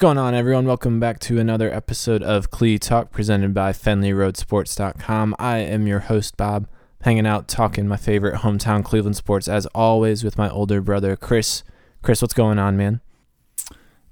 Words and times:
going 0.00 0.16
on, 0.16 0.32
everyone? 0.32 0.64
Welcome 0.64 0.98
back 0.98 1.18
to 1.20 1.38
another 1.38 1.70
episode 1.70 2.22
of 2.22 2.50
Clee 2.50 2.78
Talk 2.78 3.10
presented 3.10 3.52
by 3.52 3.72
FenleyRoadSports.com. 3.72 5.36
I 5.38 5.58
am 5.58 5.86
your 5.86 5.98
host, 5.98 6.38
Bob, 6.38 6.66
hanging 7.02 7.26
out, 7.26 7.48
talking 7.48 7.86
my 7.86 7.98
favorite 7.98 8.36
hometown 8.36 8.82
Cleveland 8.82 9.16
sports, 9.16 9.46
as 9.46 9.66
always, 9.74 10.24
with 10.24 10.38
my 10.38 10.48
older 10.48 10.80
brother, 10.80 11.16
Chris. 11.16 11.64
Chris, 12.00 12.22
what's 12.22 12.32
going 12.32 12.58
on, 12.58 12.78
man? 12.78 13.02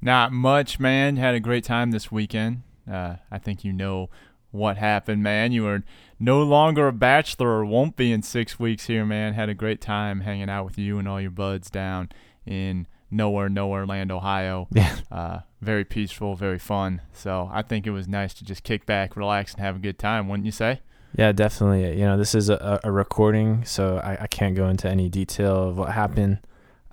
Not 0.03 0.31
much, 0.31 0.79
man. 0.79 1.17
Had 1.17 1.35
a 1.35 1.41
great 1.41 1.65
time 1.65 1.91
this 1.91 2.13
weekend. 2.13 2.65
Uh, 2.87 3.17
I 3.31 3.39
think 3.39 3.65
you 3.65 3.73
know 3.73 4.11
what 4.51 4.77
happened, 4.77 5.23
man. 5.23 5.53
You 5.53 5.67
are 5.69 5.85
no 6.21 6.43
longer 6.43 6.89
a 6.89 6.93
bachelor 6.93 7.49
or 7.49 7.65
won't 7.65 7.97
be 7.97 8.13
in 8.13 8.23
six 8.23 8.59
weeks 8.59 8.89
here, 8.89 9.07
man. 9.07 9.33
Had 9.33 9.49
a 9.49 9.55
great 9.55 9.81
time 9.81 10.21
hanging 10.21 10.51
out 10.51 10.67
with 10.67 10.77
you 10.77 10.99
and 10.99 11.09
all 11.09 11.19
your 11.19 11.31
buds 11.31 11.71
down 11.71 12.11
in 12.45 12.87
nowhere, 13.11 13.49
nowhere 13.49 13.87
land, 13.87 14.11
Ohio. 14.13 14.69
Yeah. 14.73 14.97
Uh, 15.11 15.39
very 15.61 15.85
peaceful, 15.85 16.35
very 16.37 16.59
fun. 16.59 17.01
So 17.13 17.49
I 17.53 17.63
think 17.63 17.87
it 17.87 17.91
was 17.91 18.07
nice 18.09 18.35
to 18.35 18.45
just 18.45 18.63
kick 18.63 18.87
back, 18.87 19.17
relax, 19.17 19.55
and 19.55 19.63
have 19.63 19.77
a 19.77 19.79
good 19.81 19.99
time, 19.99 20.29
wouldn't 20.29 20.47
you 20.47 20.53
say? 20.53 20.81
Yeah, 21.17 21.33
definitely. 21.33 21.99
You 21.99 22.05
know, 22.05 22.17
this 22.19 22.35
is 22.35 22.49
a, 22.51 22.79
a 22.85 22.93
recording, 22.93 23.65
so 23.65 23.99
I, 23.99 24.19
I 24.23 24.27
can't 24.27 24.55
go 24.55 24.69
into 24.69 24.89
any 24.89 25.09
detail 25.09 25.69
of 25.71 25.79
what 25.79 25.91
happened. 25.93 26.39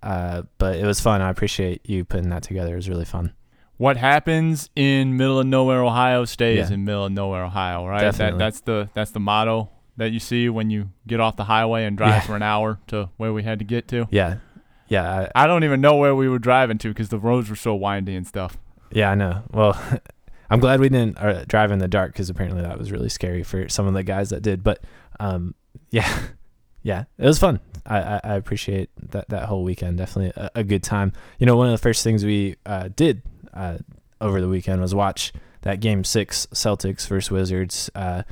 Uh, 0.02 0.44
but 0.58 0.78
it 0.78 0.86
was 0.86 1.00
fun. 1.00 1.22
I 1.22 1.30
appreciate 1.30 1.88
you 1.90 2.06
putting 2.06 2.30
that 2.30 2.44
together. 2.44 2.74
It 2.74 2.78
was 2.78 2.90
really 2.90 3.06
fun. 3.06 3.34
What 3.78 3.98
happens 3.98 4.70
in 4.76 5.18
middle 5.18 5.40
of 5.40 5.48
nowhere 5.48 5.84
Ohio 5.84 6.24
stays 6.26 6.70
Yeah. 6.70 6.74
in 6.76 6.86
middle 6.86 7.06
of 7.06 7.12
nowhere 7.12 7.44
Ohio, 7.44 7.86
right? 7.86 8.02
Definitely. 8.02 8.38
That, 8.40 8.46
that's 8.46 8.62
the 8.62 8.90
that's 8.94 9.12
the 9.12 9.20
motto 9.20 9.70
that 9.98 10.12
you 10.12 10.20
see 10.20 10.48
when 10.48 10.70
you 10.70 10.92
get 11.08 11.20
off 11.20 11.36
the 11.36 11.44
highway 11.44 11.84
and 11.86 11.98
drive 11.98 12.10
Yeah. 12.12 12.20
for 12.22 12.36
an 12.38 12.42
hour 12.42 12.80
to 12.88 13.10
where 13.18 13.34
we 13.34 13.44
had 13.44 13.60
to 13.60 13.66
get 13.66 13.88
to. 13.90 14.08
Yeah. 14.12 14.38
Yeah. 14.88 15.30
I, 15.36 15.44
I 15.44 15.48
don't 15.48 15.64
even 15.64 15.82
know 15.82 15.96
where 15.96 16.16
we 16.16 16.30
were 16.30 16.40
driving 16.40 16.78
to 16.80 16.90
because 16.90 17.10
the 17.10 17.20
roads 17.20 17.50
were 17.50 17.56
so 17.56 17.76
windy 17.76 18.16
and 18.16 18.26
stuff. 18.26 18.58
Yeah, 18.92 19.12
I 19.12 19.16
know. 19.16 19.44
Well, 19.52 19.82
I'm 20.50 20.60
glad 20.60 20.80
we 20.80 20.90
didn't 20.90 21.18
uh, 21.18 21.44
drive 21.48 21.72
in 21.72 21.80
the 21.80 21.88
dark 21.88 22.14
because 22.14 22.30
apparently 22.30 22.62
that 22.62 22.78
was 22.78 22.92
really 22.92 23.10
scary 23.10 23.44
for 23.44 23.68
some 23.68 23.88
of 23.88 23.94
the 23.94 24.04
guys 24.04 24.30
that 24.30 24.42
did. 24.42 24.64
But 24.64 24.84
um, 25.20 25.56
yeah, 25.90 26.20
yeah, 26.84 27.06
it 27.18 27.26
was 27.26 27.40
fun. 27.40 27.60
I, 27.86 28.00
I, 28.00 28.22
I 28.24 28.36
appreciate 28.36 28.90
that 29.12 29.30
that 29.30 29.46
whole 29.46 29.64
weekend. 29.64 29.98
Definitely 29.98 30.34
a, 30.36 30.52
a 30.56 30.64
good 30.64 30.84
time. 30.84 31.14
You 31.40 31.46
know, 31.46 31.56
one 31.56 31.68
of 31.68 31.74
the 31.74 31.82
first 31.82 32.04
things 32.04 32.24
we 32.24 32.56
uh, 32.66 32.90
did 32.96 33.22
uh, 33.54 33.80
over 34.22 34.42
the 34.42 34.50
weekend 34.50 34.82
was 34.82 34.94
watch 34.94 35.34
that 35.62 35.80
game 35.80 36.04
six 36.04 36.48
Celtics 36.54 37.08
versus 37.08 37.32
Wizards 37.32 37.90
uh, 37.96 38.24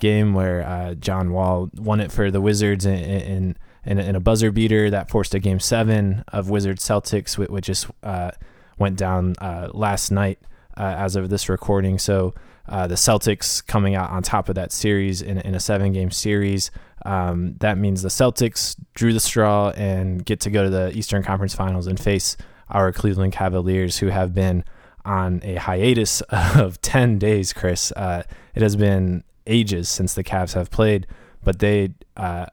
game 0.00 0.34
where 0.34 0.66
uh, 0.66 0.94
John 0.94 1.32
Wall 1.32 1.70
won 1.74 2.00
it 2.00 2.12
for 2.12 2.30
the 2.30 2.40
Wizards 2.40 2.84
and, 2.84 3.00
in 3.00 3.56
in 3.86 4.16
a, 4.16 4.20
buzzer 4.20 4.50
beater 4.50 4.90
that 4.90 5.10
forced 5.10 5.34
a 5.34 5.38
game 5.38 5.60
seven 5.60 6.24
of 6.28 6.48
Wizards 6.48 6.84
Celtics, 6.84 7.36
which, 7.36 7.50
which 7.50 7.66
just 7.66 7.86
uh, 8.02 8.30
went 8.78 8.96
down 8.96 9.34
uh, 9.38 9.68
last 9.72 10.10
night 10.10 10.38
uh, 10.76 10.94
as 10.98 11.16
of 11.16 11.28
this 11.30 11.48
recording. 11.48 11.98
So 11.98 12.34
uh, 12.68 12.86
the 12.86 12.94
Celtics 12.94 13.64
coming 13.66 13.94
out 13.94 14.10
on 14.10 14.22
top 14.22 14.48
of 14.48 14.54
that 14.54 14.72
series 14.72 15.20
in, 15.20 15.38
in 15.38 15.54
a 15.54 15.60
seven 15.60 15.92
game 15.92 16.10
series. 16.10 16.70
Um, 17.04 17.56
that 17.58 17.76
means 17.76 18.02
the 18.02 18.08
Celtics 18.08 18.76
drew 18.94 19.12
the 19.12 19.20
straw 19.20 19.70
and 19.70 20.24
get 20.24 20.40
to 20.40 20.50
go 20.50 20.64
to 20.64 20.70
the 20.70 20.96
Eastern 20.96 21.22
Conference 21.22 21.54
Finals 21.54 21.86
and 21.86 22.00
face 22.00 22.36
our 22.70 22.92
Cleveland 22.92 23.34
Cavaliers, 23.34 23.98
who 23.98 24.08
have 24.08 24.34
been 24.34 24.64
on 25.04 25.40
a 25.42 25.56
hiatus 25.56 26.20
of 26.30 26.80
10 26.80 27.18
days, 27.18 27.52
Chris. 27.52 27.92
Uh, 27.92 28.22
it 28.54 28.62
has 28.62 28.76
been 28.76 29.22
ages 29.46 29.88
since 29.88 30.14
the 30.14 30.24
Cavs 30.24 30.54
have 30.54 30.70
played, 30.70 31.06
but 31.42 31.58
they 31.58 31.92
uh, 32.16 32.46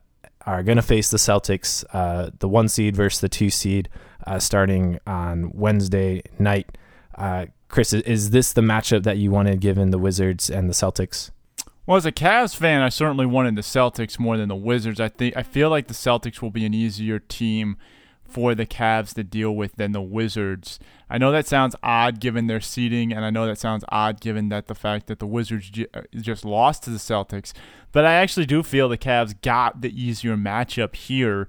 are 0.46 0.64
going 0.64 0.78
to 0.78 0.82
face 0.82 1.10
the 1.10 1.18
Celtics, 1.18 1.84
uh, 1.94 2.32
the 2.40 2.48
one 2.48 2.68
seed 2.68 2.96
versus 2.96 3.22
the 3.22 3.30
two 3.30 3.50
seed, 3.50 3.90
uh, 4.26 4.40
starting 4.40 5.00
on 5.06 5.52
Wednesday 5.54 6.22
night. 6.40 6.78
Uh, 7.16 7.48
Chris, 7.68 7.94
is 7.94 8.32
this 8.32 8.54
the 8.54 8.62
matchup 8.62 9.04
that 9.04 9.18
you 9.18 9.32
wanted 9.32 9.60
given 9.60 9.92
the 9.92 9.98
Wizards 9.98 10.50
and 10.50 10.70
the 10.70 10.74
Celtics? 10.74 11.32
Well, 11.86 11.98
as 11.98 12.06
a 12.06 12.12
Cavs 12.12 12.56
fan, 12.56 12.82
I 12.82 12.90
certainly 12.90 13.26
wanted 13.26 13.56
the 13.56 13.62
Celtics 13.62 14.20
more 14.20 14.38
than 14.38 14.50
the 14.50 14.56
Wizards. 14.56 15.00
I 15.00 15.10
think 15.10 15.36
I 15.36 15.44
feel 15.44 15.70
like 15.70 15.88
the 15.88 15.94
Celtics 15.94 16.42
will 16.42 16.52
be 16.52 16.66
an 16.66 16.74
easier 16.74 17.20
team 17.20 17.78
for 18.32 18.56
the 18.56 18.66
Cavs 18.66 19.14
to 19.16 19.24
deal 19.24 19.56
with 19.56 19.76
than 19.76 19.92
the 19.92 20.02
Wizards. 20.02 20.80
I 21.10 21.18
know 21.18 21.32
that 21.32 21.48
sounds 21.48 21.76
odd 21.84 22.20
given 22.20 22.48
their 22.48 22.62
seeding, 22.62 23.12
and 23.12 23.26
I 23.26 23.30
know 23.30 23.46
that 23.46 23.58
sounds 23.58 23.84
odd 23.90 24.22
given 24.22 24.50
that 24.50 24.68
the 24.68 24.76
fact 24.76 25.08
that 25.08 25.20
the 25.20 25.28
Wizards 25.28 25.72
uh, 25.94 26.02
just 26.16 26.46
lost 26.46 26.84
to 26.84 26.90
the 26.90 26.98
Celtics. 26.98 27.54
But 27.92 28.06
I 28.06 28.14
actually 28.14 28.46
do 28.46 28.64
feel 28.64 28.88
the 28.88 28.98
Cavs 28.98 29.40
got 29.42 29.82
the 29.82 30.02
easier 30.02 30.38
matchup 30.38 30.96
here 30.96 31.48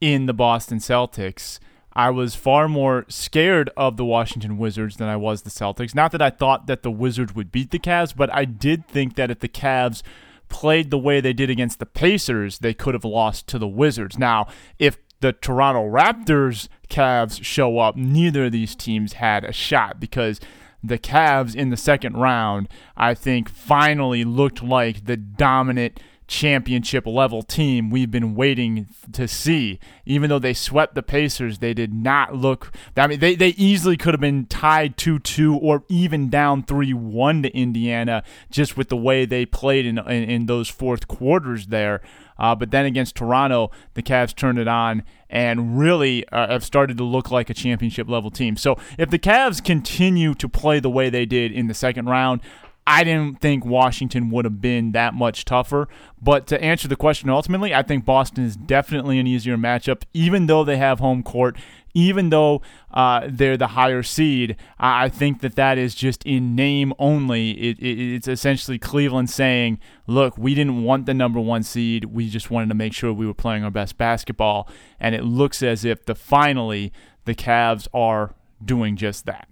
in 0.00 0.26
the 0.26 0.34
Boston 0.34 0.78
Celtics. 0.78 1.58
I 1.92 2.10
was 2.10 2.34
far 2.34 2.68
more 2.68 3.06
scared 3.08 3.70
of 3.76 3.96
the 3.96 4.04
Washington 4.04 4.58
Wizards 4.58 4.96
than 4.98 5.08
I 5.08 5.16
was 5.16 5.42
the 5.42 5.50
Celtics. 5.50 5.94
Not 5.94 6.12
that 6.12 6.20
I 6.20 6.28
thought 6.28 6.66
that 6.66 6.82
the 6.82 6.90
Wizards 6.90 7.34
would 7.34 7.50
beat 7.50 7.70
the 7.70 7.78
Cavs, 7.78 8.14
but 8.14 8.32
I 8.34 8.44
did 8.44 8.86
think 8.86 9.16
that 9.16 9.30
if 9.30 9.40
the 9.40 9.48
Cavs 9.48 10.02
played 10.48 10.90
the 10.90 10.98
way 10.98 11.20
they 11.20 11.32
did 11.32 11.50
against 11.50 11.78
the 11.78 11.86
Pacers, 11.86 12.58
they 12.58 12.74
could 12.74 12.94
have 12.94 13.04
lost 13.04 13.46
to 13.48 13.58
the 13.58 13.66
Wizards. 13.66 14.18
Now, 14.18 14.46
if 14.78 14.98
the 15.20 15.32
Toronto 15.32 15.82
Raptors 15.88 16.68
Cavs 16.88 17.42
show 17.42 17.78
up, 17.78 17.96
neither 17.96 18.46
of 18.46 18.52
these 18.52 18.74
teams 18.74 19.14
had 19.14 19.44
a 19.44 19.52
shot 19.52 19.98
because 19.98 20.40
the 20.82 20.98
Cavs 20.98 21.54
in 21.54 21.70
the 21.70 21.76
second 21.76 22.16
round, 22.16 22.68
I 22.96 23.14
think, 23.14 23.48
finally 23.48 24.24
looked 24.24 24.62
like 24.62 25.06
the 25.06 25.16
dominant 25.16 26.00
championship 26.28 27.06
level 27.06 27.42
team 27.42 27.90
we've 27.90 28.10
been 28.10 28.34
waiting 28.34 28.88
to 29.12 29.28
see. 29.28 29.78
Even 30.04 30.28
though 30.28 30.38
they 30.38 30.54
swept 30.54 30.94
the 30.94 31.02
Pacers, 31.02 31.58
they 31.58 31.72
did 31.72 31.92
not 31.92 32.34
look. 32.34 32.72
I 32.96 33.06
mean, 33.06 33.20
they, 33.20 33.34
they 33.34 33.50
easily 33.50 33.96
could 33.96 34.14
have 34.14 34.20
been 34.20 34.46
tied 34.46 34.96
2 34.96 35.20
2 35.20 35.56
or 35.56 35.84
even 35.88 36.28
down 36.28 36.62
3 36.62 36.92
1 36.92 37.42
to 37.42 37.56
Indiana 37.56 38.22
just 38.50 38.76
with 38.76 38.88
the 38.88 38.96
way 38.96 39.24
they 39.24 39.46
played 39.46 39.86
in, 39.86 39.98
in, 39.98 40.30
in 40.30 40.46
those 40.46 40.68
fourth 40.68 41.08
quarters 41.08 41.66
there. 41.68 42.00
Uh, 42.38 42.54
but 42.54 42.70
then 42.70 42.84
against 42.84 43.16
Toronto, 43.16 43.70
the 43.94 44.02
Cavs 44.02 44.34
turned 44.34 44.58
it 44.58 44.68
on 44.68 45.02
and 45.30 45.78
really 45.78 46.28
uh, 46.28 46.48
have 46.48 46.64
started 46.64 46.98
to 46.98 47.04
look 47.04 47.30
like 47.30 47.50
a 47.50 47.54
championship 47.54 48.08
level 48.08 48.30
team. 48.30 48.56
So 48.56 48.76
if 48.98 49.10
the 49.10 49.18
Cavs 49.18 49.64
continue 49.64 50.34
to 50.34 50.48
play 50.48 50.78
the 50.78 50.90
way 50.90 51.10
they 51.10 51.26
did 51.26 51.50
in 51.52 51.66
the 51.66 51.74
second 51.74 52.06
round, 52.06 52.40
I 52.86 53.02
didn't 53.02 53.40
think 53.40 53.64
Washington 53.64 54.30
would 54.30 54.44
have 54.44 54.60
been 54.60 54.92
that 54.92 55.12
much 55.12 55.44
tougher. 55.44 55.88
But 56.22 56.46
to 56.48 56.62
answer 56.62 56.86
the 56.86 56.96
question 56.96 57.28
ultimately, 57.28 57.74
I 57.74 57.82
think 57.82 58.04
Boston 58.04 58.44
is 58.44 58.56
definitely 58.56 59.18
an 59.18 59.26
easier 59.26 59.56
matchup, 59.56 60.02
even 60.14 60.46
though 60.46 60.62
they 60.62 60.76
have 60.76 61.00
home 61.00 61.24
court, 61.24 61.56
even 61.94 62.30
though 62.30 62.62
uh, 62.92 63.26
they're 63.28 63.56
the 63.56 63.68
higher 63.68 64.04
seed. 64.04 64.56
I 64.78 65.08
think 65.08 65.40
that 65.40 65.56
that 65.56 65.78
is 65.78 65.96
just 65.96 66.24
in 66.24 66.54
name 66.54 66.92
only. 66.98 67.50
It, 67.52 67.78
it, 67.80 68.14
it's 68.14 68.28
essentially 68.28 68.78
Cleveland 68.78 69.30
saying, 69.30 69.80
look, 70.06 70.38
we 70.38 70.54
didn't 70.54 70.84
want 70.84 71.06
the 71.06 71.14
number 71.14 71.40
one 71.40 71.64
seed. 71.64 72.04
We 72.04 72.30
just 72.30 72.52
wanted 72.52 72.68
to 72.68 72.74
make 72.76 72.92
sure 72.92 73.12
we 73.12 73.26
were 73.26 73.34
playing 73.34 73.64
our 73.64 73.70
best 73.70 73.98
basketball. 73.98 74.68
And 75.00 75.14
it 75.14 75.24
looks 75.24 75.60
as 75.60 75.84
if 75.84 76.04
the 76.04 76.14
finally 76.14 76.92
the 77.24 77.34
Cavs 77.34 77.88
are 77.92 78.34
doing 78.64 78.94
just 78.94 79.26
that. 79.26 79.48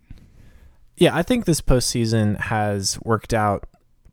Yeah, 0.97 1.15
I 1.15 1.23
think 1.23 1.45
this 1.45 1.61
postseason 1.61 2.39
has 2.39 2.99
worked 3.03 3.35
out 3.35 3.65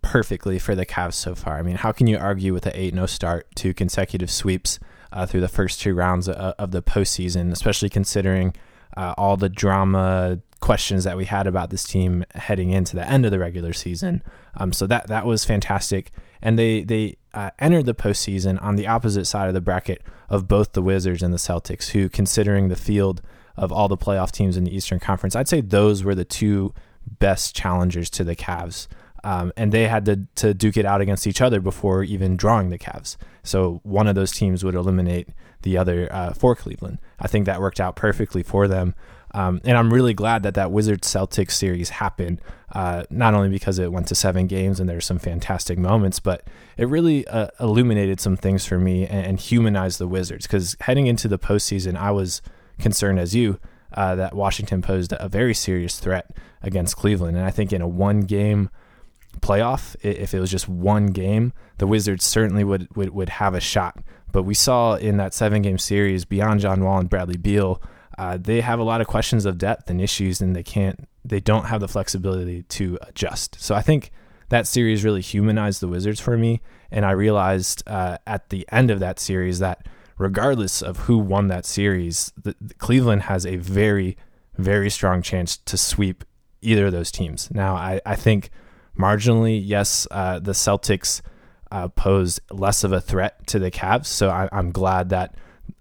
perfectly 0.01 0.57
for 0.57 0.75
the 0.75 0.85
Cavs 0.85 1.13
so 1.13 1.35
far. 1.35 1.57
I 1.57 1.61
mean, 1.61 1.75
how 1.75 1.91
can 1.91 2.07
you 2.07 2.17
argue 2.17 2.53
with 2.53 2.65
an 2.65 2.73
8 2.75 2.93
0 2.93 3.05
start, 3.05 3.47
two 3.55 3.73
consecutive 3.73 4.31
sweeps 4.31 4.79
uh, 5.13 5.25
through 5.25 5.41
the 5.41 5.47
first 5.47 5.79
two 5.79 5.93
rounds 5.93 6.27
of, 6.27 6.35
of 6.35 6.71
the 6.71 6.81
postseason, 6.81 7.51
especially 7.51 7.89
considering 7.89 8.55
uh, 8.97 9.13
all 9.17 9.37
the 9.37 9.49
drama 9.49 10.39
questions 10.59 11.03
that 11.03 11.17
we 11.17 11.25
had 11.25 11.47
about 11.47 11.69
this 11.69 11.83
team 11.83 12.23
heading 12.35 12.71
into 12.71 12.95
the 12.95 13.07
end 13.07 13.25
of 13.25 13.31
the 13.31 13.39
regular 13.39 13.73
season? 13.73 14.23
Um, 14.55 14.73
so 14.73 14.87
that, 14.87 15.07
that 15.07 15.25
was 15.25 15.45
fantastic. 15.45 16.11
And 16.41 16.57
they, 16.57 16.83
they 16.83 17.17
uh, 17.35 17.51
entered 17.59 17.85
the 17.85 17.93
postseason 17.93 18.61
on 18.61 18.75
the 18.75 18.87
opposite 18.87 19.25
side 19.25 19.47
of 19.47 19.53
the 19.53 19.61
bracket 19.61 20.01
of 20.29 20.47
both 20.47 20.73
the 20.73 20.81
Wizards 20.81 21.21
and 21.21 21.33
the 21.33 21.37
Celtics, 21.37 21.89
who, 21.89 22.09
considering 22.09 22.69
the 22.69 22.75
field, 22.75 23.21
of 23.61 23.71
all 23.71 23.87
the 23.87 23.95
playoff 23.95 24.31
teams 24.31 24.57
in 24.57 24.63
the 24.65 24.75
Eastern 24.75 24.99
Conference, 24.99 25.35
I'd 25.35 25.47
say 25.47 25.61
those 25.61 26.03
were 26.03 26.15
the 26.15 26.25
two 26.25 26.73
best 27.19 27.55
challengers 27.55 28.09
to 28.09 28.23
the 28.23 28.35
Cavs. 28.35 28.87
Um, 29.23 29.53
and 29.55 29.71
they 29.71 29.87
had 29.87 30.03
to, 30.05 30.25
to 30.37 30.55
duke 30.55 30.77
it 30.77 30.85
out 30.85 30.99
against 30.99 31.27
each 31.27 31.41
other 31.41 31.61
before 31.61 32.03
even 32.03 32.35
drawing 32.35 32.71
the 32.71 32.79
Cavs. 32.79 33.17
So 33.43 33.79
one 33.83 34.07
of 34.07 34.15
those 34.15 34.31
teams 34.31 34.63
would 34.63 34.73
eliminate 34.73 35.29
the 35.61 35.77
other 35.77 36.11
uh, 36.11 36.33
for 36.33 36.55
Cleveland. 36.55 36.97
I 37.19 37.27
think 37.27 37.45
that 37.45 37.61
worked 37.61 37.79
out 37.79 37.95
perfectly 37.95 38.41
for 38.41 38.67
them. 38.67 38.95
Um, 39.33 39.61
and 39.63 39.77
I'm 39.77 39.93
really 39.93 40.15
glad 40.15 40.41
that 40.43 40.55
that 40.55 40.71
Wizards 40.71 41.07
Celtics 41.07 41.51
series 41.51 41.89
happened, 41.89 42.41
uh, 42.73 43.03
not 43.11 43.35
only 43.35 43.49
because 43.49 43.77
it 43.77 43.91
went 43.91 44.07
to 44.07 44.15
seven 44.15 44.47
games 44.47 44.79
and 44.79 44.89
there's 44.89 45.05
some 45.05 45.19
fantastic 45.19 45.77
moments, 45.77 46.19
but 46.19 46.47
it 46.77 46.87
really 46.87 47.27
uh, 47.27 47.47
illuminated 47.59 48.19
some 48.19 48.35
things 48.35 48.65
for 48.65 48.79
me 48.79 49.05
and, 49.05 49.25
and 49.27 49.39
humanized 49.39 49.99
the 49.99 50.07
Wizards. 50.07 50.47
Because 50.47 50.75
heading 50.81 51.05
into 51.05 51.27
the 51.27 51.39
postseason, 51.39 51.95
I 51.95 52.09
was 52.09 52.41
concerned 52.81 53.19
as 53.19 53.35
you 53.35 53.59
uh, 53.93 54.15
that 54.15 54.33
Washington 54.33 54.81
posed 54.81 55.13
a 55.19 55.29
very 55.29 55.53
serious 55.53 55.99
threat 55.99 56.35
against 56.61 56.97
Cleveland. 56.97 57.37
And 57.37 57.45
I 57.45 57.51
think 57.51 57.73
in 57.73 57.81
a 57.81 57.87
one 57.87 58.21
game 58.21 58.69
playoff, 59.39 59.95
if 60.03 60.33
it 60.33 60.39
was 60.39 60.51
just 60.51 60.67
one 60.67 61.07
game, 61.07 61.53
the 61.77 61.87
Wizards 61.87 62.25
certainly 62.25 62.63
would, 62.63 62.93
would, 62.95 63.09
would 63.09 63.29
have 63.29 63.53
a 63.53 63.59
shot. 63.59 64.03
But 64.31 64.43
we 64.43 64.53
saw 64.53 64.95
in 64.95 65.17
that 65.17 65.33
seven 65.33 65.61
game 65.61 65.77
series, 65.77 66.25
beyond 66.25 66.61
John 66.61 66.83
Wall 66.83 66.99
and 66.99 67.09
Bradley 67.09 67.37
Beal, 67.37 67.81
uh, 68.17 68.37
they 68.39 68.61
have 68.61 68.79
a 68.79 68.83
lot 68.83 69.01
of 69.01 69.07
questions 69.07 69.45
of 69.45 69.57
depth 69.57 69.89
and 69.89 70.01
issues, 70.01 70.41
and 70.41 70.55
they 70.55 70.63
can't, 70.63 71.07
they 71.25 71.39
don't 71.39 71.65
have 71.65 71.81
the 71.81 71.87
flexibility 71.87 72.63
to 72.63 72.97
adjust. 73.01 73.57
So 73.59 73.73
I 73.73 73.81
think 73.81 74.11
that 74.49 74.67
series 74.67 75.03
really 75.03 75.21
humanized 75.21 75.81
the 75.81 75.87
Wizards 75.87 76.19
for 76.19 76.37
me, 76.37 76.61
and 76.91 77.05
I 77.05 77.11
realized 77.11 77.83
uh, 77.87 78.17
at 78.27 78.49
the 78.49 78.65
end 78.71 78.91
of 78.91 78.99
that 78.99 79.19
series 79.19 79.59
that 79.59 79.87
regardless 80.21 80.83
of 80.83 80.97
who 80.99 81.17
won 81.17 81.47
that 81.47 81.65
series, 81.65 82.31
the, 82.41 82.55
the 82.61 82.75
Cleveland 82.75 83.23
has 83.23 83.43
a 83.43 83.55
very, 83.55 84.15
very 84.55 84.89
strong 84.89 85.23
chance 85.23 85.57
to 85.57 85.75
sweep 85.75 86.23
either 86.61 86.85
of 86.85 86.91
those 86.91 87.11
teams. 87.11 87.49
Now, 87.51 87.75
I, 87.75 87.99
I 88.05 88.15
think 88.15 88.51
marginally, 88.97 89.59
yes, 89.63 90.07
uh, 90.11 90.37
the 90.37 90.51
Celtics 90.51 91.21
uh, 91.71 91.87
pose 91.87 92.39
less 92.51 92.83
of 92.83 92.91
a 92.91 93.01
threat 93.01 93.47
to 93.47 93.57
the 93.57 93.71
Cavs, 93.71 94.05
so 94.05 94.29
I, 94.29 94.47
am 94.51 94.71
glad 94.71 95.09
that 95.09 95.33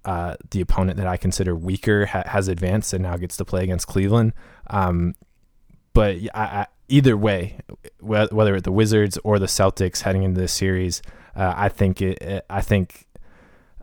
uh, 0.06 0.36
the 0.52 0.62
opponent 0.62 0.96
that 0.96 1.06
I 1.06 1.18
consider 1.18 1.54
weaker 1.54 2.06
ha- 2.06 2.22
has 2.24 2.48
advanced 2.48 2.94
and 2.94 3.02
now 3.02 3.18
gets 3.18 3.36
to 3.36 3.44
play 3.44 3.62
against 3.62 3.88
Cleveland. 3.88 4.32
Um, 4.68 5.16
but 5.92 6.16
I, 6.34 6.42
I, 6.42 6.66
either 6.88 7.14
way, 7.14 7.58
whether 8.00 8.54
it's 8.54 8.64
the 8.64 8.72
Wizards 8.72 9.18
or 9.22 9.38
the 9.38 9.46
Celtics 9.46 10.00
heading 10.00 10.22
into 10.22 10.40
this 10.40 10.52
series, 10.52 11.02
uh, 11.36 11.52
I 11.54 11.68
think 11.68 12.00
it, 12.00 12.46
I 12.48 12.62
think 12.62 13.06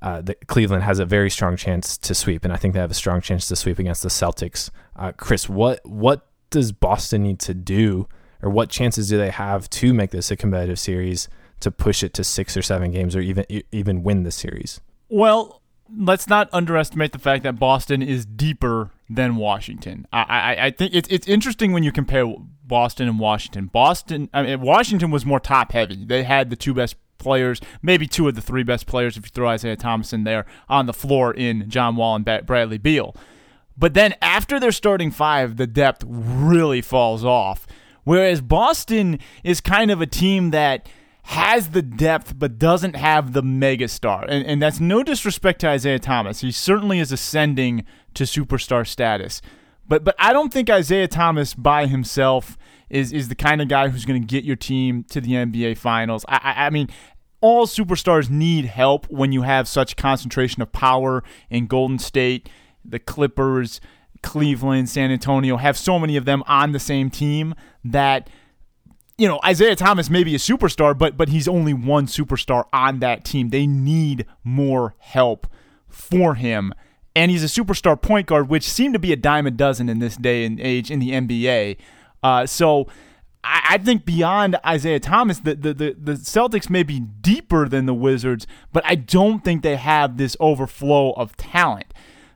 uh, 0.02 0.22
Cleveland 0.48 0.84
has 0.84 1.00
a 1.00 1.06
very 1.06 1.30
strong 1.30 1.58
chance 1.58 1.98
to 1.98 2.14
sweep, 2.14 2.44
and 2.44 2.54
I 2.54 2.58
think 2.58 2.74
they 2.74 2.80
have 2.80 2.92
a 2.92 2.96
strong 2.96 3.22
chance 3.22 3.48
to 3.48 3.56
sweep 3.56 3.80
against 3.80 4.04
the 4.04 4.10
Celtics. 4.10 4.70
Uh, 4.96 5.12
Chris, 5.12 5.50
what 5.50 5.80
what 5.86 6.28
does 6.50 6.72
Boston 6.72 7.24
need 7.24 7.40
to 7.40 7.54
do, 7.54 8.08
or 8.42 8.50
what 8.50 8.70
chances 8.70 9.10
do 9.10 9.18
they 9.18 9.32
have 9.32 9.70
to 9.72 9.94
make 9.94 10.12
this 10.12 10.32
a 10.32 10.36
competitive 10.36 10.80
series 10.80 11.28
to 11.60 11.72
push 11.72 12.04
it 12.04 12.14
to 12.14 12.24
six 12.24 12.56
or 12.56 12.62
seven 12.62 12.92
games, 12.92 13.16
or 13.16 13.22
even 13.22 13.46
even 13.72 14.04
win 14.04 14.24
the 14.24 14.32
series? 14.32 14.82
Well, 15.10 15.62
let's 15.96 16.28
not 16.28 16.50
underestimate 16.52 17.12
the 17.12 17.20
fact 17.20 17.44
that 17.44 17.58
Boston 17.60 18.02
is 18.02 18.26
deeper 18.26 18.92
than 19.10 19.38
Washington. 19.38 20.06
I, 20.12 20.22
I, 20.22 20.66
I 20.66 20.72
think 20.72 20.94
it's 20.94 21.08
it's 21.10 21.28
interesting 21.28 21.72
when 21.72 21.84
you 21.84 21.92
compare 21.92 22.26
Boston 22.64 23.08
and 23.08 23.20
Washington. 23.20 23.68
Boston, 23.68 24.30
I 24.34 24.44
mean, 24.44 24.62
Washington 24.62 25.12
was 25.12 25.26
more 25.26 25.40
top 25.40 25.72
heavy. 25.72 26.04
They 26.06 26.24
had 26.24 26.50
the 26.50 26.56
two 26.56 26.74
best 26.74 26.98
players, 27.18 27.60
maybe 27.82 28.08
two 28.08 28.28
of 28.28 28.36
the 28.36 28.42
three 28.42 28.64
best 28.64 28.86
players 28.86 29.18
if 29.18 29.26
you 29.26 29.30
throw 29.30 29.48
Isaiah 29.48 29.76
Thomas 29.76 30.14
in 30.14 30.24
there 30.24 30.46
on 30.70 30.86
the 30.86 30.94
floor 30.94 31.34
in 31.34 31.70
John 31.70 31.96
Wall 31.96 32.16
and 32.16 32.26
Bradley 32.26 32.78
Beal. 32.78 33.16
But 33.78 33.94
then 33.94 34.16
after 34.22 34.60
their 34.60 34.72
starting 34.72 35.12
five, 35.12 35.58
the 35.58 35.68
depth 35.68 36.04
really 36.08 36.82
falls 36.82 37.24
off. 37.24 37.68
Whereas 38.04 38.42
Boston 38.42 39.20
is 39.44 39.62
kind 39.62 39.92
of 39.92 40.02
a 40.02 40.08
team 40.08 40.52
that 40.52 40.88
has 41.24 41.72
the 41.72 41.82
depth 41.82 42.40
but 42.40 42.58
doesn't 42.58 42.96
have 42.96 43.34
the 43.34 43.44
megastar. 43.44 44.26
And, 44.30 44.46
and 44.46 44.62
that's 44.62 44.80
no 44.80 45.04
disrespect 45.04 45.60
to 45.62 45.68
Isaiah 45.68 46.00
Thomas. 46.00 46.40
He 46.40 46.52
certainly 46.52 47.00
is 47.00 47.12
ascending 47.12 47.84
to 48.14 48.24
superstar 48.24 48.88
status. 48.88 49.42
But 49.88 50.04
but 50.04 50.16
I 50.20 50.34
don't 50.34 50.52
think 50.52 50.70
Isaiah 50.70 51.08
Thomas 51.08 51.54
by 51.54 51.88
himself 51.88 52.58
is 52.90 53.12
is 53.12 53.30
the 53.30 53.36
kind 53.36 53.62
of 53.62 53.68
guy 53.68 53.90
who's 53.90 54.06
going 54.06 54.22
to 54.22 54.28
get 54.28 54.44
your 54.44 54.56
team 54.56 55.04
to 55.06 55.22
the 55.22 55.32
NBA 55.32 55.78
Finals. 55.78 56.26
I, 56.28 56.40
I, 56.44 56.66
I 56.66 56.70
mean, 56.70 56.90
all 57.42 57.66
superstars 57.66 58.30
need 58.30 58.66
help 58.66 59.06
when 59.10 59.32
you 59.32 59.44
have 59.44 59.68
such 59.68 59.96
concentration 59.96 60.62
of 60.62 60.72
power 60.72 61.24
in 61.50 61.68
Golden 61.68 62.00
State, 62.00 62.50
the 62.84 63.00
Clippers, 63.00 63.80
Cleveland, 64.24 64.90
San 64.90 65.12
Antonio 65.12 65.58
have 65.58 65.78
so 65.78 66.00
many 66.00 66.18
of 66.18 66.26
them 66.26 66.44
on 66.48 66.72
the 66.72 66.80
same 66.80 67.10
team 67.10 67.54
that 67.84 68.30
you 69.18 69.28
know, 69.28 69.40
Isaiah 69.44 69.76
Thomas 69.76 70.12
may 70.12 70.24
be 70.24 70.36
a 70.36 70.40
superstar, 70.40 70.96
but 70.96 71.18
but 71.18 71.30
he's 71.30 71.48
only 71.48 71.74
one 71.74 72.06
superstar 72.06 72.66
on 72.72 73.00
that 73.00 73.24
team. 73.24 73.50
They 73.50 73.66
need 73.66 74.26
more 74.44 74.96
help 75.00 75.48
for 75.90 76.36
him. 76.36 76.74
And 77.18 77.32
he's 77.32 77.44
a 77.44 77.48
superstar 77.48 78.00
point 78.00 78.28
guard, 78.28 78.48
which 78.48 78.70
seemed 78.70 78.94
to 78.94 79.00
be 79.00 79.12
a 79.12 79.16
dime 79.16 79.48
a 79.48 79.52
dozen 79.52 79.90
in 79.90 79.98
this 79.98 80.16
day 80.18 80.46
and 80.46 80.60
age 80.60 80.92
in 80.92 81.00
the 81.00 81.14
NBA. 81.14 81.78
Uh, 82.22 82.46
so 82.46 82.88
I, 83.44 83.70
I, 83.72 83.78
think 83.80 84.06
beyond 84.06 84.56
Isaiah 84.64 85.00
Thomas, 85.00 85.40
the, 85.40 85.56
the, 85.56 85.74
the, 85.74 85.96
the 86.00 86.12
Celtics 86.12 86.70
may 86.70 86.84
be 86.84 87.00
deeper 87.00 87.68
than 87.68 87.88
the 87.88 87.94
Wizards, 87.96 88.46
but 88.72 88.84
I 88.86 88.94
don't 88.94 89.44
think 89.44 89.64
they 89.64 89.78
have 89.78 90.18
this 90.18 90.38
overflow 90.40 91.14
of 91.14 91.36
talent. 91.38 91.87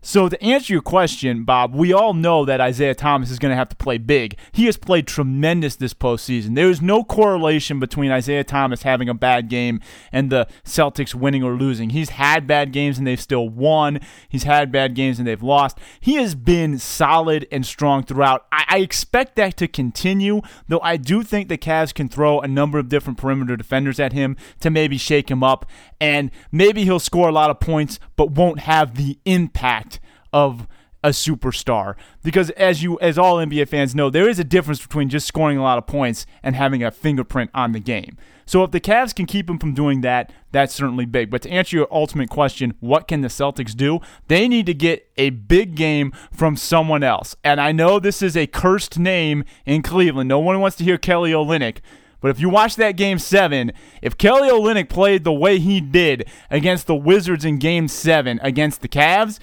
So 0.04 0.28
to 0.30 0.44
answer 0.44 0.74
your 0.74 0.82
question, 0.82 1.44
Bob, 1.44 1.76
we 1.76 1.94
all 1.94 2.16
know 2.16 2.44
that 2.44 2.60
Isaiah 2.60 2.96
Thomas 2.96 3.30
is 3.30 3.38
going 3.38 3.52
to 3.52 3.56
have 3.56 3.70
to 3.70 3.76
play 3.76 4.00
big. 4.00 4.36
He 4.52 4.66
has 4.66 4.76
played 4.76 5.06
tremendous 5.06 5.76
this 5.76 5.94
postseason. 5.94 6.56
There 6.56 6.72
is 6.72 6.82
no 6.82 7.04
correlation 7.04 7.80
between 7.80 8.12
Isaiah 8.12 8.44
Thomas 8.44 8.82
having 8.82 9.10
a 9.10 9.14
bad 9.14 9.48
game 9.48 9.80
and 10.12 10.32
the 10.32 10.48
Celtics 10.66 11.14
winning 11.14 11.44
or 11.44 11.54
losing. 11.54 11.92
He's 11.92 12.10
had 12.10 12.48
bad 12.48 12.72
games 12.72 12.98
and 12.98 13.06
they've 13.06 13.22
still 13.22 13.48
won. 13.48 14.00
He's 14.28 14.42
had 14.42 14.72
bad 14.72 14.96
games 14.96 15.20
and 15.20 15.28
they've 15.28 15.44
lost. 15.44 15.78
He 16.00 16.16
has 16.16 16.34
been 16.34 16.80
solid 16.80 17.48
and 17.52 17.64
strong 17.64 18.02
throughout. 18.04 18.48
I, 18.52 18.66
I 18.68 18.78
expect 18.80 19.36
that 19.36 19.56
to 19.58 19.68
continue, 19.68 20.42
though 20.68 20.82
I 20.82 20.98
do 20.98 21.22
think 21.22 21.48
the 21.48 21.60
Cavs 21.60 21.94
can 21.94 22.10
throw 22.10 22.40
a 22.40 22.48
number 22.48 22.80
of 22.80 22.90
different 22.90 23.20
perimeter 23.20 23.56
defenders 23.56 24.00
at 24.00 24.14
him 24.14 24.36
to 24.62 24.72
maybe 24.72 24.98
shake 24.98 25.30
him 25.30 25.44
up, 25.44 25.68
and 26.00 26.32
maybe 26.52 26.86
he'll 26.86 27.00
score 27.00 27.30
a 27.30 27.34
lot 27.34 27.52
of 27.52 27.60
points, 27.60 28.00
but 28.16 28.32
won't 28.32 28.62
have 28.62 28.96
the 28.96 29.20
impact 29.26 29.91
of 30.34 30.68
a 31.04 31.10
superstar 31.10 31.96
because 32.24 32.52
as 32.52 32.84
you 32.84 33.00
as 33.00 33.18
all 33.18 33.38
NBA 33.38 33.68
fans 33.68 33.96
know 33.96 34.10
there 34.10 34.30
is 34.30 34.38
a 34.38 34.44
difference 34.44 34.82
between 34.82 35.10
just 35.10 35.28
scoring 35.28 35.58
a 35.58 35.64
lot 35.64 35.80
of 35.80 35.88
points 35.88 36.26
and 36.44 36.56
having 36.56 36.84
a 36.84 36.92
fingerprint 36.92 37.50
on 37.54 37.72
the 37.72 37.80
game. 37.80 38.18
So 38.46 38.64
if 38.64 38.72
the 38.72 38.82
Cavs 38.82 39.16
can 39.16 39.26
keep 39.26 39.50
him 39.50 39.58
from 39.58 39.74
doing 39.74 40.02
that, 40.02 40.32
that's 40.52 40.74
certainly 40.74 41.06
big. 41.06 41.30
But 41.30 41.42
to 41.44 41.50
answer 41.50 41.78
your 41.78 41.88
ultimate 41.90 42.30
question, 42.30 42.74
what 42.82 43.08
can 43.08 43.22
the 43.22 43.30
Celtics 43.30 43.76
do? 43.76 44.00
They 44.28 44.48
need 44.48 44.66
to 44.66 44.74
get 44.74 45.10
a 45.18 45.30
big 45.30 45.76
game 45.76 46.12
from 46.34 46.58
someone 46.58 47.02
else. 47.02 47.36
And 47.46 47.62
I 47.62 47.72
know 47.72 47.98
this 47.98 48.22
is 48.22 48.36
a 48.36 48.48
cursed 48.48 49.00
name 49.00 49.46
in 49.66 49.82
Cleveland. 49.82 50.28
No 50.28 50.40
one 50.40 50.60
wants 50.60 50.76
to 50.78 50.84
hear 50.84 50.98
Kelly 50.98 51.32
Olynyk. 51.32 51.78
But 52.20 52.30
if 52.30 52.40
you 52.40 52.50
watch 52.50 52.76
that 52.76 52.98
game 52.98 53.20
seven, 53.20 53.72
if 54.02 54.18
Kelly 54.18 54.50
Olynyk 54.50 54.90
played 54.90 55.24
the 55.24 55.34
way 55.34 55.58
he 55.58 55.80
did 55.80 56.28
against 56.50 56.88
the 56.88 56.96
Wizards 56.96 57.46
in 57.46 57.58
game 57.58 57.88
seven 57.88 58.40
against 58.44 58.82
the 58.82 58.90
Cavs, 58.90 59.40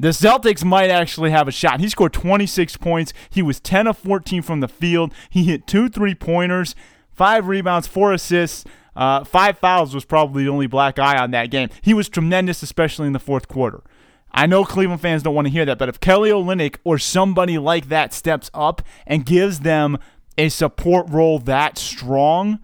the 0.00 0.10
Celtics 0.10 0.64
might 0.64 0.90
actually 0.90 1.30
have 1.30 1.48
a 1.48 1.52
shot. 1.52 1.80
He 1.80 1.88
scored 1.88 2.12
26 2.12 2.76
points. 2.76 3.12
He 3.30 3.42
was 3.42 3.58
10 3.58 3.88
of 3.88 3.98
14 3.98 4.42
from 4.42 4.60
the 4.60 4.68
field. 4.68 5.12
He 5.28 5.42
hit 5.42 5.66
two 5.66 5.88
three 5.88 6.14
pointers, 6.14 6.76
five 7.10 7.48
rebounds, 7.48 7.88
four 7.88 8.12
assists. 8.12 8.64
Uh, 8.94 9.24
five 9.24 9.58
fouls 9.58 9.94
was 9.94 10.04
probably 10.04 10.44
the 10.44 10.50
only 10.50 10.68
black 10.68 11.00
eye 11.00 11.18
on 11.18 11.32
that 11.32 11.50
game. 11.50 11.68
He 11.82 11.94
was 11.94 12.08
tremendous, 12.08 12.62
especially 12.62 13.08
in 13.08 13.12
the 13.12 13.18
fourth 13.18 13.48
quarter. 13.48 13.82
I 14.30 14.46
know 14.46 14.64
Cleveland 14.64 15.00
fans 15.00 15.24
don't 15.24 15.34
want 15.34 15.46
to 15.46 15.52
hear 15.52 15.64
that, 15.64 15.78
but 15.78 15.88
if 15.88 15.98
Kelly 15.98 16.30
Olynyk 16.30 16.76
or 16.84 16.98
somebody 16.98 17.58
like 17.58 17.88
that 17.88 18.12
steps 18.12 18.50
up 18.54 18.82
and 19.06 19.26
gives 19.26 19.60
them 19.60 19.98
a 20.36 20.48
support 20.48 21.08
role 21.08 21.40
that 21.40 21.76
strong, 21.76 22.60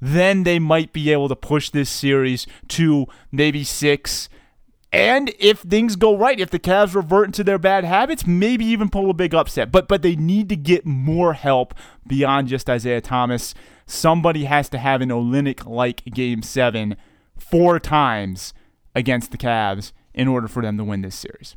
then 0.00 0.44
they 0.44 0.60
might 0.60 0.92
be 0.92 1.10
able 1.10 1.28
to 1.28 1.36
push 1.36 1.70
this 1.70 1.90
series 1.90 2.46
to 2.68 3.06
maybe 3.32 3.64
six, 3.64 4.28
and 4.92 5.34
if 5.38 5.60
things 5.60 5.96
go 5.96 6.16
right, 6.16 6.38
if 6.38 6.50
the 6.50 6.58
Cavs 6.58 6.94
revert 6.94 7.26
into 7.26 7.44
their 7.44 7.58
bad 7.58 7.84
habits, 7.84 8.26
maybe 8.26 8.64
even 8.64 8.88
pull 8.88 9.10
a 9.10 9.14
big 9.14 9.34
upset. 9.34 9.72
But 9.72 9.88
but 9.88 10.02
they 10.02 10.16
need 10.16 10.48
to 10.50 10.56
get 10.56 10.86
more 10.86 11.32
help 11.34 11.74
beyond 12.06 12.48
just 12.48 12.70
Isaiah 12.70 13.00
Thomas. 13.00 13.54
Somebody 13.86 14.44
has 14.44 14.68
to 14.70 14.78
have 14.78 15.00
an 15.00 15.10
Olynyk 15.10 15.66
like 15.66 16.04
game 16.04 16.42
seven 16.42 16.96
four 17.36 17.78
times 17.78 18.54
against 18.94 19.30
the 19.30 19.38
Cavs 19.38 19.92
in 20.14 20.28
order 20.28 20.48
for 20.48 20.62
them 20.62 20.78
to 20.78 20.84
win 20.84 21.02
this 21.02 21.14
series. 21.14 21.56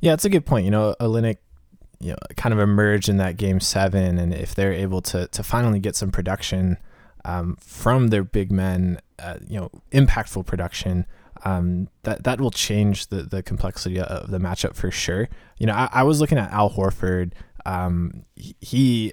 Yeah, 0.00 0.14
it's 0.14 0.24
a 0.24 0.30
good 0.30 0.46
point. 0.46 0.64
You 0.64 0.70
know, 0.70 0.94
Olynyk 1.00 1.36
you 2.00 2.12
know, 2.12 2.18
kind 2.36 2.52
of 2.52 2.58
emerged 2.58 3.08
in 3.08 3.18
that 3.18 3.36
game 3.36 3.60
seven, 3.60 4.18
and 4.18 4.32
if 4.32 4.54
they're 4.54 4.72
able 4.72 5.02
to 5.02 5.28
to 5.28 5.42
finally 5.42 5.78
get 5.78 5.94
some 5.94 6.10
production 6.10 6.78
um, 7.24 7.56
from 7.60 8.08
their 8.08 8.24
big 8.24 8.50
men, 8.50 8.98
uh, 9.18 9.36
you 9.46 9.60
know, 9.60 9.70
impactful 9.92 10.46
production, 10.46 11.06
um, 11.44 11.88
that 12.02 12.24
that 12.24 12.40
will 12.40 12.50
change 12.50 13.08
the 13.08 13.22
the 13.22 13.42
complexity 13.42 14.00
of 14.00 14.30
the 14.30 14.38
matchup 14.38 14.74
for 14.74 14.90
sure. 14.90 15.28
You 15.58 15.66
know, 15.66 15.74
I, 15.74 15.88
I 15.92 16.02
was 16.02 16.20
looking 16.20 16.38
at 16.38 16.50
Al 16.52 16.70
Horford. 16.70 17.32
Um, 17.66 18.24
he, 18.36 19.12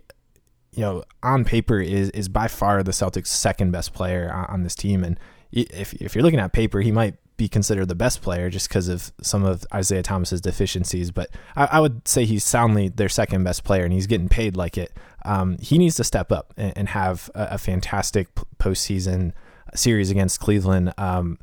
you 0.72 0.82
know, 0.82 1.04
on 1.24 1.46
paper 1.46 1.80
is 1.80 2.10
is 2.12 2.30
by 2.30 2.48
far 2.48 2.84
the 2.84 2.92
Celtics' 2.92 3.28
second 3.28 3.72
best 3.72 3.94
player 3.94 4.32
on, 4.34 4.46
on 4.46 4.64
this 4.64 4.76
team, 4.76 5.04
and 5.04 5.20
if 5.52 5.94
if 5.94 6.16
you're 6.16 6.24
looking 6.24 6.40
at 6.40 6.54
paper, 6.54 6.82
he 6.82 6.92
might 6.92 7.16
be 7.38 7.48
considered 7.48 7.88
the 7.88 7.96
best 7.96 8.22
player 8.22 8.50
just 8.50 8.68
because 8.68 8.88
of 8.88 9.12
some 9.22 9.46
of 9.46 9.64
Isaiah 9.72 10.02
Thomas's 10.02 10.42
deficiencies. 10.42 11.12
But 11.12 11.30
I, 11.56 11.66
I, 11.74 11.80
would 11.80 12.08
say 12.08 12.26
he's 12.26 12.44
soundly 12.44 12.90
their 12.90 13.10
second 13.10 13.44
best 13.44 13.64
player, 13.64 13.84
and 13.84 13.94
he's 13.94 14.08
getting 14.08 14.28
paid 14.28 14.58
like 14.58 14.78
it. 14.78 14.92
Um, 15.24 15.58
he 15.60 15.78
needs 15.78 15.96
to 15.96 16.04
step 16.04 16.32
up 16.32 16.54
and, 16.58 16.74
and 16.76 16.90
have 16.90 17.30
a, 17.36 17.50
a, 17.52 17.58
fantastic 17.58 18.34
postseason 18.60 19.34
series 19.76 20.10
against 20.10 20.40
Cleveland. 20.40 20.94
Um, 20.98 21.38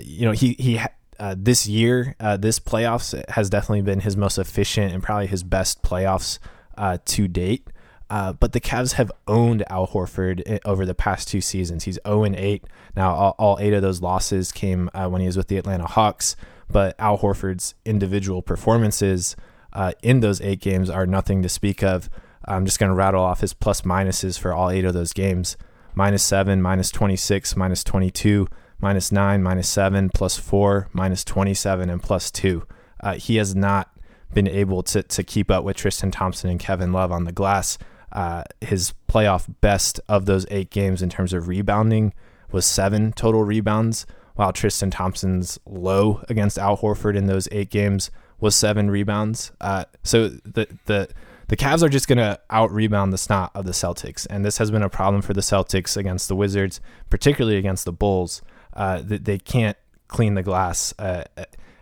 you 0.00 0.26
know, 0.26 0.32
he 0.32 0.54
he 0.58 0.80
uh, 1.18 1.34
this 1.36 1.66
year, 1.66 2.14
uh, 2.20 2.36
this 2.36 2.60
playoffs 2.60 3.28
has 3.30 3.50
definitely 3.50 3.82
been 3.82 4.00
his 4.00 4.16
most 4.16 4.38
efficient 4.38 4.92
and 4.92 5.02
probably 5.02 5.26
his 5.26 5.42
best 5.42 5.82
playoffs 5.82 6.38
uh, 6.76 6.98
to 7.04 7.26
date. 7.26 7.68
Uh, 8.10 8.32
but 8.32 8.52
the 8.52 8.60
Cavs 8.60 8.92
have 8.92 9.12
owned 9.26 9.64
Al 9.70 9.86
Horford 9.86 10.42
eh, 10.46 10.58
over 10.64 10.86
the 10.86 10.94
past 10.94 11.28
two 11.28 11.40
seasons. 11.40 11.84
He's 11.84 11.98
0 12.06 12.24
and 12.24 12.36
8. 12.36 12.64
Now, 12.96 13.14
all, 13.14 13.34
all 13.38 13.58
eight 13.60 13.74
of 13.74 13.82
those 13.82 14.00
losses 14.00 14.50
came 14.50 14.88
uh, 14.94 15.08
when 15.08 15.20
he 15.20 15.26
was 15.26 15.36
with 15.36 15.48
the 15.48 15.58
Atlanta 15.58 15.86
Hawks. 15.86 16.34
but 16.70 16.94
Al 16.98 17.18
Horford's 17.18 17.74
individual 17.84 18.40
performances 18.40 19.36
uh, 19.74 19.92
in 20.02 20.20
those 20.20 20.40
eight 20.40 20.60
games 20.60 20.88
are 20.88 21.06
nothing 21.06 21.42
to 21.42 21.48
speak 21.48 21.82
of. 21.82 22.08
I'm 22.46 22.64
just 22.64 22.78
going 22.78 22.88
to 22.88 22.94
rattle 22.94 23.22
off 23.22 23.40
his 23.40 23.52
plus 23.52 23.82
minuses 23.82 24.38
for 24.38 24.54
all 24.54 24.70
eight 24.70 24.86
of 24.86 24.94
those 24.94 25.12
games 25.12 25.56
minus 25.94 26.22
7, 26.22 26.62
minus 26.62 26.90
26, 26.90 27.56
minus 27.56 27.82
22, 27.82 28.46
minus 28.80 29.10
9, 29.12 29.42
minus 29.42 29.68
7, 29.68 30.10
plus 30.10 30.36
4, 30.36 30.88
minus 30.92 31.24
27, 31.24 31.90
and 31.90 32.02
plus 32.02 32.30
2. 32.30 32.66
Uh, 33.00 33.14
he 33.14 33.36
has 33.36 33.54
not 33.54 33.90
been 34.32 34.48
able 34.48 34.82
to, 34.82 35.02
to 35.02 35.22
keep 35.22 35.50
up 35.50 35.64
with 35.64 35.76
Tristan 35.76 36.10
Thompson 36.10 36.50
and 36.50 36.60
Kevin 36.60 36.92
Love 36.92 37.12
on 37.12 37.24
the 37.24 37.32
glass. 37.32 37.78
Uh, 38.12 38.42
his 38.60 38.94
playoff 39.08 39.52
best 39.60 40.00
of 40.08 40.26
those 40.26 40.46
eight 40.50 40.70
games 40.70 41.02
in 41.02 41.10
terms 41.10 41.32
of 41.32 41.48
rebounding 41.48 42.12
was 42.50 42.64
seven 42.64 43.12
total 43.12 43.42
rebounds, 43.44 44.06
while 44.34 44.52
Tristan 44.52 44.90
Thompson's 44.90 45.58
low 45.66 46.22
against 46.28 46.58
Al 46.58 46.76
Horford 46.78 47.16
in 47.16 47.26
those 47.26 47.48
eight 47.52 47.70
games 47.70 48.10
was 48.40 48.56
seven 48.56 48.90
rebounds. 48.90 49.52
Uh, 49.60 49.84
so 50.02 50.28
the 50.28 50.68
the 50.86 51.08
the 51.48 51.56
Cavs 51.56 51.82
are 51.82 51.88
just 51.88 52.08
going 52.08 52.18
to 52.18 52.38
out 52.50 52.70
rebound 52.70 53.12
the 53.12 53.18
snot 53.18 53.50
of 53.54 53.64
the 53.64 53.72
Celtics, 53.72 54.26
and 54.28 54.44
this 54.44 54.58
has 54.58 54.70
been 54.70 54.82
a 54.82 54.90
problem 54.90 55.22
for 55.22 55.32
the 55.32 55.40
Celtics 55.40 55.96
against 55.96 56.28
the 56.28 56.36
Wizards, 56.36 56.80
particularly 57.10 57.56
against 57.56 57.84
the 57.84 57.92
Bulls. 57.92 58.42
Uh, 58.78 59.02
they 59.04 59.38
can't 59.38 59.76
clean 60.06 60.34
the 60.34 60.42
glass, 60.42 60.94
uh, 61.00 61.24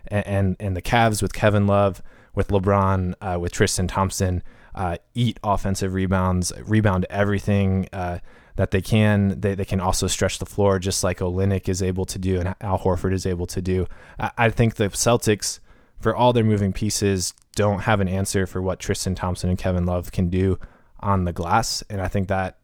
and 0.07 0.55
and 0.59 0.75
the 0.75 0.81
Cavs 0.81 1.21
with 1.21 1.31
Kevin 1.31 1.67
Love, 1.67 2.01
with 2.33 2.47
LeBron, 2.47 3.13
uh, 3.21 3.37
with 3.39 3.51
Tristan 3.51 3.87
Thompson, 3.87 4.41
uh, 4.73 4.97
eat 5.13 5.39
offensive 5.43 5.93
rebounds, 5.93 6.51
rebound 6.65 7.05
everything 7.09 7.87
uh, 7.93 8.17
that 8.55 8.71
they 8.71 8.81
can. 8.81 9.39
They, 9.39 9.55
they 9.55 9.65
can 9.65 9.79
also 9.79 10.07
stretch 10.07 10.39
the 10.39 10.45
floor 10.45 10.79
just 10.79 11.03
like 11.03 11.19
Olynyk 11.19 11.69
is 11.69 11.81
able 11.81 12.05
to 12.05 12.19
do 12.19 12.39
and 12.39 12.55
Al 12.61 12.79
Horford 12.79 13.13
is 13.13 13.25
able 13.25 13.47
to 13.47 13.61
do. 13.61 13.87
I, 14.19 14.31
I 14.37 14.49
think 14.49 14.75
the 14.75 14.89
Celtics, 14.89 15.59
for 15.99 16.15
all 16.15 16.33
their 16.33 16.43
moving 16.43 16.73
pieces, 16.73 17.33
don't 17.55 17.81
have 17.81 18.01
an 18.01 18.07
answer 18.07 18.45
for 18.45 18.61
what 18.61 18.79
Tristan 18.79 19.15
Thompson 19.15 19.49
and 19.49 19.57
Kevin 19.57 19.85
Love 19.85 20.11
can 20.11 20.29
do 20.29 20.59
on 20.99 21.25
the 21.25 21.33
glass. 21.33 21.83
And 21.89 22.01
I 22.01 22.07
think 22.07 22.27
that, 22.27 22.57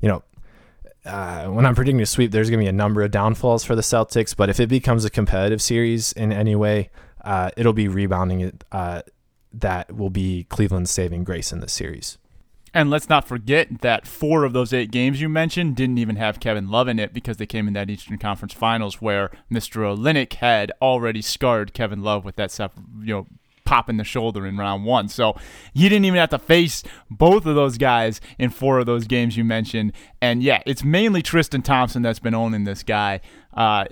you 0.00 0.08
know, 0.08 0.22
uh, 1.08 1.46
when 1.46 1.66
I'm 1.66 1.74
predicting 1.74 2.00
a 2.00 2.06
sweep, 2.06 2.30
there's 2.30 2.50
going 2.50 2.60
to 2.60 2.64
be 2.64 2.68
a 2.68 2.72
number 2.72 3.02
of 3.02 3.10
downfalls 3.10 3.64
for 3.64 3.74
the 3.74 3.82
Celtics. 3.82 4.36
But 4.36 4.48
if 4.48 4.60
it 4.60 4.68
becomes 4.68 5.04
a 5.04 5.10
competitive 5.10 5.62
series 5.62 6.12
in 6.12 6.32
any 6.32 6.54
way, 6.54 6.90
uh, 7.24 7.50
it'll 7.56 7.72
be 7.72 7.88
rebounding 7.88 8.60
uh, 8.70 9.02
that 9.52 9.94
will 9.94 10.10
be 10.10 10.44
Cleveland's 10.44 10.90
saving 10.90 11.24
grace 11.24 11.52
in 11.52 11.60
this 11.60 11.72
series. 11.72 12.18
And 12.74 12.90
let's 12.90 13.08
not 13.08 13.26
forget 13.26 13.80
that 13.80 14.06
four 14.06 14.44
of 14.44 14.52
those 14.52 14.72
eight 14.72 14.90
games 14.90 15.20
you 15.20 15.28
mentioned 15.28 15.74
didn't 15.74 15.98
even 15.98 16.16
have 16.16 16.38
Kevin 16.38 16.68
Love 16.68 16.86
in 16.86 16.98
it 16.98 17.14
because 17.14 17.38
they 17.38 17.46
came 17.46 17.66
in 17.66 17.74
that 17.74 17.88
Eastern 17.88 18.18
Conference 18.18 18.52
Finals 18.52 19.00
where 19.00 19.30
Mr. 19.50 19.82
Olynyk 19.82 20.34
had 20.34 20.70
already 20.82 21.22
scarred 21.22 21.72
Kevin 21.72 22.02
Love 22.02 22.24
with 22.24 22.36
that 22.36 22.56
you 23.00 23.14
know 23.14 23.26
pop 23.68 23.90
in 23.90 23.98
the 23.98 24.04
shoulder 24.04 24.46
in 24.46 24.56
round 24.56 24.86
one. 24.86 25.08
So 25.08 25.36
you 25.74 25.90
didn't 25.90 26.06
even 26.06 26.18
have 26.18 26.30
to 26.30 26.38
face 26.38 26.82
both 27.10 27.44
of 27.44 27.54
those 27.54 27.76
guys 27.76 28.18
in 28.38 28.48
four 28.48 28.78
of 28.78 28.86
those 28.86 29.06
games 29.06 29.36
you 29.36 29.44
mentioned. 29.44 29.92
And 30.22 30.42
yeah, 30.42 30.62
it's 30.64 30.82
mainly 30.82 31.20
Tristan 31.20 31.60
Thompson 31.60 32.00
that's 32.00 32.18
been 32.18 32.34
owning 32.34 32.64
this 32.64 32.82
guy. 32.82 33.20
Uh, 33.52 33.84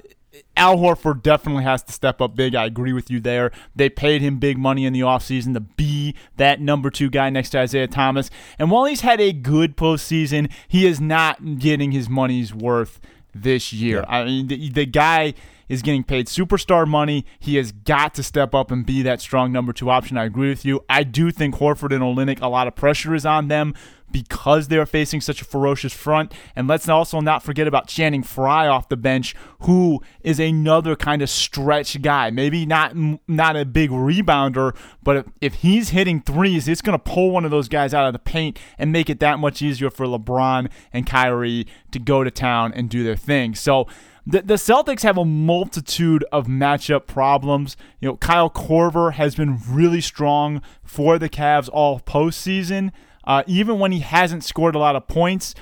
Al 0.56 0.78
Horford 0.78 1.22
definitely 1.22 1.64
has 1.64 1.82
to 1.82 1.92
step 1.92 2.22
up 2.22 2.34
big. 2.34 2.54
I 2.54 2.64
agree 2.64 2.94
with 2.94 3.10
you 3.10 3.20
there. 3.20 3.52
They 3.74 3.90
paid 3.90 4.22
him 4.22 4.38
big 4.38 4.56
money 4.56 4.86
in 4.86 4.94
the 4.94 5.00
offseason 5.00 5.52
to 5.52 5.60
be 5.60 6.14
that 6.36 6.58
number 6.58 6.88
two 6.88 7.10
guy 7.10 7.28
next 7.28 7.50
to 7.50 7.58
Isaiah 7.58 7.86
Thomas. 7.86 8.30
And 8.58 8.70
while 8.70 8.86
he's 8.86 9.02
had 9.02 9.20
a 9.20 9.32
good 9.32 9.76
postseason, 9.76 10.50
he 10.68 10.86
is 10.86 11.00
not 11.00 11.58
getting 11.58 11.92
his 11.92 12.08
money's 12.08 12.54
worth 12.54 12.98
this 13.34 13.74
year. 13.74 13.98
Yeah. 13.98 14.16
I 14.16 14.24
mean, 14.24 14.46
the, 14.46 14.70
the 14.70 14.86
guy 14.86 15.34
is 15.68 15.82
getting 15.82 16.04
paid 16.04 16.26
superstar 16.26 16.86
money. 16.86 17.24
He 17.38 17.56
has 17.56 17.72
got 17.72 18.14
to 18.14 18.22
step 18.22 18.54
up 18.54 18.70
and 18.70 18.84
be 18.84 19.02
that 19.02 19.20
strong 19.20 19.52
number 19.52 19.72
two 19.72 19.90
option. 19.90 20.16
I 20.16 20.24
agree 20.24 20.48
with 20.48 20.64
you. 20.64 20.84
I 20.88 21.02
do 21.02 21.30
think 21.30 21.56
Horford 21.56 21.94
and 21.94 22.02
Olynyk, 22.02 22.40
a 22.40 22.48
lot 22.48 22.66
of 22.66 22.74
pressure 22.74 23.14
is 23.14 23.26
on 23.26 23.48
them 23.48 23.74
because 24.10 24.68
they're 24.68 24.86
facing 24.86 25.20
such 25.20 25.42
a 25.42 25.44
ferocious 25.44 25.92
front. 25.92 26.32
And 26.54 26.68
let's 26.68 26.88
also 26.88 27.20
not 27.20 27.42
forget 27.42 27.66
about 27.66 27.88
Channing 27.88 28.22
Frye 28.22 28.66
off 28.66 28.88
the 28.88 28.96
bench, 28.96 29.34
who 29.60 30.00
is 30.22 30.38
another 30.38 30.96
kind 30.96 31.22
of 31.22 31.30
stretch 31.30 32.00
guy. 32.02 32.30
Maybe 32.30 32.66
not 32.66 32.92
not 33.26 33.56
a 33.56 33.64
big 33.64 33.90
rebounder, 33.90 34.76
but 35.02 35.16
if, 35.16 35.26
if 35.40 35.54
he's 35.56 35.90
hitting 35.90 36.20
threes, 36.20 36.68
it's 36.68 36.82
going 36.82 36.98
to 36.98 37.02
pull 37.02 37.30
one 37.30 37.44
of 37.44 37.50
those 37.50 37.68
guys 37.68 37.92
out 37.92 38.06
of 38.06 38.12
the 38.12 38.18
paint 38.18 38.58
and 38.78 38.92
make 38.92 39.10
it 39.10 39.20
that 39.20 39.38
much 39.38 39.60
easier 39.60 39.90
for 39.90 40.06
LeBron 40.06 40.70
and 40.92 41.06
Kyrie 41.06 41.66
to 41.90 41.98
go 41.98 42.24
to 42.24 42.30
town 42.30 42.72
and 42.72 42.88
do 42.88 43.02
their 43.02 43.16
thing. 43.16 43.54
So 43.54 43.86
the, 44.26 44.42
the 44.42 44.54
Celtics 44.54 45.02
have 45.02 45.16
a 45.16 45.24
multitude 45.24 46.24
of 46.32 46.46
matchup 46.46 47.06
problems. 47.06 47.76
You 48.00 48.08
know, 48.08 48.16
Kyle 48.16 48.50
Korver 48.50 49.12
has 49.12 49.36
been 49.36 49.58
really 49.68 50.00
strong 50.00 50.62
for 50.82 51.18
the 51.18 51.28
Cavs 51.28 51.68
all 51.72 52.00
postseason. 52.00 52.90
Uh, 53.24 53.44
even 53.46 53.78
when 53.78 53.92
he 53.92 54.00
hasn't 54.00 54.44
scored 54.44 54.74
a 54.74 54.80
lot 54.80 54.96
of 54.96 55.06
points, 55.06 55.54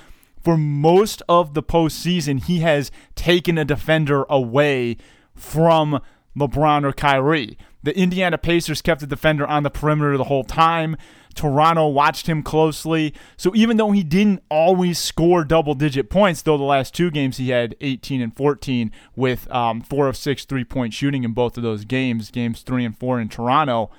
for 0.43 0.57
most 0.57 1.23
of 1.29 1.55
the 1.55 1.63
postseason, 1.63 2.43
he 2.43 2.61
has 2.61 2.91
taken 3.15 3.57
a 3.57 3.65
defender 3.65 4.25
away 4.29 4.97
from 5.35 6.01
LeBron 6.37 6.85
or 6.85 6.93
Kyrie. 6.93 7.57
The 7.83 7.97
Indiana 7.99 8.39
Pacers 8.39 8.83
kept 8.83 9.01
the 9.01 9.07
defender 9.07 9.47
on 9.47 9.63
the 9.63 9.71
perimeter 9.71 10.17
the 10.17 10.25
whole 10.25 10.45
time. 10.45 10.97
Toronto 11.35 11.89
watched 11.89 12.27
him 12.27 12.43
closely. 12.43 13.15
So 13.37 13.55
even 13.55 13.77
though 13.77 13.91
he 13.91 14.03
didn't 14.03 14.43
always 14.49 14.99
score 14.99 15.45
double 15.45 15.75
digit 15.75 16.11
points, 16.11 16.43
though 16.43 16.57
the 16.57 16.65
last 16.65 16.95
two 16.95 17.11
games 17.11 17.37
he 17.37 17.51
had 17.51 17.77
18 17.81 18.21
and 18.21 18.37
14 18.37 18.91
with 19.17 19.51
um, 19.51 19.81
four 19.81 20.09
of 20.09 20.17
six 20.17 20.45
three 20.45 20.65
point 20.65 20.95
shooting 20.95 21.25
in 21.25 21.33
both 21.33 21.57
of 21.57 21.63
those 21.63 21.85
games, 21.85 22.31
games 22.31 22.63
three 22.63 22.85
and 22.85 22.99
four 22.99 23.21
in 23.21 23.29
Toronto. 23.29 23.91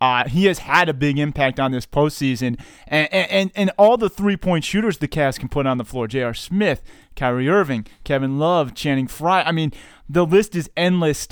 Uh, 0.00 0.26
he 0.26 0.46
has 0.46 0.60
had 0.60 0.88
a 0.88 0.94
big 0.94 1.18
impact 1.18 1.60
on 1.60 1.72
this 1.72 1.84
postseason, 1.84 2.58
and 2.86 3.12
and, 3.12 3.50
and 3.54 3.70
all 3.76 3.98
the 3.98 4.08
three 4.08 4.36
point 4.36 4.64
shooters 4.64 4.96
the 4.96 5.08
Cavs 5.08 5.38
can 5.38 5.50
put 5.50 5.66
on 5.66 5.76
the 5.76 5.84
floor: 5.84 6.08
J.R. 6.08 6.32
Smith, 6.32 6.82
Kyrie 7.16 7.50
Irving, 7.50 7.86
Kevin 8.02 8.38
Love, 8.38 8.74
Channing 8.74 9.06
Frye. 9.06 9.42
I 9.42 9.52
mean, 9.52 9.72
the 10.08 10.24
list 10.24 10.56
is 10.56 10.70
endless. 10.74 11.28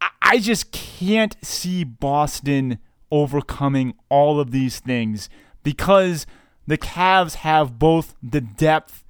I, 0.00 0.08
I 0.20 0.38
just 0.40 0.72
can't 0.72 1.36
see 1.42 1.84
Boston 1.84 2.80
overcoming 3.10 3.94
all 4.08 4.40
of 4.40 4.50
these 4.50 4.80
things 4.80 5.28
because 5.62 6.26
the 6.66 6.78
Cavs 6.78 7.36
have 7.36 7.78
both 7.78 8.14
the 8.22 8.40
depth 8.40 9.04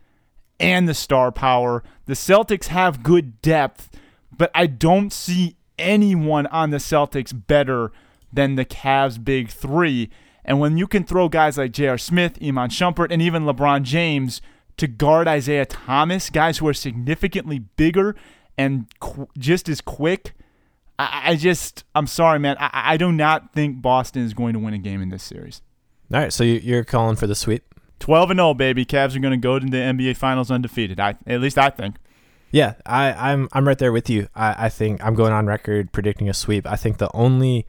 and 0.60 0.88
the 0.88 0.94
star 0.94 1.30
power. 1.32 1.82
The 2.06 2.14
Celtics 2.14 2.66
have 2.66 3.02
good 3.02 3.40
depth, 3.42 3.90
but 4.36 4.50
I 4.54 4.66
don't 4.66 5.12
see 5.12 5.56
anyone 5.78 6.46
on 6.48 6.70
the 6.70 6.78
Celtics 6.78 7.32
better 7.46 7.92
than 8.32 8.56
the 8.56 8.64
Cavs' 8.64 9.22
big 9.22 9.48
three. 9.48 10.10
And 10.44 10.60
when 10.60 10.78
you 10.78 10.86
can 10.86 11.04
throw 11.04 11.28
guys 11.28 11.58
like 11.58 11.72
J.R. 11.72 11.98
Smith, 11.98 12.38
Iman 12.42 12.70
Shumpert, 12.70 13.08
and 13.10 13.20
even 13.20 13.44
LeBron 13.44 13.82
James 13.82 14.40
to 14.76 14.86
guard 14.86 15.28
Isaiah 15.28 15.66
Thomas, 15.66 16.30
guys 16.30 16.58
who 16.58 16.68
are 16.68 16.74
significantly 16.74 17.58
bigger 17.58 18.16
and 18.56 18.86
qu- 19.00 19.28
just 19.36 19.68
as 19.68 19.80
quick– 19.80 20.34
I, 20.98 21.22
I 21.26 21.36
just, 21.36 21.84
I'm 21.94 22.06
sorry, 22.06 22.38
man. 22.38 22.56
I, 22.58 22.70
I 22.72 22.96
do 22.96 23.12
not 23.12 23.54
think 23.54 23.80
Boston 23.80 24.24
is 24.24 24.34
going 24.34 24.54
to 24.54 24.58
win 24.58 24.74
a 24.74 24.78
game 24.78 25.00
in 25.00 25.10
this 25.10 25.22
series. 25.22 25.62
All 26.12 26.20
right, 26.20 26.32
so 26.32 26.42
you're 26.42 26.84
calling 26.84 27.16
for 27.16 27.26
the 27.26 27.34
sweep. 27.34 27.74
12 28.00 28.30
and 28.30 28.38
0, 28.38 28.54
baby. 28.54 28.84
Cavs 28.84 29.16
are 29.16 29.20
going 29.20 29.32
to 29.32 29.36
go 29.36 29.58
to 29.58 29.66
the 29.66 29.76
NBA 29.76 30.16
Finals 30.16 30.50
undefeated. 30.50 31.00
I, 31.00 31.16
at 31.26 31.40
least 31.40 31.58
I 31.58 31.70
think. 31.70 31.96
Yeah, 32.50 32.74
I, 32.86 33.12
I'm 33.12 33.48
I'm 33.52 33.68
right 33.68 33.78
there 33.78 33.92
with 33.92 34.08
you. 34.08 34.28
I, 34.34 34.66
I 34.66 34.68
think 34.68 35.04
I'm 35.04 35.14
going 35.14 35.32
on 35.32 35.46
record 35.46 35.92
predicting 35.92 36.28
a 36.28 36.34
sweep. 36.34 36.66
I 36.66 36.76
think 36.76 36.96
the 36.96 37.14
only 37.14 37.66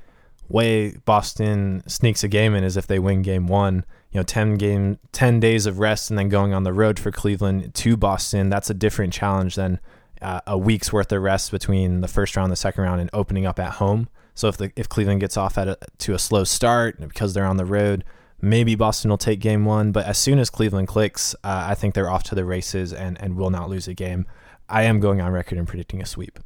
way 0.47 0.95
Boston 1.03 1.83
sneaks 1.85 2.23
a 2.23 2.27
game 2.27 2.55
in 2.55 2.63
is 2.63 2.77
if 2.77 2.87
they 2.87 2.99
win 2.99 3.21
game 3.21 3.47
one. 3.47 3.85
You 4.11 4.21
know, 4.21 4.23
ten 4.23 4.55
game, 4.55 4.97
ten 5.11 5.39
days 5.39 5.65
of 5.65 5.79
rest, 5.79 6.09
and 6.09 6.17
then 6.17 6.29
going 6.29 6.53
on 6.53 6.63
the 6.63 6.73
road 6.73 6.97
for 6.97 7.11
Cleveland 7.11 7.73
to 7.75 7.97
Boston. 7.97 8.49
That's 8.49 8.69
a 8.69 8.73
different 8.73 9.13
challenge 9.13 9.55
than 9.55 9.79
uh, 10.21 10.41
a 10.47 10.57
week's 10.57 10.91
worth 10.91 11.11
of 11.11 11.21
rest 11.21 11.51
between 11.51 12.01
the 12.01 12.07
first 12.07 12.35
round 12.35 12.45
and 12.45 12.51
the 12.51 12.57
second 12.57 12.83
round 12.83 13.01
and 13.01 13.09
opening 13.13 13.45
up 13.45 13.59
at 13.59 13.73
home. 13.73 14.09
So 14.35 14.47
if 14.47 14.57
the 14.57 14.71
if 14.75 14.87
Cleveland 14.87 15.21
gets 15.21 15.37
off 15.37 15.57
at 15.57 15.67
a, 15.67 15.77
to 15.99 16.13
a 16.13 16.19
slow 16.19 16.43
start 16.43 16.99
because 16.99 17.33
they're 17.33 17.45
on 17.45 17.57
the 17.57 17.65
road, 17.65 18.03
maybe 18.41 18.75
Boston 18.75 19.09
will 19.09 19.17
take 19.17 19.39
game 19.39 19.65
one. 19.65 19.91
But 19.91 20.05
as 20.05 20.17
soon 20.17 20.39
as 20.39 20.49
Cleveland 20.49 20.87
clicks, 20.87 21.35
uh, 21.43 21.67
I 21.69 21.75
think 21.75 21.93
they're 21.93 22.09
off 22.09 22.23
to 22.23 22.35
the 22.35 22.45
races 22.45 22.93
and 22.93 23.21
and 23.21 23.35
will 23.35 23.49
not 23.49 23.69
lose 23.69 23.87
a 23.87 23.93
game. 23.93 24.25
I 24.69 24.83
am 24.83 24.99
going 24.99 25.19
on 25.19 25.31
record 25.31 25.57
and 25.57 25.67
predicting 25.67 26.01
a 26.01 26.05
sweep. 26.05 26.39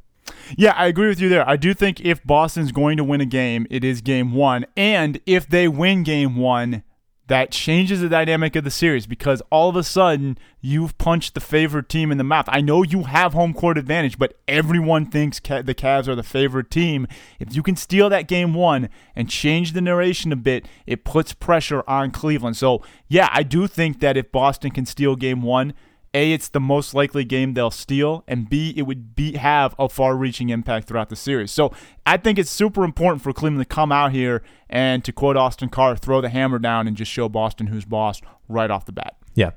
Yeah, 0.56 0.72
I 0.76 0.86
agree 0.86 1.08
with 1.08 1.20
you 1.20 1.28
there. 1.28 1.48
I 1.48 1.56
do 1.56 1.74
think 1.74 2.00
if 2.00 2.24
Boston's 2.24 2.72
going 2.72 2.96
to 2.96 3.04
win 3.04 3.20
a 3.20 3.26
game, 3.26 3.66
it 3.70 3.84
is 3.84 4.00
game 4.00 4.32
one. 4.32 4.66
And 4.76 5.20
if 5.26 5.48
they 5.48 5.68
win 5.68 6.02
game 6.02 6.36
one, 6.36 6.82
that 7.26 7.50
changes 7.50 8.00
the 8.00 8.08
dynamic 8.08 8.54
of 8.54 8.64
the 8.64 8.70
series 8.70 9.06
because 9.06 9.42
all 9.50 9.70
of 9.70 9.76
a 9.76 9.82
sudden 9.82 10.36
you've 10.60 10.96
punched 10.98 11.34
the 11.34 11.40
favorite 11.40 11.88
team 11.88 12.12
in 12.12 12.18
the 12.18 12.24
mouth. 12.24 12.44
I 12.48 12.60
know 12.60 12.82
you 12.82 13.04
have 13.04 13.32
home 13.32 13.54
court 13.54 13.78
advantage, 13.78 14.18
but 14.18 14.38
everyone 14.46 15.06
thinks 15.06 15.40
the 15.40 15.74
Cavs 15.74 16.06
are 16.06 16.14
the 16.14 16.22
favorite 16.22 16.70
team. 16.70 17.06
If 17.38 17.54
you 17.54 17.62
can 17.62 17.76
steal 17.76 18.10
that 18.10 18.28
game 18.28 18.52
one 18.52 18.90
and 19.16 19.30
change 19.30 19.72
the 19.72 19.80
narration 19.80 20.32
a 20.32 20.36
bit, 20.36 20.66
it 20.86 21.04
puts 21.04 21.32
pressure 21.32 21.82
on 21.88 22.10
Cleveland. 22.10 22.56
So, 22.56 22.82
yeah, 23.08 23.30
I 23.32 23.42
do 23.42 23.66
think 23.66 24.00
that 24.00 24.16
if 24.16 24.30
Boston 24.30 24.70
can 24.70 24.84
steal 24.84 25.16
game 25.16 25.42
one 25.42 25.72
A, 26.14 26.32
it's 26.32 26.48
the 26.48 26.60
most 26.60 26.94
likely 26.94 27.24
game 27.24 27.54
they'll 27.54 27.72
steal, 27.72 28.22
and 28.28 28.48
B, 28.48 28.72
it 28.76 28.82
would 28.82 29.16
be 29.16 29.36
have 29.36 29.74
a 29.78 29.88
far-reaching 29.88 30.48
impact 30.48 30.86
throughout 30.86 31.08
the 31.08 31.16
series. 31.16 31.50
So 31.50 31.72
I 32.06 32.16
think 32.16 32.38
it's 32.38 32.50
super 32.50 32.84
important 32.84 33.22
for 33.22 33.32
Cleveland 33.32 33.68
to 33.68 33.74
come 33.74 33.90
out 33.90 34.12
here 34.12 34.42
and, 34.70 35.04
to 35.04 35.12
quote 35.12 35.36
Austin 35.36 35.68
Carr, 35.68 35.96
throw 35.96 36.20
the 36.20 36.28
hammer 36.28 36.60
down 36.60 36.86
and 36.86 36.96
just 36.96 37.10
show 37.10 37.28
Boston 37.28 37.66
who's 37.66 37.84
boss 37.84 38.20
right 38.48 38.70
off 38.70 38.86
the 38.86 38.92
bat. 38.92 39.16
Yeah, 39.34 39.50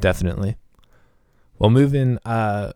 definitely. 0.00 0.56
Well, 1.58 1.70
moving 1.70 2.18
uh, 2.24 2.72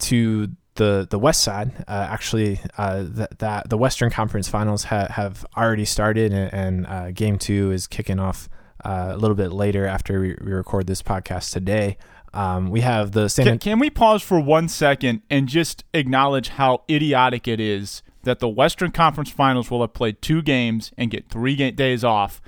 to 0.00 0.50
the 0.74 1.06
the 1.08 1.18
West 1.18 1.42
side, 1.42 1.72
uh, 1.88 2.06
actually, 2.10 2.60
uh, 2.76 3.04
that 3.06 3.38
that 3.38 3.70
the 3.70 3.78
Western 3.78 4.10
Conference 4.10 4.48
Finals 4.48 4.84
ha- 4.84 5.08
have 5.10 5.46
already 5.56 5.86
started, 5.86 6.32
and, 6.32 6.52
and 6.52 6.86
uh, 6.86 7.10
Game 7.10 7.38
Two 7.38 7.72
is 7.72 7.86
kicking 7.86 8.18
off 8.20 8.48
uh, 8.84 9.08
a 9.10 9.16
little 9.16 9.34
bit 9.34 9.50
later 9.50 9.86
after 9.86 10.20
we, 10.20 10.36
we 10.40 10.52
record 10.52 10.86
this 10.86 11.02
podcast 11.02 11.52
today. 11.52 11.96
Um, 12.34 12.70
we 12.70 12.80
have 12.82 13.12
the 13.12 13.28
San. 13.28 13.46
Can, 13.46 13.58
can 13.58 13.78
we 13.78 13.90
pause 13.90 14.22
for 14.22 14.38
one 14.40 14.68
second 14.68 15.22
and 15.30 15.48
just 15.48 15.84
acknowledge 15.94 16.48
how 16.50 16.82
idiotic 16.88 17.48
it 17.48 17.60
is 17.60 18.02
that 18.22 18.40
the 18.40 18.48
Western 18.48 18.90
Conference 18.90 19.30
Finals 19.30 19.70
will 19.70 19.80
have 19.80 19.94
played 19.94 20.20
two 20.20 20.42
games 20.42 20.92
and 20.98 21.10
get 21.10 21.28
three 21.28 21.56
days 21.70 22.04
off, 22.04 22.42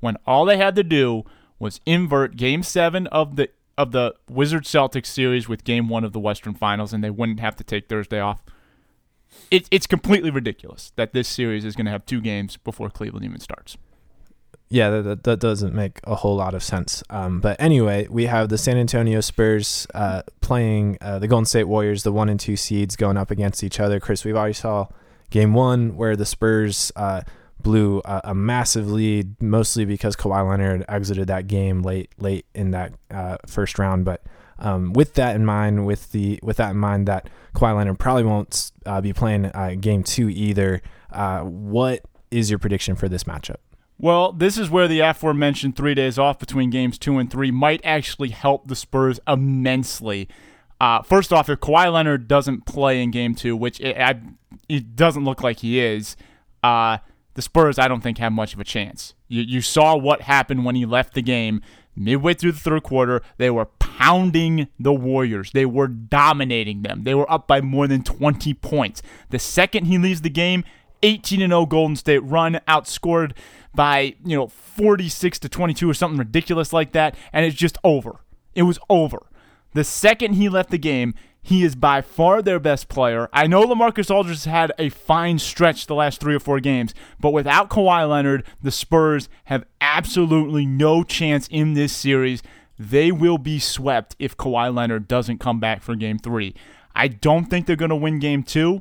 when 0.00 0.16
all 0.26 0.44
they 0.44 0.56
had 0.56 0.76
to 0.76 0.84
do 0.84 1.24
was 1.58 1.80
invert 1.86 2.36
Game 2.36 2.62
Seven 2.62 3.06
of 3.08 3.36
the 3.36 3.48
of 3.76 3.90
the 3.90 4.14
Wizard 4.28 4.64
Celtics 4.64 5.06
series 5.06 5.48
with 5.48 5.64
Game 5.64 5.88
One 5.88 6.04
of 6.04 6.12
the 6.12 6.20
Western 6.20 6.54
Finals, 6.54 6.92
and 6.92 7.02
they 7.02 7.10
wouldn't 7.10 7.40
have 7.40 7.56
to 7.56 7.64
take 7.64 7.88
Thursday 7.88 8.20
off. 8.20 8.44
It, 9.50 9.66
it's 9.72 9.88
completely 9.88 10.30
ridiculous 10.30 10.92
that 10.94 11.12
this 11.12 11.26
series 11.26 11.64
is 11.64 11.74
going 11.74 11.86
to 11.86 11.90
have 11.90 12.06
two 12.06 12.20
games 12.20 12.56
before 12.56 12.88
Cleveland 12.88 13.24
even 13.24 13.40
starts 13.40 13.76
yeah, 14.68 14.90
that, 14.90 15.24
that 15.24 15.40
doesn't 15.40 15.74
make 15.74 16.00
a 16.04 16.14
whole 16.14 16.36
lot 16.36 16.54
of 16.54 16.62
sense. 16.62 17.02
Um, 17.10 17.40
but 17.40 17.60
anyway, 17.60 18.08
we 18.08 18.26
have 18.26 18.48
the 18.48 18.58
San 18.58 18.76
Antonio 18.76 19.20
Spurs 19.20 19.86
uh, 19.94 20.22
playing 20.40 20.98
uh, 21.00 21.18
the 21.18 21.28
Golden 21.28 21.44
State 21.44 21.64
Warriors, 21.64 22.02
the 22.02 22.12
one 22.12 22.28
and 22.28 22.40
two 22.40 22.56
seeds, 22.56 22.96
going 22.96 23.16
up 23.16 23.30
against 23.30 23.62
each 23.62 23.78
other. 23.78 24.00
Chris, 24.00 24.24
we've 24.24 24.36
already 24.36 24.54
saw 24.54 24.88
game 25.30 25.52
one 25.52 25.96
where 25.96 26.16
the 26.16 26.24
Spurs 26.24 26.90
uh, 26.96 27.22
blew 27.60 28.00
a, 28.04 28.22
a, 28.24 28.34
massive 28.34 28.90
lead, 28.90 29.40
mostly 29.40 29.84
because 29.84 30.16
Kawhi 30.16 30.48
Leonard 30.48 30.84
exited 30.88 31.28
that 31.28 31.46
game 31.46 31.82
late 31.82 32.10
late 32.18 32.46
in 32.54 32.70
that 32.70 32.94
uh, 33.10 33.36
first 33.46 33.78
round. 33.78 34.04
But 34.04 34.22
um, 34.58 34.92
with 34.92 35.14
that 35.14 35.36
in 35.36 35.44
mind, 35.44 35.86
with 35.86 36.10
the 36.12 36.40
with 36.42 36.56
that 36.56 36.70
in 36.70 36.78
mind, 36.78 37.06
that 37.06 37.28
Kawhi 37.54 37.76
Leonard 37.76 37.98
probably 37.98 38.24
won't 38.24 38.72
uh, 38.86 39.00
be 39.00 39.12
playing 39.12 39.46
uh, 39.46 39.74
game 39.78 40.02
two 40.02 40.30
either. 40.30 40.80
what 41.12 42.00
is 42.30 42.50
your 42.50 42.58
prediction 42.58 42.96
for 42.96 43.08
this 43.08 43.24
matchup? 43.24 43.58
Well, 44.04 44.32
this 44.32 44.58
is 44.58 44.68
where 44.68 44.86
the 44.86 45.00
aforementioned 45.00 45.76
three 45.76 45.94
days 45.94 46.18
off 46.18 46.38
between 46.38 46.68
games 46.68 46.98
two 46.98 47.16
and 47.16 47.30
three 47.30 47.50
might 47.50 47.80
actually 47.84 48.28
help 48.28 48.68
the 48.68 48.76
Spurs 48.76 49.18
immensely. 49.26 50.28
Uh, 50.78 51.00
first 51.00 51.32
off, 51.32 51.48
if 51.48 51.60
Kawhi 51.60 51.90
Leonard 51.90 52.28
doesn't 52.28 52.66
play 52.66 53.02
in 53.02 53.10
game 53.10 53.34
two, 53.34 53.56
which 53.56 53.80
it, 53.80 53.96
I, 53.96 54.20
it 54.68 54.94
doesn't 54.94 55.24
look 55.24 55.42
like 55.42 55.60
he 55.60 55.80
is, 55.80 56.16
uh, 56.62 56.98
the 57.32 57.40
Spurs, 57.40 57.78
I 57.78 57.88
don't 57.88 58.02
think, 58.02 58.18
have 58.18 58.34
much 58.34 58.52
of 58.52 58.60
a 58.60 58.64
chance. 58.64 59.14
You, 59.26 59.40
you 59.40 59.62
saw 59.62 59.96
what 59.96 60.20
happened 60.20 60.66
when 60.66 60.74
he 60.74 60.84
left 60.84 61.14
the 61.14 61.22
game. 61.22 61.62
Midway 61.96 62.34
through 62.34 62.52
the 62.52 62.60
third 62.60 62.82
quarter, 62.82 63.22
they 63.38 63.48
were 63.48 63.64
pounding 63.64 64.68
the 64.78 64.92
Warriors. 64.92 65.50
They 65.52 65.64
were 65.64 65.88
dominating 65.88 66.82
them. 66.82 67.04
They 67.04 67.14
were 67.14 67.30
up 67.32 67.48
by 67.48 67.62
more 67.62 67.88
than 67.88 68.02
20 68.02 68.52
points. 68.52 69.00
The 69.30 69.38
second 69.38 69.86
he 69.86 69.96
leaves 69.96 70.20
the 70.20 70.28
game, 70.28 70.62
18 71.04 71.40
0 71.40 71.66
Golden 71.66 71.96
State 71.96 72.24
run, 72.24 72.60
outscored 72.66 73.32
by, 73.74 74.14
you 74.24 74.36
know, 74.36 74.48
46 74.48 75.38
to 75.40 75.48
22 75.48 75.90
or 75.90 75.94
something 75.94 76.18
ridiculous 76.18 76.72
like 76.72 76.92
that, 76.92 77.14
and 77.32 77.44
it's 77.44 77.54
just 77.54 77.76
over. 77.84 78.20
It 78.54 78.62
was 78.62 78.78
over. 78.88 79.26
The 79.74 79.84
second 79.84 80.34
he 80.34 80.48
left 80.48 80.70
the 80.70 80.78
game, 80.78 81.14
he 81.42 81.62
is 81.62 81.74
by 81.74 82.00
far 82.00 82.40
their 82.40 82.58
best 82.58 82.88
player. 82.88 83.28
I 83.32 83.46
know 83.46 83.64
LaMarcus 83.64 84.10
Aldridge 84.10 84.36
has 84.36 84.44
had 84.46 84.72
a 84.78 84.88
fine 84.88 85.38
stretch 85.38 85.86
the 85.86 85.94
last 85.94 86.20
three 86.20 86.34
or 86.34 86.40
four 86.40 86.58
games, 86.58 86.94
but 87.20 87.32
without 87.32 87.68
Kawhi 87.68 88.08
Leonard, 88.08 88.44
the 88.62 88.70
Spurs 88.70 89.28
have 89.44 89.66
absolutely 89.80 90.64
no 90.64 91.04
chance 91.04 91.46
in 91.48 91.74
this 91.74 91.92
series. 91.92 92.42
They 92.78 93.12
will 93.12 93.36
be 93.36 93.58
swept 93.58 94.16
if 94.18 94.36
Kawhi 94.38 94.74
Leonard 94.74 95.06
doesn't 95.06 95.38
come 95.38 95.60
back 95.60 95.82
for 95.82 95.94
game 95.94 96.18
three. 96.18 96.54
I 96.94 97.08
don't 97.08 97.46
think 97.46 97.66
they're 97.66 97.76
going 97.76 97.90
to 97.90 97.96
win 97.96 98.20
game 98.20 98.42
two. 98.42 98.80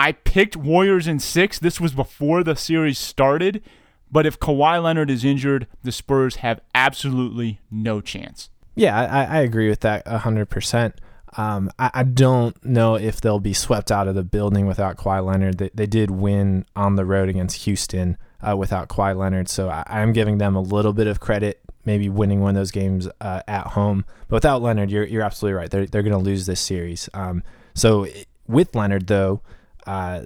I 0.00 0.12
picked 0.12 0.56
Warriors 0.56 1.06
in 1.06 1.18
six. 1.18 1.58
This 1.58 1.78
was 1.78 1.92
before 1.92 2.42
the 2.42 2.56
series 2.56 2.98
started. 2.98 3.62
But 4.10 4.24
if 4.24 4.40
Kawhi 4.40 4.82
Leonard 4.82 5.10
is 5.10 5.26
injured, 5.26 5.66
the 5.82 5.92
Spurs 5.92 6.36
have 6.36 6.62
absolutely 6.74 7.60
no 7.70 8.00
chance. 8.00 8.48
Yeah, 8.74 8.98
I, 8.98 9.24
I 9.24 9.40
agree 9.40 9.68
with 9.68 9.80
that 9.80 10.06
100%. 10.06 10.94
Um, 11.36 11.70
I, 11.78 11.90
I, 11.92 12.02
don't 12.04 12.64
know 12.64 12.94
if 12.94 13.20
they'll 13.20 13.40
be 13.40 13.52
swept 13.52 13.92
out 13.92 14.08
of 14.08 14.14
the 14.14 14.24
building 14.24 14.66
without 14.66 14.96
Kawhi 14.96 15.22
Leonard. 15.22 15.58
They, 15.58 15.70
they 15.74 15.86
did 15.86 16.10
win 16.10 16.64
on 16.74 16.96
the 16.96 17.04
road 17.04 17.28
against 17.28 17.64
Houston 17.64 18.16
uh, 18.40 18.56
without 18.56 18.88
Kawhi 18.88 19.14
Leonard, 19.14 19.50
so 19.50 19.68
I, 19.68 19.84
am 19.86 20.14
giving 20.14 20.38
them 20.38 20.56
a 20.56 20.60
little 20.62 20.94
bit 20.94 21.08
of 21.08 21.20
credit, 21.20 21.60
maybe 21.84 22.08
winning 22.08 22.40
one 22.40 22.56
of 22.56 22.60
those 22.60 22.72
games 22.72 23.06
uh, 23.20 23.42
at 23.46 23.66
home. 23.68 24.06
But 24.28 24.36
without 24.36 24.62
Leonard, 24.62 24.90
you're 24.90 25.04
you're 25.04 25.22
absolutely 25.22 25.56
right. 25.58 25.70
They're 25.70 25.86
they're 25.86 26.02
going 26.02 26.18
to 26.18 26.18
lose 26.18 26.46
this 26.46 26.60
series. 26.60 27.08
Um, 27.14 27.44
so 27.74 28.08
with 28.48 28.74
Leonard, 28.74 29.06
though, 29.06 29.42
uh, 29.86 30.22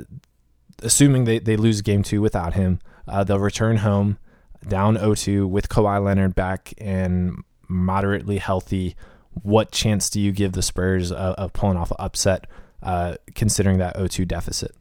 assuming 0.82 1.24
they, 1.24 1.38
they 1.38 1.56
lose 1.56 1.82
game 1.82 2.02
two 2.02 2.20
without 2.20 2.54
him, 2.54 2.80
uh, 3.08 3.24
they'll 3.24 3.38
return 3.38 3.78
home 3.78 4.18
down 4.66 4.96
0-2 4.96 5.48
with 5.48 5.68
Kawhi 5.68 6.02
Leonard 6.02 6.34
back 6.34 6.72
and 6.78 7.42
moderately 7.68 8.38
healthy. 8.38 8.96
What 9.42 9.72
chance 9.72 10.08
do 10.08 10.20
you 10.20 10.32
give 10.32 10.52
the 10.52 10.62
Spurs 10.62 11.10
of, 11.12 11.34
of 11.34 11.52
pulling 11.52 11.76
off 11.76 11.90
an 11.90 11.96
upset, 11.98 12.46
uh, 12.82 13.16
considering 13.34 13.78
that 13.78 13.96
0-2 13.96 14.26
deficit? 14.26 14.74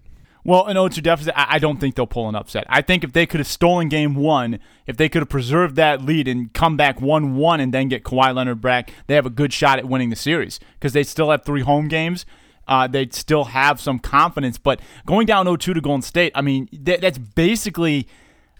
Well, 0.46 0.66
an 0.66 0.76
0-2 0.76 1.02
deficit, 1.02 1.34
I 1.38 1.58
don't 1.58 1.80
think 1.80 1.96
they'll 1.96 2.06
pull 2.06 2.28
an 2.28 2.36
upset. 2.36 2.66
I 2.68 2.82
think 2.82 3.06
if 3.06 3.14
they 3.14 3.26
could 3.26 3.40
have 3.40 3.48
stolen 3.48 3.88
game 3.88 4.14
one, 4.14 4.60
if 4.86 4.98
they 4.98 5.08
could 5.08 5.22
have 5.22 5.30
preserved 5.30 5.78
that 5.78 6.02
lead 6.02 6.28
and 6.28 6.54
come 6.54 6.76
back 6.76 7.00
1-1 7.00 7.62
and 7.62 7.74
then 7.74 7.88
get 7.88 8.04
Kawhi 8.04 8.36
Leonard 8.36 8.62
back, 8.62 8.92
they 9.08 9.16
have 9.16 9.26
a 9.26 9.30
good 9.30 9.54
shot 9.54 9.80
at 9.80 9.88
winning 9.88 10.10
the 10.10 10.18
series 10.18 10.60
because 10.74 10.92
they 10.92 11.04
still 11.04 11.32
have 11.32 11.46
three 11.46 11.62
home 11.62 11.88
games 11.88 12.26
uh, 12.68 12.88
they'd 12.88 13.14
still 13.14 13.46
have 13.46 13.80
some 13.80 14.00
confidence. 14.00 14.58
But 14.58 14.80
going 15.06 15.26
down 15.26 15.46
0-2 15.46 15.74
to 15.74 15.82
Golden 15.82 16.02
State, 16.02 16.32
I 16.36 16.42
mean, 16.42 16.70
that, 16.72 17.02
that's 17.02 17.18
basically. 17.18 18.08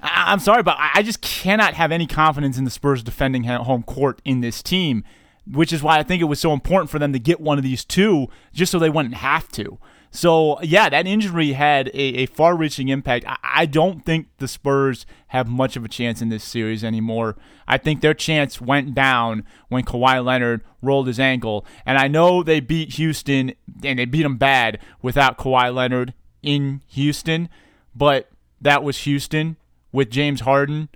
I, 0.02 0.34
am 0.34 0.40
sorry, 0.40 0.64
but 0.64 0.76
I 0.78 1.02
just 1.02 1.22
cannot 1.22 1.76
have 1.76 1.92
any 1.92 2.08
confidence 2.08 2.58
in 2.58 2.66
the 2.66 2.72
Spurs 2.72 3.04
defending 3.04 3.46
home 3.46 3.84
court 3.84 4.22
in 4.26 4.42
this 4.42 4.62
team, 4.62 5.06
which 5.50 5.72
is 5.72 5.82
why 5.82 5.98
I 5.98 6.04
think 6.04 6.22
it 6.22 6.26
was 6.26 6.42
so 6.42 6.52
important 6.52 6.90
for 6.90 7.00
them 7.00 7.14
to 7.14 7.20
get 7.20 7.40
one 7.40 7.58
of 7.58 7.64
these 7.64 7.86
two, 7.86 8.28
just 8.52 8.70
so 8.74 8.80
they 8.80 8.90
wouldn't 8.90 9.16
have 9.16 9.48
to. 9.54 9.80
So 10.16 10.62
yeah, 10.62 10.90
that 10.90 11.08
injury 11.08 11.54
had 11.54 11.88
a, 11.88 11.98
a 11.98 12.26
far-reaching 12.28 12.90
impact. 12.90 13.26
I, 13.28 13.38
I, 13.42 13.66
don't 13.66 14.06
think 14.06 14.28
the 14.38 14.48
Spurs 14.48 15.08
have 15.30 15.48
much 15.48 15.76
of 15.76 15.84
a 15.84 15.88
chance 15.88 16.22
in 16.22 16.30
this 16.30 16.44
series 16.44 16.84
anymore. 16.84 17.36
I 17.68 17.80
think 17.80 18.02
their 18.02 18.14
chance 18.14 18.62
went 18.62 18.94
down 18.94 19.44
when 19.70 19.84
Kawhi 19.84 20.24
Leonard 20.24 20.62
rolled 20.84 21.08
his 21.08 21.20
ankle, 21.20 21.66
and 21.84 21.98
I 21.98 22.08
know 22.08 22.44
they 22.44 22.60
beat 22.60 22.94
Houston 22.94 23.54
and 23.84 23.98
they 23.98 24.06
beat 24.06 24.22
them 24.22 24.38
bad 24.38 24.80
without 25.02 25.40
Kawhi 25.40 25.74
Leonard 25.74 26.14
in 26.44 26.84
Houston, 26.90 27.50
but 27.96 28.30
that 28.62 28.84
was 28.84 29.00
Houston 29.06 29.58
with 29.92 30.12
James 30.12 30.42
Harden. 30.42 30.90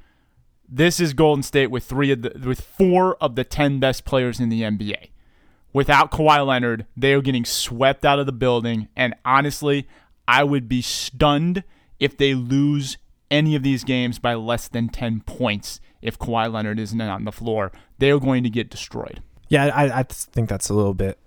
This 0.69 0.99
is 0.99 1.13
Golden 1.13 1.41
State 1.41 1.71
with 1.71 1.85
three 1.85 2.11
of 2.11 2.21
the 2.21 2.39
with 2.45 2.61
four 2.61 3.15
of 3.15 3.33
the 3.33 3.43
ten 3.43 3.79
best 3.79 4.05
players 4.05 4.39
in 4.39 4.49
the 4.49 4.61
NBA 4.61 5.09
without 5.77 6.09
Kawhi 6.09 6.43
Leonard, 6.43 6.87
they 6.97 7.13
are 7.13 7.21
getting 7.21 7.45
swept 7.45 8.03
out 8.03 8.17
of 8.17 8.25
the 8.25 8.31
building. 8.31 8.87
And 8.95 9.13
honestly, 9.23 9.87
I 10.27 10.43
would 10.43 10.67
be 10.67 10.81
stunned 10.81 11.63
if 11.99 12.17
they 12.17 12.33
lose 12.33 12.97
any 13.29 13.55
of 13.55 13.61
these 13.61 13.83
games 13.83 14.17
by 14.17 14.33
less 14.33 14.67
than 14.67 14.89
10 14.89 15.21
points 15.21 15.79
if 16.01 16.17
Kawhi 16.17 16.51
Leonard 16.51 16.79
isn't 16.79 16.99
on 16.99 17.25
the 17.25 17.31
floor. 17.31 17.71
They're 17.99 18.19
going 18.19 18.43
to 18.43 18.49
get 18.49 18.71
destroyed. 18.71 19.21
Yeah, 19.49 19.65
I, 19.65 19.99
I 19.99 20.03
think 20.03 20.49
that's 20.49 20.69
a 20.69 20.73
little 20.73 20.95
bit 20.95 21.19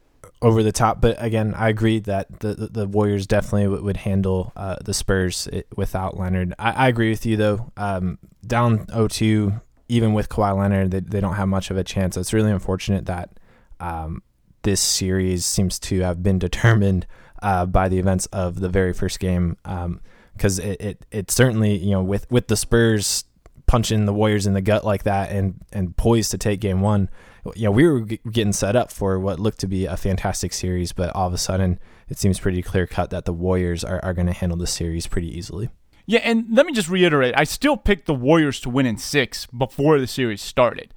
over 0.43 0.65
the 0.65 0.73
top. 0.73 1.01
But 1.01 1.23
again, 1.23 1.55
I 1.55 1.69
agree 1.69 2.01
that 2.01 2.41
the 2.41 2.55
the 2.55 2.89
Warriors 2.89 3.29
definitely 3.29 3.69
would, 3.69 3.83
would 3.83 3.97
handle 3.99 4.53
uh, 4.57 4.77
the 4.85 4.93
Spurs 4.93 5.49
without 5.77 6.19
Leonard. 6.19 6.55
I, 6.59 6.73
I, 6.73 6.89
agree 6.89 7.11
with 7.11 7.25
you 7.25 7.37
though. 7.37 7.71
Um, 7.77 8.19
down 8.45 8.87
0-2, 8.87 9.61
even 9.89 10.13
with 10.13 10.29
Kawhi 10.29 10.59
Leonard, 10.59 10.91
they, 10.91 11.01
they 11.01 11.21
don't 11.21 11.37
have 11.37 11.49
much 11.49 11.71
of 11.71 11.77
a 11.77 11.85
chance. 11.85 12.17
It's 12.17 12.33
really 12.33 12.51
unfortunate 12.51 13.07
that 13.07 13.31
um, 13.79 14.23
this 14.63 14.81
series 14.81 15.45
seems 15.45 15.79
to 15.81 16.01
have 16.01 16.23
been 16.23 16.39
determined 16.39 17.07
uh, 17.43 17.67
by 17.67 17.89
the 17.89 17.99
events 17.99 18.27
of 18.27 18.61
the 18.61 18.69
very 18.69 18.93
first 18.93 19.21
game. 19.21 19.57
Because 19.63 20.61
um, 20.61 20.67
it, 20.67 20.81
it, 20.81 21.07
it 21.11 21.31
certainly, 21.31 21.77
you 21.77 21.93
know, 21.93 22.03
with, 22.03 22.31
with 22.31 22.49
the 22.49 22.57
Spurs 22.57 23.25
punching 23.67 24.05
the 24.05 24.13
Warriors 24.13 24.47
in 24.47 24.55
the 24.55 24.61
gut 24.61 24.85
like 24.85 25.05
that 25.05 25.31
and, 25.31 25.65
and 25.73 25.97
poised 25.97 26.33
to 26.33 26.39
take 26.39 26.61
game 26.61 26.81
one, 26.81 27.09
you 27.55 27.65
know, 27.65 27.71
we 27.71 27.87
were 27.87 28.01
g- 28.01 28.21
getting 28.31 28.53
set 28.53 28.77
up 28.77 28.91
for 28.91 29.19
what 29.19 29.41
looked 29.41 29.61
to 29.61 29.67
be 29.67 29.87
a 29.87 29.97
fantastic 29.97 30.53
series, 30.53 30.93
but 30.93 31.15
all 31.15 31.29
of 31.29 31.33
a 31.33 31.39
sudden 31.39 31.79
it 32.09 32.19
seems 32.19 32.41
pretty 32.41 32.63
clear 32.63 32.87
cut 32.87 33.11
that 33.11 33.25
the 33.25 33.33
Warriors 33.33 33.85
are, 33.85 34.01
are 34.05 34.13
going 34.13 34.27
to 34.27 34.33
handle 34.33 34.59
the 34.59 34.67
series 34.67 35.07
pretty 35.07 35.29
easily. 35.37 35.71
Yeah, 36.07 36.21
and 36.25 36.47
let 36.51 36.67
me 36.67 36.73
just 36.73 36.89
reiterate 36.89 37.35
I 37.37 37.45
still 37.45 37.77
picked 37.77 38.07
the 38.07 38.15
Warriors 38.15 38.59
to 38.61 38.71
win 38.71 38.85
in 38.85 38.99
six 38.99 39.47
before 39.47 40.01
the 40.01 40.09
series 40.09 40.43
started. 40.43 40.93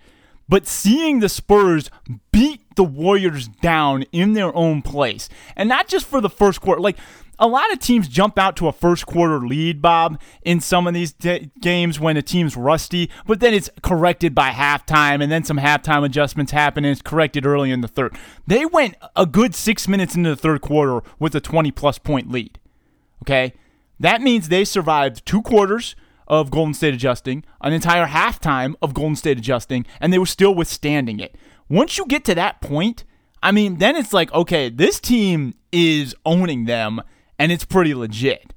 But 0.49 0.67
seeing 0.67 1.19
the 1.19 1.29
Spurs 1.29 1.91
the 2.75 2.83
Warriors 2.83 3.47
down 3.47 4.03
in 4.11 4.33
their 4.33 4.55
own 4.55 4.81
place. 4.81 5.29
And 5.55 5.69
not 5.69 5.87
just 5.87 6.05
for 6.05 6.21
the 6.21 6.29
first 6.29 6.61
quarter. 6.61 6.81
Like, 6.81 6.97
a 7.39 7.47
lot 7.47 7.71
of 7.73 7.79
teams 7.79 8.07
jump 8.07 8.37
out 8.37 8.55
to 8.57 8.67
a 8.67 8.71
first 8.71 9.05
quarter 9.05 9.39
lead, 9.39 9.81
Bob, 9.81 10.21
in 10.43 10.59
some 10.59 10.87
of 10.87 10.93
these 10.93 11.13
de- 11.13 11.49
games 11.59 11.99
when 11.99 12.15
a 12.15 12.21
team's 12.21 12.55
rusty, 12.55 13.09
but 13.25 13.39
then 13.39 13.53
it's 13.53 13.69
corrected 13.81 14.35
by 14.35 14.51
halftime, 14.51 15.21
and 15.21 15.31
then 15.31 15.43
some 15.43 15.57
halftime 15.57 16.05
adjustments 16.05 16.51
happen, 16.51 16.85
and 16.85 16.91
it's 16.91 17.01
corrected 17.01 17.45
early 17.45 17.71
in 17.71 17.81
the 17.81 17.87
third. 17.87 18.15
They 18.45 18.65
went 18.65 18.95
a 19.15 19.25
good 19.25 19.55
six 19.55 19.87
minutes 19.87 20.15
into 20.15 20.29
the 20.29 20.35
third 20.35 20.61
quarter 20.61 21.01
with 21.19 21.35
a 21.35 21.41
20 21.41 21.71
plus 21.71 21.97
point 21.97 22.31
lead. 22.31 22.59
Okay? 23.23 23.53
That 23.99 24.21
means 24.21 24.49
they 24.49 24.65
survived 24.65 25.25
two 25.25 25.41
quarters 25.41 25.95
of 26.27 26.51
Golden 26.51 26.73
State 26.73 26.93
adjusting, 26.93 27.43
an 27.61 27.73
entire 27.73 28.07
halftime 28.07 28.75
of 28.81 28.93
Golden 28.93 29.15
State 29.15 29.37
adjusting, 29.37 29.85
and 29.99 30.13
they 30.13 30.19
were 30.19 30.25
still 30.25 30.53
withstanding 30.53 31.19
it. 31.19 31.35
Once 31.73 31.97
you 31.97 32.05
get 32.05 32.23
to 32.23 32.35
that 32.35 32.61
point, 32.61 33.03
I 33.41 33.51
mean, 33.51 33.79
then 33.79 33.95
it's 33.95 34.13
like, 34.13 34.31
okay, 34.31 34.69
this 34.69 34.99
team 34.99 35.55
is 35.71 36.13
owning 36.23 36.65
them 36.65 37.01
and 37.39 37.51
it's 37.51 37.65
pretty 37.65 37.95
legit. 37.95 38.53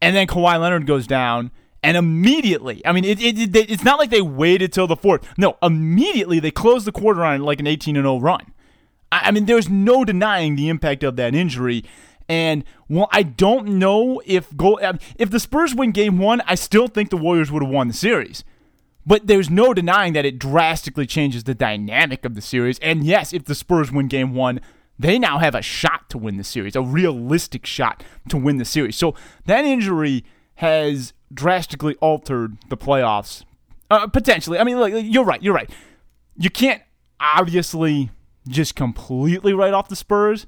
And 0.00 0.16
then 0.16 0.26
Kawhi 0.26 0.58
Leonard 0.58 0.86
goes 0.86 1.06
down, 1.06 1.50
and 1.82 1.98
immediately, 1.98 2.80
I 2.86 2.92
mean, 2.92 3.04
it, 3.04 3.20
it, 3.20 3.38
it, 3.38 3.70
it's 3.70 3.84
not 3.84 3.98
like 3.98 4.08
they 4.08 4.22
waited 4.22 4.72
till 4.72 4.86
the 4.86 4.96
fourth. 4.96 5.28
No, 5.36 5.58
immediately 5.62 6.40
they 6.40 6.50
closed 6.50 6.86
the 6.86 6.92
quarter 6.92 7.22
on 7.24 7.42
like 7.42 7.60
an 7.60 7.66
18 7.66 7.94
0 7.94 8.20
run. 8.20 8.54
I, 9.12 9.24
I 9.24 9.30
mean, 9.32 9.44
there's 9.44 9.68
no 9.68 10.02
denying 10.06 10.56
the 10.56 10.70
impact 10.70 11.02
of 11.02 11.16
that 11.16 11.34
injury. 11.34 11.84
And 12.26 12.64
well, 12.88 13.08
I 13.12 13.22
don't 13.22 13.78
know 13.78 14.22
if 14.24 14.56
go 14.56 14.78
if 15.18 15.28
the 15.30 15.40
Spurs 15.40 15.74
win 15.74 15.92
Game 15.92 16.16
One, 16.18 16.40
I 16.46 16.54
still 16.54 16.88
think 16.88 17.10
the 17.10 17.18
Warriors 17.18 17.52
would 17.52 17.62
have 17.62 17.70
won 17.70 17.88
the 17.88 17.94
series. 17.94 18.44
But 19.06 19.28
there's 19.28 19.48
no 19.48 19.72
denying 19.72 20.14
that 20.14 20.26
it 20.26 20.38
drastically 20.38 21.06
changes 21.06 21.44
the 21.44 21.54
dynamic 21.54 22.24
of 22.24 22.34
the 22.34 22.40
series. 22.40 22.78
And 22.80 23.04
yes, 23.04 23.32
if 23.32 23.44
the 23.44 23.54
Spurs 23.54 23.92
win 23.92 24.08
Game 24.08 24.34
One, 24.34 24.60
they 24.98 25.18
now 25.18 25.38
have 25.38 25.54
a 25.54 25.62
shot 25.62 26.10
to 26.10 26.18
win 26.18 26.38
the 26.38 26.44
series, 26.44 26.74
a 26.74 26.82
realistic 26.82 27.66
shot 27.66 28.02
to 28.28 28.36
win 28.36 28.56
the 28.56 28.64
series. 28.64 28.96
So 28.96 29.14
that 29.44 29.64
injury 29.64 30.24
has 30.56 31.12
drastically 31.32 31.94
altered 31.96 32.56
the 32.68 32.76
playoffs. 32.76 33.44
Uh, 33.90 34.08
potentially. 34.08 34.58
I 34.58 34.64
mean, 34.64 34.78
look, 34.78 34.92
you're 34.92 35.24
right. 35.24 35.42
You're 35.42 35.54
right. 35.54 35.70
You 36.36 36.50
can't 36.50 36.82
obviously 37.20 38.10
just 38.48 38.74
completely 38.74 39.52
write 39.52 39.74
off 39.74 39.88
the 39.88 39.96
Spurs, 39.96 40.46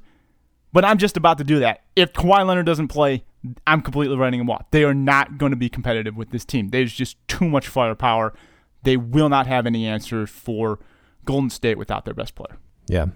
but 0.73 0.85
I'm 0.85 0.99
just 0.99 1.17
about 1.17 1.39
to 1.39 1.45
do 1.45 1.61
that. 1.61 1.83
If 1.95 2.13
Kawhi 2.13 2.47
Leonard 2.47 2.67
doesn't 2.67 2.89
play, 2.89 3.25
I'm 3.67 3.83
completely 3.83 4.17
writing 4.17 4.39
them 4.39 4.51
off. 4.51 4.65
They 4.71 4.85
are 4.85 4.95
not 4.95 5.39
going 5.39 5.51
to 5.51 5.57
be 5.57 5.69
competitive 5.69 6.17
with 6.17 6.31
this 6.31 6.45
team. 6.45 6.71
There's 6.71 6.93
just 6.93 7.17
too 7.29 7.49
much 7.49 7.69
firepower. 7.69 8.35
They 8.83 8.97
will 8.97 9.29
not 9.29 9.47
have 9.47 9.67
any 9.67 9.87
answers 9.87 10.31
for 10.31 10.79
Golden 11.25 11.51
State 11.51 11.79
without 11.79 12.05
their 12.05 12.15
best 12.15 12.35
player. 12.35 12.59
Yeah. 12.89 13.07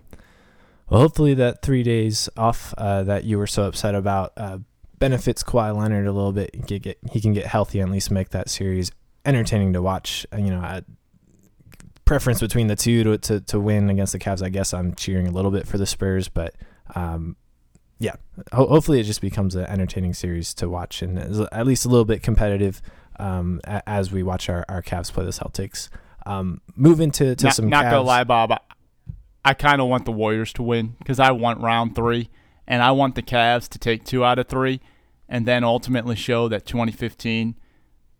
Well, 0.88 1.00
hopefully 1.00 1.34
that 1.34 1.62
three 1.62 1.82
days 1.82 2.28
off 2.36 2.74
uh, 2.76 3.02
that 3.04 3.24
you 3.24 3.38
were 3.38 3.46
so 3.46 3.64
upset 3.64 3.94
about 3.94 4.32
uh, 4.36 4.58
benefits 4.98 5.42
Kawhi 5.42 5.76
Leonard 5.76 6.06
a 6.06 6.12
little 6.12 6.32
bit. 6.32 6.50
He 6.54 6.62
can 6.62 6.78
get 6.78 6.98
he 7.10 7.20
can 7.20 7.32
get 7.32 7.46
healthy 7.46 7.80
and 7.80 7.88
at 7.88 7.92
least 7.92 8.10
make 8.10 8.30
that 8.30 8.50
series 8.50 8.92
entertaining 9.24 9.72
to 9.72 9.82
watch. 9.82 10.26
Uh, 10.32 10.36
you 10.36 10.50
know, 10.50 10.60
a 10.60 10.84
preference 12.04 12.40
between 12.40 12.66
the 12.66 12.76
two 12.76 13.04
to, 13.04 13.18
to 13.18 13.40
to 13.40 13.58
win 13.58 13.88
against 13.88 14.12
the 14.12 14.18
Cavs. 14.18 14.42
I 14.42 14.50
guess 14.50 14.74
I'm 14.74 14.94
cheering 14.94 15.26
a 15.26 15.30
little 15.30 15.50
bit 15.50 15.66
for 15.66 15.78
the 15.78 15.86
Spurs, 15.86 16.28
but 16.28 16.54
um, 16.94 17.36
yeah, 18.02 18.16
ho- 18.52 18.66
hopefully 18.66 18.98
it 18.98 19.04
just 19.04 19.20
becomes 19.20 19.54
an 19.54 19.64
entertaining 19.66 20.12
series 20.12 20.52
to 20.54 20.68
watch 20.68 21.02
and 21.02 21.18
at 21.52 21.66
least 21.66 21.84
a 21.84 21.88
little 21.88 22.04
bit 22.04 22.20
competitive 22.20 22.82
um, 23.20 23.60
as 23.86 24.10
we 24.10 24.24
watch 24.24 24.48
our, 24.48 24.64
our 24.68 24.82
Cavs 24.82 25.12
play 25.12 25.24
the 25.24 25.30
Celtics. 25.30 25.88
Um, 26.26 26.60
move 26.74 27.00
into 27.00 27.36
to 27.36 27.44
not, 27.44 27.54
some. 27.54 27.68
Not 27.68 27.84
Cavs. 27.84 27.90
gonna 27.90 28.02
lie, 28.02 28.24
Bob. 28.24 28.60
I 29.44 29.54
kind 29.54 29.80
of 29.80 29.86
want 29.86 30.04
the 30.04 30.12
Warriors 30.12 30.52
to 30.54 30.64
win 30.64 30.96
because 30.98 31.20
I 31.20 31.30
want 31.30 31.60
round 31.60 31.94
three, 31.94 32.28
and 32.66 32.82
I 32.82 32.90
want 32.90 33.14
the 33.14 33.22
Cavs 33.22 33.68
to 33.68 33.78
take 33.78 34.04
two 34.04 34.24
out 34.24 34.40
of 34.40 34.48
three, 34.48 34.80
and 35.28 35.46
then 35.46 35.62
ultimately 35.62 36.16
show 36.16 36.48
that 36.48 36.66
2015, 36.66 37.56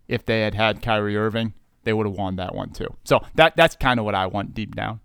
if 0.07 0.25
they 0.25 0.42
had 0.42 0.55
had 0.55 0.81
Kyrie 0.81 1.16
Irving, 1.16 1.55
they 1.83 1.92
would 1.92 2.07
have 2.07 2.16
won 2.16 2.37
that 2.37 2.55
one 2.55 2.71
too. 2.71 2.88
So 3.03 3.21
that 3.35 3.57
that's 3.57 3.75
kind 3.75 3.99
of 3.99 4.05
what 4.05 4.14
I 4.14 4.27
want 4.27 4.55
deep 4.55 4.77
down, 4.77 5.01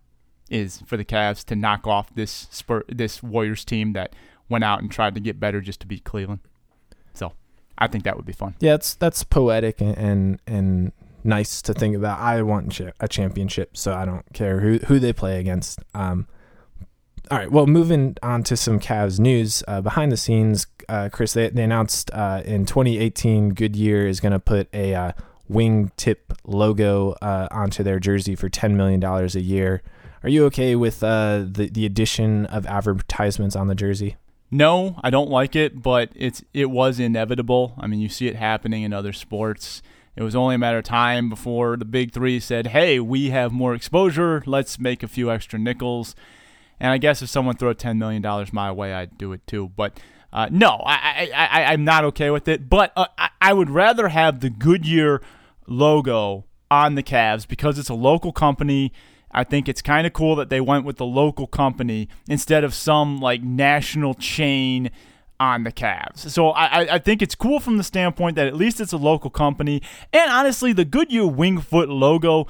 is 0.52 0.84
for 0.86 0.98
the 0.98 1.06
Cavs 1.06 1.44
to 1.46 1.56
knock 1.56 1.88
off 1.88 2.13
this 2.13 2.48
Spur, 2.52 2.84
this 2.88 3.24
Warriors 3.24 3.66
team 3.66 3.94
that 3.94 4.13
went 4.50 4.64
out 4.64 4.82
and 4.82 4.92
tried 4.92 5.16
to 5.16 5.22
get 5.22 5.40
better 5.40 5.62
just 5.62 5.80
to 5.82 5.88
beat 5.88 6.04
Cleveland. 6.04 6.40
So 7.14 7.34
I 7.78 7.88
think 7.88 8.04
that 8.04 8.16
would 8.16 8.26
be 8.26 8.34
fun. 8.34 8.56
Yeah, 8.60 8.74
that's 8.74 8.96
that's 8.96 9.24
poetic 9.24 9.82
and 9.82 9.98
and, 9.98 10.40
and 10.48 10.92
nice 11.24 11.62
to 11.64 11.74
think 11.74 11.96
about. 11.96 12.20
I 12.20 12.42
want 12.42 12.80
a 13.00 13.08
championship, 13.08 13.78
so 13.78 13.94
I 13.94 14.06
don't 14.06 14.26
care 14.34 14.60
who 14.60 14.80
who 14.80 15.00
they 15.00 15.14
play 15.14 15.40
against. 15.40 15.80
Um, 15.94 16.28
all 17.30 17.38
right, 17.38 17.52
well, 17.52 17.68
moving 17.68 18.16
on 18.24 18.44
to 18.44 18.56
some 18.56 18.80
Cavs 18.80 19.20
news. 19.20 19.62
Uh, 19.68 19.82
behind 19.82 20.14
the 20.14 20.18
scenes, 20.18 20.66
uh, 20.88 21.10
Chris, 21.12 21.34
they, 21.34 21.50
they 21.50 21.64
announced 21.64 22.10
uh, 22.14 22.42
in 22.46 22.66
2018 22.66 23.50
Goodyear 23.50 24.08
is 24.08 24.22
going 24.22 24.32
to 24.32 24.40
put 24.40 24.70
a 24.74 24.96
uh, 24.96 25.12
wingtip 25.52 26.18
logo 26.46 27.12
uh, 27.22 27.50
onto 27.52 27.84
their 27.84 28.00
jersey 28.00 28.36
for 28.36 28.50
$10 28.50 28.76
million 28.76 29.04
a 29.04 29.28
year. 29.40 29.82
Are 30.24 30.30
you 30.30 30.46
okay 30.46 30.76
with 30.78 31.04
uh, 31.04 31.44
the, 31.46 31.70
the 31.70 31.86
addition 31.86 32.46
of 32.46 32.66
advertisements 32.66 33.58
on 33.58 33.68
the 33.68 33.76
jersey? 33.76 34.16
No, 34.50 35.00
I 35.04 35.10
don't 35.10 35.30
like 35.30 35.56
it, 35.56 35.82
but 35.82 36.10
it's 36.16 36.42
it 36.54 36.70
was 36.70 37.00
inevitable. 37.00 37.74
I 37.78 37.88
mean, 37.88 38.00
you 38.00 38.10
see 38.10 38.28
it 38.28 38.36
happening 38.36 38.84
in 38.84 38.94
other 38.94 39.12
sports. 39.12 39.82
It 40.16 40.24
was 40.24 40.36
only 40.36 40.56
a 40.56 40.58
matter 40.58 40.80
of 40.80 40.86
time 40.86 41.30
before 41.30 41.78
the 41.78 41.86
big 41.86 42.14
three 42.14 42.40
said, 42.40 42.68
"Hey, 42.68 43.00
we 43.00 43.30
have 43.30 43.52
more 43.52 43.76
exposure. 43.76 44.42
Let's 44.46 44.80
make 44.80 45.04
a 45.04 45.08
few 45.08 45.30
extra 45.30 45.60
nickels." 45.60 46.16
And 46.80 46.92
I 46.92 46.98
guess 46.98 47.22
if 47.22 47.30
someone 47.30 47.56
threw 47.56 47.74
ten 47.74 47.98
million 47.98 48.22
dollars 48.22 48.54
my 48.54 48.72
way, 48.72 48.94
I'd 48.94 49.18
do 49.18 49.34
it 49.34 49.46
too. 49.48 49.72
But 49.76 50.00
uh, 50.32 50.48
no, 50.52 50.82
I, 50.86 51.30
I, 51.36 51.48
I, 51.48 51.74
am 51.74 51.84
not 51.84 52.04
okay 52.06 52.30
with 52.30 52.48
it. 52.48 52.70
But 52.70 52.94
uh, 52.96 53.08
I, 53.18 53.30
I 53.42 53.54
would 53.54 53.70
rather 53.70 54.10
have 54.10 54.40
the 54.40 54.50
Goodyear 54.50 55.22
logo 55.68 56.46
on 56.70 56.96
the 56.96 57.04
Cavs 57.04 57.48
because 57.48 57.80
it's 57.80 57.90
a 57.90 57.94
local 57.94 58.32
company. 58.32 58.92
I 59.32 59.44
think 59.44 59.68
it's 59.68 59.82
kind 59.82 60.08
of 60.08 60.13
cool 60.13 60.36
that 60.38 60.50
they 60.50 60.62
went 60.62 60.86
with 60.86 60.98
the 60.98 61.06
local 61.06 61.48
company 61.48 62.10
instead 62.28 62.63
of 62.63 62.74
some 62.74 63.20
like 63.20 63.44
national 63.44 64.13
chain 64.13 64.90
on 65.40 65.63
the 65.63 65.72
Cavs. 65.72 66.30
So 66.30 66.50
I, 66.52 66.96
I 66.96 67.00
think 67.00 67.22
it's 67.22 67.36
cool 67.36 67.60
from 67.60 67.78
the 67.78 67.84
standpoint 67.84 68.36
that 68.36 68.48
at 68.48 68.56
least 68.56 68.82
it's 68.82 68.94
a 68.94 68.98
local 68.98 69.30
company. 69.30 69.82
And 70.12 70.32
honestly, 70.32 70.74
the 70.74 70.86
Goodyear 70.86 71.24
Wingfoot 71.24 71.88
logo, 71.90 72.48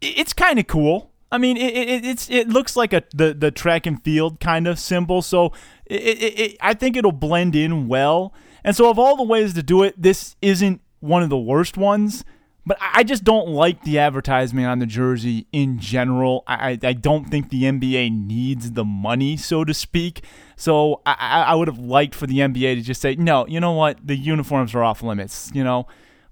it's 0.00 0.32
kind 0.32 0.58
of 0.58 0.66
cool. 0.66 1.12
I 1.30 1.38
mean, 1.38 1.56
it, 1.56 1.76
it, 1.76 2.04
it's 2.04 2.30
it 2.30 2.48
looks 2.48 2.76
like 2.76 2.92
a 2.92 3.02
the, 3.12 3.34
the 3.34 3.50
track 3.50 3.86
and 3.86 4.02
field 4.04 4.38
kind 4.38 4.68
of 4.68 4.78
symbol, 4.78 5.20
so 5.20 5.52
it, 5.84 5.96
it, 5.96 6.56
I 6.60 6.74
think 6.74 6.96
it'll 6.96 7.10
blend 7.10 7.56
in 7.56 7.88
well. 7.88 8.32
And 8.62 8.76
so, 8.76 8.88
of 8.88 9.00
all 9.00 9.16
the 9.16 9.24
ways 9.24 9.52
to 9.54 9.62
do 9.62 9.82
it, 9.82 10.00
this 10.00 10.36
isn't 10.40 10.80
one 11.00 11.24
of 11.24 11.30
the 11.30 11.38
worst 11.38 11.76
ones. 11.76 12.24
But 12.66 12.78
I 12.80 13.04
just 13.04 13.24
don't 13.24 13.48
like 13.48 13.82
the 13.82 13.98
advertisement 13.98 14.66
on 14.66 14.78
the 14.78 14.86
jersey 14.86 15.46
in 15.52 15.78
general. 15.78 16.44
I, 16.46 16.78
I 16.82 16.94
don't 16.94 17.26
think 17.26 17.50
the 17.50 17.64
NBA 17.64 18.26
needs 18.26 18.72
the 18.72 18.84
money, 18.84 19.36
so 19.36 19.64
to 19.64 19.74
speak. 19.74 20.24
So 20.56 21.02
I, 21.04 21.44
I 21.48 21.54
would 21.54 21.68
have 21.68 21.78
liked 21.78 22.14
for 22.14 22.26
the 22.26 22.38
NBA 22.38 22.76
to 22.76 22.80
just 22.80 23.02
say, 23.02 23.16
no, 23.16 23.46
you 23.46 23.60
know 23.60 23.72
what? 23.72 24.06
The 24.06 24.16
uniforms 24.16 24.74
are 24.74 24.82
off 24.82 25.02
limits, 25.02 25.50
you 25.52 25.62
know? 25.62 25.86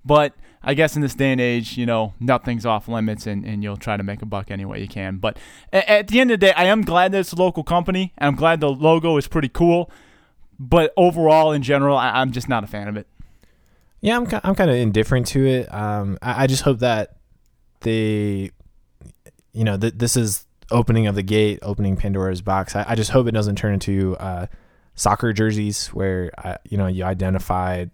But 0.07 0.35
I 0.62 0.75
guess 0.75 0.97
in 0.97 1.03
this 1.03 1.14
day 1.14 1.33
and 1.33 1.40
age, 1.40 1.77
you 1.77 1.85
know, 1.85 2.14
nothing's 2.18 2.64
off 2.64 2.88
limits 2.88 3.27
and, 3.27 3.45
and 3.45 3.62
you'll 3.62 3.77
try 3.77 3.97
to 3.97 4.03
make 4.03 4.23
a 4.23 4.27
buck 4.27 4.51
any 4.51 4.64
way 4.64 4.81
you 4.81 4.88
can. 4.88 5.18
But 5.18 5.37
at, 5.73 6.09
the 6.09 6.21
end 6.21 6.31
of 6.31 6.40
the 6.40 6.47
day, 6.47 6.53
I 6.57 6.64
am 6.64 6.83
glad 6.83 7.12
that 7.12 7.18
it's 7.18 7.33
a 7.33 7.37
local 7.37 7.64
company 7.64 8.12
I'm 8.18 8.37
glad 8.37 8.61
the 8.61 8.71
logo 8.71 9.16
is 9.16 9.29
pretty 9.29 9.49
cool. 9.49 9.90
But 10.59 10.92
overall, 10.97 11.51
in 11.51 11.62
general, 11.62 11.97
I, 11.97 12.21
I'm 12.21 12.31
just 12.31 12.49
not 12.49 12.62
a 12.62 12.68
fan 12.68 12.87
of 12.87 12.97
it. 12.97 13.09
Yeah, 14.02 14.16
I'm 14.16 14.26
I'm 14.42 14.54
kind 14.56 14.68
of 14.68 14.76
indifferent 14.76 15.28
to 15.28 15.46
it. 15.46 15.72
Um, 15.72 16.18
I, 16.20 16.42
I, 16.42 16.46
just 16.48 16.62
hope 16.64 16.80
that 16.80 17.18
they, 17.80 18.50
you 19.52 19.64
know, 19.64 19.78
th- 19.78 19.94
this 19.96 20.16
is 20.16 20.44
opening 20.72 21.06
of 21.06 21.14
the 21.14 21.22
gate, 21.22 21.60
opening 21.62 21.96
Pandora's 21.96 22.42
box. 22.42 22.74
I, 22.74 22.84
I 22.88 22.94
just 22.96 23.12
hope 23.12 23.28
it 23.28 23.30
doesn't 23.30 23.56
turn 23.56 23.74
into 23.74 24.16
uh, 24.16 24.46
soccer 24.96 25.32
jerseys 25.32 25.86
where 25.88 26.32
uh, 26.38 26.56
you 26.68 26.76
know 26.76 26.88
you 26.88 27.04
identify 27.04 27.86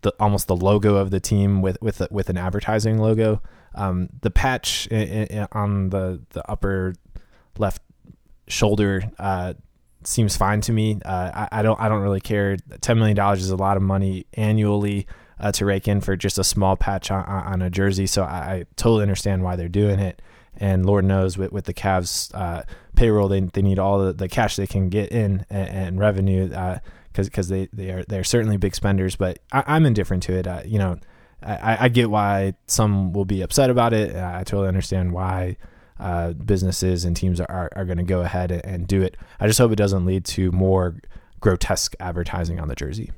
the 0.00 0.14
almost 0.18 0.46
the 0.46 0.56
logo 0.56 0.96
of 0.96 1.10
the 1.10 1.20
team 1.20 1.60
with 1.60 1.76
with 1.82 2.00
with 2.10 2.30
an 2.30 2.38
advertising 2.38 2.98
logo. 2.98 3.42
Um, 3.74 4.08
the 4.22 4.30
patch 4.30 4.86
in, 4.86 5.26
in, 5.26 5.48
on 5.52 5.90
the 5.90 6.22
the 6.30 6.50
upper 6.50 6.94
left 7.58 7.82
shoulder 8.48 9.02
uh, 9.18 9.52
seems 10.06 10.36
fine 10.36 10.60
to 10.62 10.72
me. 10.72 11.00
Uh, 11.04 11.30
I, 11.34 11.60
I, 11.60 11.62
don't 11.62 11.80
I 11.80 11.88
don't 11.88 12.02
really 12.02 12.20
care. 12.20 12.56
Ten 12.80 12.98
million 12.98 13.16
dollars 13.16 13.42
is 13.42 13.50
a 13.50 13.56
lot 13.56 13.76
of 13.76 13.82
money 13.82 14.26
annually 14.34 15.06
uh, 15.38 15.52
to 15.52 15.64
rake 15.64 15.88
in 15.88 16.00
for 16.00 16.16
just 16.16 16.38
a 16.38 16.44
small 16.44 16.76
patch 16.76 17.10
on, 17.10 17.24
on 17.24 17.62
a 17.62 17.70
jersey. 17.70 18.06
So 18.06 18.22
I, 18.22 18.36
I, 18.36 18.64
totally 18.76 19.02
understand 19.02 19.42
why 19.42 19.56
they're 19.56 19.68
doing 19.68 19.98
it. 19.98 20.22
And 20.56 20.86
Lord 20.86 21.04
knows 21.04 21.36
with, 21.36 21.52
with 21.52 21.64
the 21.64 21.74
Cavs 21.74 22.32
uh, 22.34 22.62
payroll, 22.94 23.28
they, 23.28 23.40
they 23.40 23.62
need 23.62 23.78
all 23.78 23.98
the, 23.98 24.12
the 24.12 24.28
cash 24.28 24.56
they 24.56 24.68
can 24.68 24.88
get 24.88 25.10
in 25.10 25.44
and, 25.50 25.68
and 25.68 25.98
revenue 25.98 26.48
because 26.48 27.26
uh, 27.26 27.30
because 27.30 27.48
they, 27.48 27.68
they 27.72 27.90
are 27.90 28.04
they're 28.04 28.24
certainly 28.24 28.56
big 28.56 28.74
spenders. 28.74 29.16
But 29.16 29.40
I, 29.52 29.76
am 29.76 29.86
indifferent 29.86 30.22
to 30.24 30.34
it. 30.34 30.46
Uh, 30.46 30.62
you 30.64 30.78
know, 30.78 30.98
I, 31.42 31.76
I 31.80 31.88
get 31.88 32.08
why 32.08 32.54
some 32.66 33.12
will 33.12 33.24
be 33.24 33.42
upset 33.42 33.68
about 33.68 33.92
it. 33.92 34.14
I 34.14 34.44
totally 34.44 34.68
understand 34.68 35.12
why 35.12 35.56
uh, 35.98 36.32
businesses 36.32 37.04
and 37.04 37.16
teams 37.16 37.40
are, 37.40 37.70
are 37.74 37.84
going 37.84 37.98
to 37.98 38.04
go 38.04 38.20
ahead 38.20 38.50
and, 38.50 38.86
do 38.86 39.02
it. 39.02 39.16
I 39.38 39.46
just 39.46 39.58
hope 39.58 39.72
it 39.72 39.76
doesn't 39.76 40.04
lead 40.04 40.24
to 40.26 40.50
more 40.52 40.96
grotesque 41.40 41.94
advertising 42.00 42.58
on 42.58 42.68
the 42.68 42.74
jersey. 42.74 43.12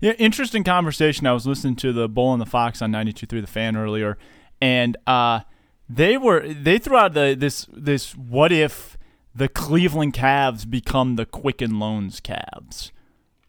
Yeah, 0.00 0.12
interesting 0.12 0.64
conversation. 0.64 1.26
I 1.26 1.32
was 1.32 1.46
listening 1.46 1.76
to 1.76 1.92
the 1.92 2.08
Bull 2.08 2.32
and 2.32 2.40
the 2.40 2.46
Fox 2.46 2.80
on 2.80 2.92
92.3 2.92 3.40
The 3.40 3.46
Fan 3.46 3.76
earlier, 3.76 4.16
and 4.60 4.96
uh, 5.06 5.40
they 5.88 6.16
were 6.16 6.46
they 6.46 6.78
threw 6.78 6.96
out 6.96 7.14
the 7.14 7.34
this 7.38 7.66
this 7.72 8.16
what 8.16 8.52
if 8.52 8.96
the 9.34 9.48
Cleveland 9.48 10.14
Cavs 10.14 10.68
become 10.68 11.16
the 11.16 11.26
Quicken 11.26 11.78
Loans 11.78 12.20
Cavs? 12.20 12.92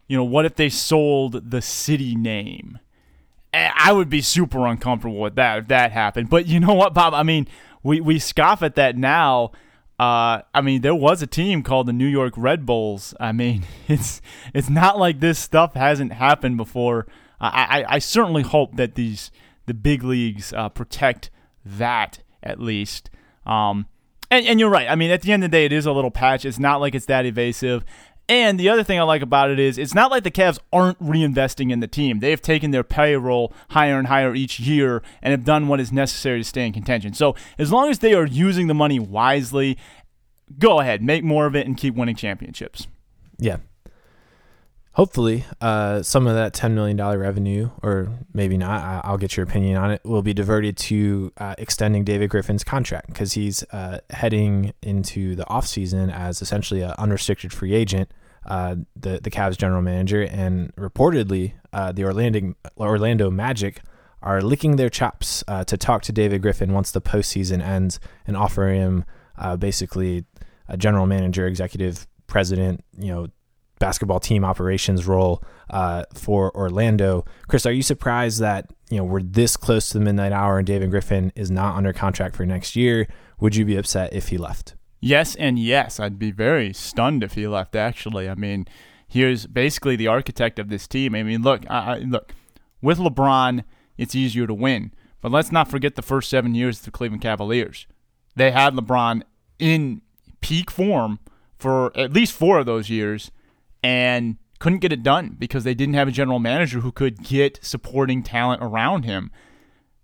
You 0.08 0.16
know, 0.16 0.24
what 0.24 0.44
if 0.44 0.56
they 0.56 0.68
sold 0.68 1.50
the 1.50 1.62
city 1.62 2.14
name? 2.14 2.80
I 3.52 3.92
would 3.92 4.10
be 4.10 4.20
super 4.20 4.66
uncomfortable 4.66 5.20
with 5.20 5.36
that 5.36 5.58
if 5.58 5.68
that 5.68 5.92
happened. 5.92 6.28
But 6.28 6.46
you 6.46 6.58
know 6.58 6.74
what, 6.74 6.92
Bob? 6.92 7.14
I 7.14 7.22
mean, 7.22 7.46
we, 7.84 8.00
we 8.00 8.18
scoff 8.18 8.62
at 8.62 8.74
that 8.74 8.96
now. 8.96 9.52
Uh, 10.00 10.42
I 10.52 10.60
mean, 10.60 10.80
there 10.80 10.94
was 10.94 11.22
a 11.22 11.26
team 11.26 11.62
called 11.62 11.86
the 11.86 11.92
New 11.92 12.08
York 12.08 12.34
Red 12.36 12.66
Bulls. 12.66 13.14
I 13.20 13.30
mean, 13.30 13.64
it's 13.88 14.20
it's 14.52 14.68
not 14.68 14.98
like 14.98 15.20
this 15.20 15.38
stuff 15.38 15.74
hasn't 15.74 16.12
happened 16.12 16.56
before. 16.56 17.06
I, 17.40 17.84
I, 17.84 17.94
I 17.94 17.98
certainly 18.00 18.42
hope 18.42 18.76
that 18.76 18.96
these 18.96 19.30
the 19.66 19.74
big 19.74 20.02
leagues 20.02 20.52
uh, 20.52 20.68
protect 20.68 21.30
that 21.64 22.18
at 22.42 22.60
least. 22.60 23.10
Um, 23.46 23.86
and, 24.30 24.46
and 24.46 24.60
you're 24.60 24.70
right. 24.70 24.88
I 24.88 24.96
mean, 24.96 25.10
at 25.10 25.22
the 25.22 25.32
end 25.32 25.44
of 25.44 25.50
the 25.50 25.56
day, 25.56 25.64
it 25.64 25.72
is 25.72 25.86
a 25.86 25.92
little 25.92 26.10
patch. 26.10 26.44
It's 26.44 26.58
not 26.58 26.80
like 26.80 26.94
it's 26.94 27.06
that 27.06 27.24
evasive. 27.24 27.84
And 28.28 28.58
the 28.58 28.70
other 28.70 28.82
thing 28.82 28.98
I 28.98 29.02
like 29.02 29.22
about 29.22 29.50
it 29.50 29.58
is 29.58 29.76
it's 29.76 29.94
not 29.94 30.10
like 30.10 30.24
the 30.24 30.30
Cavs 30.30 30.58
aren't 30.72 30.98
reinvesting 30.98 31.70
in 31.70 31.80
the 31.80 31.86
team. 31.86 32.20
They 32.20 32.30
have 32.30 32.40
taken 32.40 32.70
their 32.70 32.84
payroll 32.84 33.52
higher 33.70 33.98
and 33.98 34.08
higher 34.08 34.34
each 34.34 34.58
year 34.58 35.02
and 35.20 35.32
have 35.32 35.44
done 35.44 35.68
what 35.68 35.80
is 35.80 35.92
necessary 35.92 36.40
to 36.40 36.44
stay 36.44 36.66
in 36.66 36.72
contention. 36.72 37.12
So 37.12 37.34
as 37.58 37.70
long 37.70 37.90
as 37.90 37.98
they 37.98 38.14
are 38.14 38.26
using 38.26 38.66
the 38.66 38.74
money 38.74 38.98
wisely, 38.98 39.76
go 40.58 40.80
ahead, 40.80 41.02
make 41.02 41.22
more 41.22 41.46
of 41.46 41.54
it 41.54 41.66
and 41.66 41.76
keep 41.76 41.94
winning 41.94 42.16
championships. 42.16 42.86
Yeah. 43.38 43.58
Hopefully, 44.94 45.44
uh, 45.60 46.04
some 46.04 46.28
of 46.28 46.34
that 46.36 46.54
$10 46.54 46.70
million 46.70 46.96
revenue, 46.96 47.68
or 47.82 48.10
maybe 48.32 48.56
not, 48.56 49.04
I'll 49.04 49.18
get 49.18 49.36
your 49.36 49.42
opinion 49.42 49.76
on 49.76 49.90
it, 49.90 50.00
will 50.04 50.22
be 50.22 50.32
diverted 50.32 50.76
to 50.76 51.32
uh, 51.36 51.56
extending 51.58 52.04
David 52.04 52.30
Griffin's 52.30 52.62
contract 52.62 53.08
because 53.08 53.32
he's 53.32 53.64
uh, 53.72 53.98
heading 54.10 54.72
into 54.82 55.34
the 55.34 55.44
offseason 55.46 56.14
as 56.14 56.40
essentially 56.40 56.82
an 56.82 56.92
unrestricted 56.96 57.52
free 57.52 57.74
agent, 57.74 58.08
uh, 58.46 58.76
the, 58.94 59.18
the 59.20 59.32
Cavs 59.32 59.58
general 59.58 59.82
manager. 59.82 60.22
And 60.22 60.72
reportedly, 60.76 61.54
uh, 61.72 61.90
the 61.90 62.04
Orlando, 62.04 62.54
Orlando 62.78 63.32
Magic 63.32 63.80
are 64.22 64.40
licking 64.42 64.76
their 64.76 64.90
chops 64.90 65.42
uh, 65.48 65.64
to 65.64 65.76
talk 65.76 66.02
to 66.02 66.12
David 66.12 66.40
Griffin 66.40 66.72
once 66.72 66.92
the 66.92 67.00
postseason 67.00 67.60
ends 67.60 67.98
and 68.28 68.36
offer 68.36 68.68
him 68.68 69.04
basically 69.58 70.24
a 70.68 70.76
general 70.76 71.08
manager, 71.08 71.48
executive 71.48 72.06
president, 72.28 72.84
you 72.96 73.08
know, 73.08 73.26
basketball 73.78 74.20
team 74.20 74.44
operations 74.44 75.06
role 75.06 75.42
uh, 75.70 76.04
for 76.14 76.54
Orlando. 76.56 77.24
Chris, 77.48 77.66
are 77.66 77.72
you 77.72 77.82
surprised 77.82 78.40
that 78.40 78.70
you 78.90 78.98
know 78.98 79.04
we're 79.04 79.22
this 79.22 79.56
close 79.56 79.88
to 79.90 79.98
the 79.98 80.04
midnight 80.04 80.32
hour 80.32 80.58
and 80.58 80.66
David 80.66 80.90
Griffin 80.90 81.32
is 81.34 81.50
not 81.50 81.76
under 81.76 81.92
contract 81.92 82.36
for 82.36 82.46
next 82.46 82.76
year? 82.76 83.08
Would 83.40 83.56
you 83.56 83.64
be 83.64 83.76
upset 83.76 84.12
if 84.12 84.28
he 84.28 84.38
left? 84.38 84.74
Yes, 85.00 85.34
and 85.34 85.58
yes, 85.58 86.00
I'd 86.00 86.18
be 86.18 86.30
very 86.30 86.72
stunned 86.72 87.22
if 87.22 87.34
he 87.34 87.46
left. 87.46 87.76
Actually, 87.76 88.28
I 88.28 88.34
mean, 88.34 88.66
here's 89.06 89.46
basically 89.46 89.96
the 89.96 90.06
architect 90.06 90.58
of 90.58 90.70
this 90.70 90.86
team. 90.86 91.14
I 91.14 91.22
mean, 91.22 91.42
look, 91.42 91.68
I, 91.68 91.98
look, 91.98 92.32
with 92.80 92.98
LeBron, 92.98 93.64
it's 93.98 94.14
easier 94.14 94.46
to 94.46 94.54
win, 94.54 94.92
but 95.20 95.30
let's 95.30 95.52
not 95.52 95.68
forget 95.68 95.94
the 95.94 96.02
first 96.02 96.30
seven 96.30 96.54
years 96.54 96.78
of 96.78 96.86
the 96.86 96.90
Cleveland 96.90 97.22
Cavaliers. 97.22 97.86
They 98.34 98.50
had 98.50 98.74
LeBron 98.74 99.22
in 99.58 100.00
peak 100.40 100.70
form 100.70 101.18
for 101.58 101.96
at 101.96 102.12
least 102.12 102.32
four 102.32 102.58
of 102.58 102.66
those 102.66 102.88
years 102.88 103.30
and 103.84 104.38
couldn't 104.60 104.78
get 104.78 104.92
it 104.92 105.02
done 105.02 105.36
because 105.38 105.62
they 105.62 105.74
didn't 105.74 105.94
have 105.94 106.08
a 106.08 106.12
general 106.12 106.38
manager 106.38 106.80
who 106.80 106.90
could 106.90 107.22
get 107.22 107.62
supporting 107.62 108.22
talent 108.22 108.62
around 108.62 109.04
him. 109.04 109.30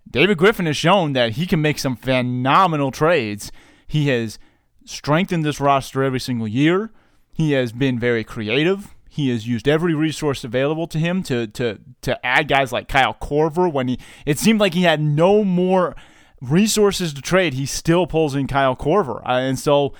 David 0.08 0.36
Griffin 0.36 0.66
has 0.66 0.76
shown 0.76 1.14
that 1.14 1.32
he 1.32 1.46
can 1.46 1.62
make 1.62 1.78
some 1.78 1.96
phenomenal 1.96 2.90
trades. 2.90 3.50
He 3.86 4.08
has 4.08 4.38
strengthened 4.84 5.46
this 5.46 5.60
roster 5.60 6.02
every 6.02 6.20
single 6.20 6.46
year. 6.46 6.92
He 7.32 7.52
has 7.52 7.72
been 7.72 7.98
very 7.98 8.22
creative. 8.22 8.94
He 9.08 9.30
has 9.30 9.48
used 9.48 9.66
every 9.66 9.94
resource 9.94 10.44
available 10.44 10.86
to 10.88 10.98
him 10.98 11.22
to 11.24 11.46
to 11.48 11.78
to 12.02 12.26
add 12.26 12.46
guys 12.46 12.70
like 12.70 12.86
Kyle 12.86 13.16
Korver 13.20 13.72
when 13.72 13.88
he 13.88 13.98
it 14.26 14.38
seemed 14.38 14.60
like 14.60 14.74
he 14.74 14.82
had 14.82 15.00
no 15.00 15.42
more 15.42 15.96
resources 16.42 17.14
to 17.14 17.22
trade. 17.22 17.54
He 17.54 17.66
still 17.66 18.06
pulls 18.06 18.34
in 18.34 18.46
Kyle 18.46 18.76
Korver. 18.76 19.22
Uh, 19.24 19.38
and 19.38 19.58
so 19.58 19.94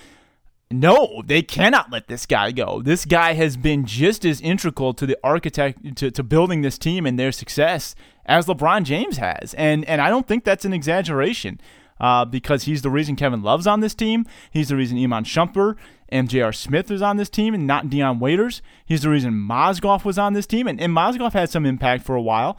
no, 0.72 1.22
they 1.26 1.42
cannot 1.42 1.90
let 1.90 2.06
this 2.06 2.26
guy 2.26 2.52
go. 2.52 2.80
This 2.80 3.04
guy 3.04 3.32
has 3.32 3.56
been 3.56 3.84
just 3.84 4.24
as 4.24 4.40
integral 4.40 4.94
to 4.94 5.04
the 5.04 5.18
architect 5.24 5.96
to, 5.96 6.10
to 6.12 6.22
building 6.22 6.62
this 6.62 6.78
team 6.78 7.06
and 7.06 7.18
their 7.18 7.32
success 7.32 7.96
as 8.24 8.46
LeBron 8.46 8.84
James 8.84 9.16
has. 9.16 9.52
And 9.54 9.84
and 9.86 10.00
I 10.00 10.10
don't 10.10 10.28
think 10.28 10.44
that's 10.44 10.64
an 10.64 10.72
exaggeration. 10.72 11.60
Uh, 11.98 12.24
because 12.24 12.62
he's 12.62 12.80
the 12.80 12.88
reason 12.88 13.14
Kevin 13.14 13.42
Love's 13.42 13.66
on 13.66 13.80
this 13.80 13.94
team. 13.94 14.24
He's 14.50 14.70
the 14.70 14.76
reason 14.76 14.96
Iman 14.96 15.24
Shumpert 15.24 15.76
and 16.08 16.30
J.R. 16.30 16.50
Smith 16.50 16.88
was 16.88 17.02
on 17.02 17.18
this 17.18 17.28
team 17.28 17.52
and 17.52 17.66
not 17.66 17.90
Dion 17.90 18.18
Waiters. 18.18 18.62
He's 18.86 19.02
the 19.02 19.10
reason 19.10 19.34
Mozgov 19.34 20.02
was 20.02 20.16
on 20.16 20.32
this 20.32 20.46
team. 20.46 20.66
And, 20.66 20.80
and 20.80 20.96
Mozgov 20.96 21.34
had 21.34 21.50
some 21.50 21.66
impact 21.66 22.04
for 22.04 22.14
a 22.16 22.22
while. 22.22 22.56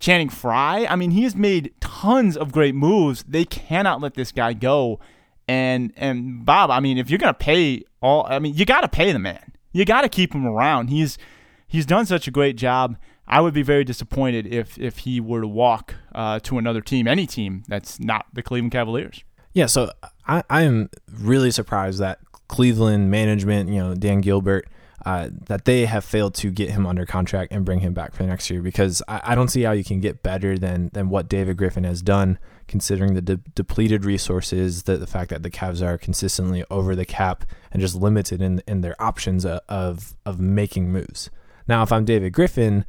Channing 0.00 0.28
Frye, 0.28 0.84
I 0.84 0.96
mean, 0.96 1.12
he 1.12 1.22
has 1.22 1.36
made 1.36 1.74
tons 1.80 2.36
of 2.36 2.50
great 2.50 2.74
moves. 2.74 3.22
They 3.22 3.44
cannot 3.44 4.00
let 4.00 4.14
this 4.14 4.32
guy 4.32 4.52
go 4.52 4.98
and 5.48 5.92
and 5.96 6.44
Bob, 6.44 6.70
I 6.70 6.80
mean, 6.80 6.98
if 6.98 7.10
you're 7.10 7.18
gonna 7.18 7.34
pay 7.34 7.84
all, 8.00 8.26
I 8.28 8.38
mean, 8.38 8.54
you 8.54 8.64
got 8.64 8.82
to 8.82 8.88
pay 8.88 9.12
the 9.12 9.18
man. 9.18 9.52
You 9.72 9.84
got 9.84 10.02
to 10.02 10.08
keep 10.08 10.34
him 10.34 10.46
around. 10.46 10.88
He's 10.88 11.18
he's 11.66 11.86
done 11.86 12.06
such 12.06 12.26
a 12.26 12.30
great 12.30 12.56
job. 12.56 12.96
I 13.28 13.40
would 13.40 13.54
be 13.54 13.62
very 13.62 13.84
disappointed 13.84 14.46
if 14.46 14.78
if 14.78 14.98
he 14.98 15.20
were 15.20 15.40
to 15.40 15.48
walk 15.48 15.94
uh, 16.14 16.40
to 16.40 16.58
another 16.58 16.80
team, 16.80 17.08
any 17.08 17.26
team 17.26 17.64
that's 17.68 17.98
not 17.98 18.26
the 18.32 18.42
Cleveland 18.42 18.72
Cavaliers. 18.72 19.24
Yeah, 19.52 19.66
so 19.66 19.90
I, 20.26 20.42
I 20.50 20.62
am 20.62 20.90
really 21.10 21.50
surprised 21.50 21.98
that 22.00 22.18
Cleveland 22.48 23.10
management, 23.10 23.70
you 23.70 23.76
know, 23.76 23.94
Dan 23.94 24.20
Gilbert, 24.20 24.68
uh, 25.04 25.30
that 25.46 25.64
they 25.64 25.86
have 25.86 26.04
failed 26.04 26.34
to 26.34 26.50
get 26.50 26.70
him 26.70 26.86
under 26.86 27.06
contract 27.06 27.52
and 27.52 27.64
bring 27.64 27.80
him 27.80 27.94
back 27.94 28.12
for 28.12 28.22
the 28.22 28.28
next 28.28 28.50
year 28.50 28.60
because 28.60 29.02
I, 29.08 29.20
I, 29.24 29.34
don't 29.34 29.48
see 29.48 29.62
how 29.62 29.72
you 29.72 29.84
can 29.84 30.00
get 30.00 30.22
better 30.22 30.58
than 30.58 30.90
than 30.92 31.08
what 31.08 31.28
David 31.28 31.56
Griffin 31.56 31.84
has 31.84 32.02
done, 32.02 32.38
considering 32.68 33.14
the 33.14 33.20
de- 33.20 33.40
depleted 33.54 34.04
resources, 34.04 34.84
the, 34.84 34.96
the 34.96 35.06
fact 35.06 35.30
that 35.30 35.42
the 35.42 35.50
Cavs 35.50 35.82
are 35.82 35.98
consistently 35.98 36.64
over 36.70 36.94
the 36.94 37.04
cap 37.04 37.44
and 37.70 37.80
just 37.80 37.94
limited 37.94 38.40
in 38.42 38.62
in 38.66 38.80
their 38.80 39.00
options 39.00 39.44
of 39.44 40.14
of 40.24 40.40
making 40.40 40.90
moves. 40.90 41.30
Now, 41.68 41.82
if 41.82 41.92
I'm 41.92 42.04
David 42.04 42.32
Griffin, 42.32 42.84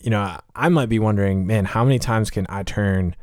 you 0.00 0.10
know, 0.10 0.38
I 0.54 0.68
might 0.68 0.88
be 0.88 0.98
wondering, 0.98 1.46
man, 1.46 1.64
how 1.64 1.84
many 1.84 1.98
times 1.98 2.30
can 2.30 2.46
I 2.48 2.62
turn 2.62 3.14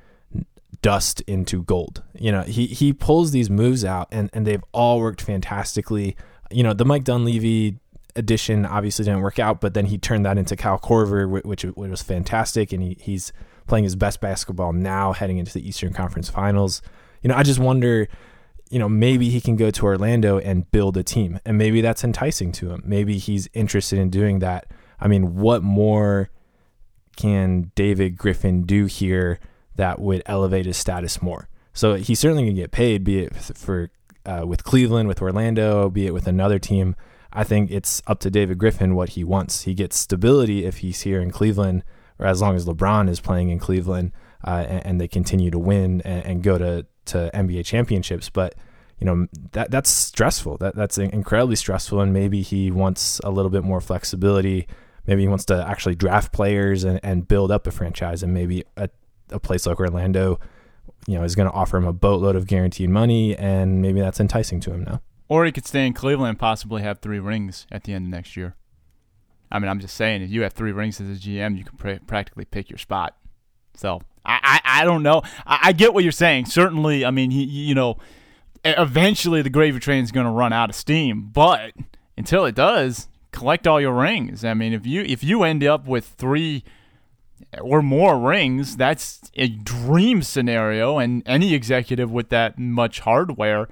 dust 0.81 1.21
into 1.21 1.63
gold? 1.63 2.03
You 2.13 2.31
know, 2.31 2.41
he 2.41 2.67
he 2.67 2.93
pulls 2.93 3.31
these 3.31 3.49
moves 3.49 3.83
out 3.85 4.07
and 4.11 4.29
and 4.33 4.45
they've 4.45 4.63
all 4.71 4.99
worked 4.99 5.21
fantastically. 5.21 6.15
You 6.51 6.63
know, 6.63 6.73
the 6.73 6.85
Mike 6.85 7.03
Dunleavy 7.03 7.79
addition 8.15 8.65
obviously 8.65 9.05
didn't 9.05 9.21
work 9.21 9.39
out, 9.39 9.61
but 9.61 9.73
then 9.73 9.85
he 9.85 9.97
turned 9.97 10.25
that 10.25 10.37
into 10.37 10.55
Kyle 10.55 10.79
Korver, 10.79 11.29
which, 11.29 11.63
which 11.63 11.89
was 11.89 12.01
fantastic, 12.01 12.71
and 12.71 12.83
he, 12.83 12.97
he's 12.99 13.31
playing 13.69 13.85
his 13.85 13.95
best 13.95 14.19
basketball 14.19 14.73
now, 14.73 15.13
heading 15.13 15.37
into 15.37 15.53
the 15.53 15.67
Eastern 15.67 15.93
Conference 15.93 16.29
Finals. 16.29 16.81
You 17.21 17.29
know, 17.29 17.35
I 17.35 17.43
just 17.43 17.59
wonder, 17.59 18.07
you 18.69 18.79
know, 18.79 18.89
maybe 18.89 19.29
he 19.29 19.39
can 19.39 19.55
go 19.55 19.71
to 19.71 19.85
Orlando 19.85 20.39
and 20.39 20.69
build 20.71 20.97
a 20.97 21.03
team, 21.03 21.39
and 21.45 21.57
maybe 21.57 21.81
that's 21.81 22.03
enticing 22.03 22.51
to 22.53 22.71
him. 22.71 22.83
Maybe 22.85 23.17
he's 23.17 23.47
interested 23.53 23.99
in 23.99 24.09
doing 24.09 24.39
that. 24.39 24.67
I 24.99 25.07
mean, 25.07 25.35
what 25.35 25.63
more 25.63 26.29
can 27.15 27.71
David 27.75 28.17
Griffin 28.17 28.63
do 28.63 28.85
here 28.85 29.39
that 29.75 29.99
would 29.99 30.23
elevate 30.25 30.65
his 30.65 30.77
status 30.77 31.21
more? 31.21 31.47
So 31.73 31.95
he's 31.95 32.19
certainly 32.19 32.43
going 32.43 32.55
to 32.55 32.61
get 32.61 32.71
paid, 32.71 33.03
be 33.03 33.19
it 33.19 33.35
for 33.35 33.89
uh, 34.25 34.43
with 34.45 34.63
Cleveland, 34.63 35.07
with 35.07 35.21
Orlando, 35.21 35.89
be 35.89 36.05
it 36.05 36.13
with 36.13 36.27
another 36.27 36.59
team. 36.59 36.95
I 37.31 37.43
think 37.43 37.71
it's 37.71 38.01
up 38.07 38.19
to 38.21 38.31
David 38.31 38.57
Griffin 38.57 38.95
what 38.95 39.09
he 39.09 39.23
wants. 39.23 39.61
He 39.61 39.73
gets 39.73 39.97
stability 39.97 40.65
if 40.65 40.77
he's 40.77 41.01
here 41.01 41.21
in 41.21 41.31
Cleveland, 41.31 41.83
or 42.19 42.25
as 42.25 42.41
long 42.41 42.55
as 42.55 42.65
LeBron 42.65 43.09
is 43.09 43.19
playing 43.19 43.49
in 43.49 43.59
Cleveland, 43.59 44.11
uh, 44.45 44.65
and, 44.67 44.85
and, 44.85 45.01
they 45.01 45.07
continue 45.07 45.51
to 45.51 45.59
win 45.59 46.01
and, 46.01 46.25
and, 46.25 46.43
go 46.43 46.57
to, 46.57 46.85
to 47.05 47.29
NBA 47.33 47.65
championships. 47.65 48.29
But 48.29 48.55
you 48.99 49.05
know 49.05 49.27
that 49.51 49.71
that's 49.71 49.89
stressful. 49.89 50.57
That 50.57 50.75
that's 50.75 50.97
incredibly 50.97 51.55
stressful, 51.55 52.01
and 52.01 52.13
maybe 52.13 52.41
he 52.41 52.69
wants 52.71 53.19
a 53.23 53.31
little 53.31 53.49
bit 53.49 53.63
more 53.63 53.81
flexibility. 53.81 54.67
Maybe 55.07 55.23
he 55.23 55.27
wants 55.27 55.45
to 55.45 55.65
actually 55.67 55.95
draft 55.95 56.31
players 56.31 56.83
and, 56.83 56.99
and 57.01 57.27
build 57.27 57.51
up 57.51 57.65
a 57.65 57.71
franchise, 57.71 58.23
and 58.23 58.33
maybe 58.33 58.63
a, 58.77 58.89
a 59.31 59.39
place 59.39 59.65
like 59.65 59.79
Orlando, 59.79 60.39
you 61.07 61.15
know, 61.15 61.23
is 61.23 61.35
going 61.35 61.49
to 61.49 61.53
offer 61.53 61.77
him 61.77 61.85
a 61.85 61.93
boatload 61.93 62.35
of 62.35 62.47
guaranteed 62.47 62.89
money, 62.89 63.35
and 63.37 63.81
maybe 63.81 64.01
that's 64.01 64.19
enticing 64.19 64.59
to 64.61 64.71
him 64.71 64.83
now. 64.83 65.01
Or 65.29 65.45
he 65.45 65.51
could 65.51 65.65
stay 65.65 65.85
in 65.85 65.93
Cleveland 65.93 66.29
and 66.31 66.39
possibly 66.39 66.81
have 66.81 66.99
three 66.99 67.19
rings 67.19 67.67
at 67.71 67.83
the 67.83 67.93
end 67.93 68.07
of 68.07 68.11
next 68.11 68.35
year. 68.35 68.55
I 69.51 69.59
mean, 69.59 69.69
I'm 69.69 69.79
just 69.79 69.95
saying, 69.95 70.21
if 70.21 70.29
you 70.29 70.43
have 70.43 70.53
three 70.53 70.71
rings 70.71 71.01
as 71.01 71.09
a 71.09 71.19
GM, 71.19 71.57
you 71.57 71.63
can 71.63 71.77
pr- 71.77 72.03
practically 72.05 72.45
pick 72.45 72.69
your 72.69 72.77
spot. 72.77 73.15
So 73.73 74.01
I, 74.25 74.39
I, 74.63 74.81
I 74.81 74.85
don't 74.85 75.03
know. 75.03 75.21
I, 75.45 75.59
I, 75.63 75.71
get 75.71 75.93
what 75.93 76.03
you're 76.03 76.11
saying. 76.11 76.45
Certainly, 76.45 77.05
I 77.05 77.11
mean, 77.11 77.31
he, 77.31 77.43
you 77.43 77.73
know, 77.73 77.97
eventually 78.63 79.41
the 79.41 79.49
gravy 79.49 79.79
train 79.79 80.03
is 80.03 80.11
going 80.11 80.25
to 80.25 80.31
run 80.31 80.53
out 80.53 80.69
of 80.69 80.75
steam. 80.75 81.29
But 81.33 81.73
until 82.17 82.45
it 82.45 82.55
does, 82.55 83.07
collect 83.31 83.67
all 83.67 83.79
your 83.79 83.93
rings. 83.93 84.43
I 84.43 84.53
mean, 84.53 84.73
if 84.73 84.85
you 84.85 85.01
if 85.01 85.23
you 85.23 85.43
end 85.43 85.63
up 85.63 85.87
with 85.87 86.05
three 86.05 86.63
or 87.61 87.81
more 87.81 88.19
rings, 88.19 88.77
that's 88.77 89.31
a 89.35 89.47
dream 89.47 90.21
scenario, 90.21 90.99
and 90.99 91.23
any 91.25 91.53
executive 91.53 92.11
with 92.11 92.29
that 92.29 92.59
much 92.59 92.99
hardware 93.01 93.67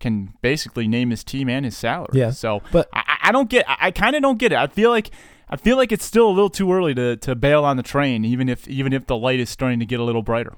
can 0.00 0.34
basically 0.42 0.88
name 0.88 1.10
his 1.10 1.24
team 1.24 1.48
and 1.48 1.64
his 1.64 1.76
salary. 1.76 2.10
Yeah, 2.12 2.30
so, 2.30 2.62
but 2.72 2.88
I, 2.92 3.18
I 3.24 3.32
don't 3.32 3.50
get. 3.50 3.64
I 3.68 3.90
kind 3.90 4.16
of 4.16 4.22
don't 4.22 4.38
get 4.38 4.52
it. 4.52 4.58
I 4.58 4.66
feel 4.66 4.90
like 4.90 5.10
I 5.50 5.56
feel 5.56 5.76
like 5.76 5.92
it's 5.92 6.04
still 6.04 6.28
a 6.28 6.30
little 6.32 6.50
too 6.50 6.72
early 6.72 6.94
to, 6.94 7.16
to 7.16 7.34
bail 7.34 7.64
on 7.64 7.76
the 7.76 7.82
train, 7.82 8.24
even 8.24 8.48
if 8.48 8.68
even 8.68 8.92
if 8.92 9.06
the 9.06 9.16
light 9.16 9.40
is 9.40 9.48
starting 9.48 9.78
to 9.80 9.86
get 9.86 10.00
a 10.00 10.04
little 10.04 10.22
brighter. 10.22 10.54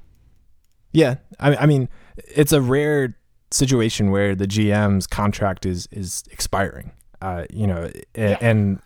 Yeah, 0.92 1.16
I, 1.38 1.56
I 1.56 1.66
mean, 1.66 1.88
it's 2.16 2.52
a 2.52 2.60
rare 2.60 3.16
situation 3.52 4.10
where 4.10 4.34
the 4.34 4.46
GM's 4.46 5.06
contract 5.06 5.66
is 5.66 5.88
is 5.92 6.24
expiring. 6.30 6.92
Uh, 7.22 7.44
you 7.50 7.66
know, 7.66 7.90
yeah. 8.16 8.38
and 8.40 8.80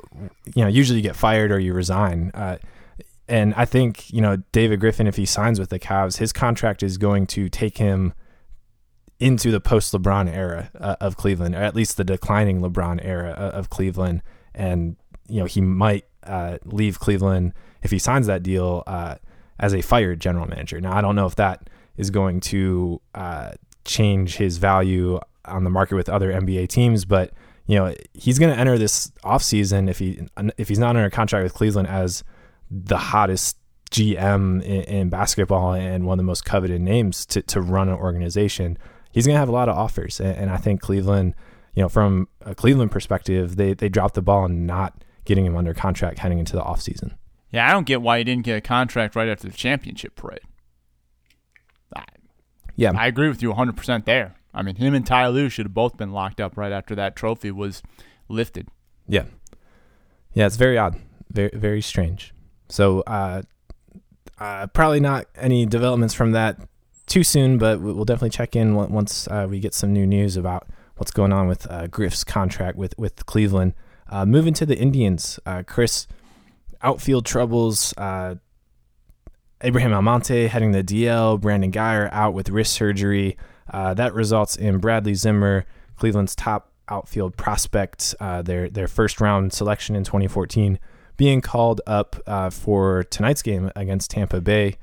you 0.54 0.62
know, 0.64 0.68
usually 0.68 0.98
you 0.98 1.02
get 1.02 1.16
fired 1.16 1.52
or 1.52 1.58
you 1.58 1.72
resign. 1.72 2.32
Uh, 2.34 2.58
and 3.28 3.54
I 3.54 3.64
think 3.64 4.12
you 4.12 4.20
know 4.20 4.36
David 4.52 4.80
Griffin, 4.80 5.06
if 5.06 5.16
he 5.16 5.24
signs 5.24 5.58
with 5.58 5.70
the 5.70 5.78
Cavs, 5.78 6.18
his 6.18 6.32
contract 6.32 6.82
is 6.82 6.98
going 6.98 7.26
to 7.28 7.48
take 7.48 7.78
him 7.78 8.12
into 9.24 9.50
the 9.50 9.58
post 9.58 9.94
LeBron 9.94 10.30
era 10.30 10.70
uh, 10.78 10.96
of 11.00 11.16
Cleveland, 11.16 11.54
or 11.54 11.62
at 11.62 11.74
least 11.74 11.96
the 11.96 12.04
declining 12.04 12.60
LeBron 12.60 13.02
era 13.02 13.30
of 13.30 13.70
Cleveland. 13.70 14.20
And 14.54 14.96
you 15.30 15.40
know, 15.40 15.46
he 15.46 15.62
might 15.62 16.04
uh, 16.24 16.58
leave 16.66 17.00
Cleveland 17.00 17.54
if 17.82 17.90
he 17.90 17.98
signs 17.98 18.26
that 18.26 18.42
deal 18.42 18.82
uh, 18.86 19.14
as 19.58 19.72
a 19.72 19.80
fired 19.80 20.20
general 20.20 20.46
manager. 20.46 20.78
Now, 20.78 20.94
I 20.94 21.00
don't 21.00 21.16
know 21.16 21.24
if 21.24 21.36
that 21.36 21.70
is 21.96 22.10
going 22.10 22.40
to 22.40 23.00
uh, 23.14 23.52
change 23.86 24.36
his 24.36 24.58
value 24.58 25.18
on 25.46 25.64
the 25.64 25.70
market 25.70 25.94
with 25.94 26.10
other 26.10 26.30
NBA 26.30 26.68
teams, 26.68 27.06
but 27.06 27.32
you 27.64 27.76
know, 27.76 27.94
he's 28.12 28.38
going 28.38 28.52
to 28.52 28.60
enter 28.60 28.76
this 28.76 29.10
offseason 29.24 29.88
if 29.88 29.98
he 30.00 30.20
if 30.58 30.68
he's 30.68 30.78
not 30.78 30.96
under 30.96 31.08
contract 31.08 31.44
with 31.44 31.54
Cleveland 31.54 31.88
as 31.88 32.24
the 32.70 32.98
hottest 32.98 33.56
GM 33.90 34.62
in, 34.62 34.82
in, 34.82 35.08
basketball 35.08 35.72
and 35.72 36.04
one 36.04 36.18
of 36.18 36.24
the 36.24 36.26
most 36.26 36.44
coveted 36.44 36.82
names 36.82 37.24
to, 37.26 37.40
to 37.40 37.62
run 37.62 37.88
an 37.88 37.94
organization. 37.94 38.76
He's 39.14 39.26
going 39.26 39.36
to 39.36 39.38
have 39.38 39.48
a 39.48 39.52
lot 39.52 39.68
of 39.68 39.76
offers, 39.76 40.18
and, 40.18 40.36
and 40.36 40.50
I 40.50 40.56
think 40.56 40.80
Cleveland, 40.80 41.36
you 41.72 41.82
know, 41.82 41.88
from 41.88 42.26
a 42.40 42.52
Cleveland 42.52 42.90
perspective, 42.90 43.54
they 43.54 43.72
they 43.72 43.88
dropped 43.88 44.14
the 44.14 44.22
ball 44.22 44.44
and 44.44 44.66
not 44.66 45.04
getting 45.24 45.46
him 45.46 45.56
under 45.56 45.72
contract 45.72 46.18
heading 46.18 46.40
into 46.40 46.56
the 46.56 46.62
offseason. 46.62 47.12
Yeah, 47.52 47.68
I 47.68 47.70
don't 47.70 47.86
get 47.86 48.02
why 48.02 48.18
he 48.18 48.24
didn't 48.24 48.44
get 48.44 48.56
a 48.56 48.60
contract 48.60 49.14
right 49.14 49.28
after 49.28 49.48
the 49.48 49.56
championship 49.56 50.16
parade. 50.16 50.40
I, 51.94 52.02
yeah, 52.74 52.90
I 52.96 53.06
agree 53.06 53.28
with 53.28 53.40
you 53.40 53.52
100% 53.52 54.04
there. 54.04 54.34
I 54.52 54.62
mean, 54.62 54.74
him 54.74 54.92
and 54.92 55.06
Ty 55.06 55.28
Lue 55.28 55.48
should 55.48 55.66
have 55.66 55.74
both 55.74 55.96
been 55.96 56.10
locked 56.10 56.40
up 56.40 56.56
right 56.56 56.72
after 56.72 56.96
that 56.96 57.14
trophy 57.14 57.52
was 57.52 57.84
lifted. 58.28 58.66
Yeah. 59.06 59.26
Yeah, 60.32 60.46
it's 60.46 60.56
very 60.56 60.76
odd. 60.76 60.96
Very 61.30 61.50
very 61.54 61.80
strange. 61.80 62.34
So, 62.68 63.02
uh, 63.02 63.42
uh, 64.38 64.66
probably 64.68 64.98
not 64.98 65.26
any 65.36 65.66
developments 65.66 66.14
from 66.14 66.32
that 66.32 66.58
too 67.06 67.22
soon, 67.22 67.58
but 67.58 67.80
we'll 67.80 68.04
definitely 68.04 68.30
check 68.30 68.56
in 68.56 68.74
once 68.74 69.28
uh, 69.28 69.46
we 69.48 69.60
get 69.60 69.74
some 69.74 69.92
new 69.92 70.06
news 70.06 70.36
about 70.36 70.66
what's 70.96 71.10
going 71.10 71.32
on 71.32 71.48
with 71.48 71.70
uh, 71.70 71.86
Griff's 71.86 72.24
contract 72.24 72.78
with, 72.78 72.96
with 72.98 73.26
Cleveland. 73.26 73.74
Uh, 74.08 74.24
moving 74.24 74.54
to 74.54 74.66
the 74.66 74.76
Indians, 74.76 75.40
uh, 75.46 75.62
Chris, 75.66 76.06
outfield 76.82 77.26
troubles. 77.26 77.94
Uh, 77.96 78.36
Abraham 79.60 79.92
Almonte 79.92 80.46
heading 80.46 80.72
the 80.72 80.84
DL, 80.84 81.40
Brandon 81.40 81.72
Guyer 81.72 82.10
out 82.12 82.34
with 82.34 82.50
wrist 82.50 82.72
surgery. 82.72 83.36
Uh, 83.70 83.94
that 83.94 84.12
results 84.12 84.56
in 84.56 84.78
Bradley 84.78 85.14
Zimmer, 85.14 85.64
Cleveland's 85.96 86.34
top 86.34 86.70
outfield 86.88 87.34
prospect, 87.36 88.14
their 88.20 88.68
their 88.68 88.86
first 88.86 89.22
round 89.22 89.54
selection 89.54 89.96
in 89.96 90.04
2014, 90.04 90.78
being 91.16 91.40
called 91.40 91.80
up 91.86 92.16
for 92.52 93.04
tonight's 93.04 93.40
game 93.40 93.70
against 93.74 94.10
Tampa 94.10 94.42
Bay. 94.42 94.76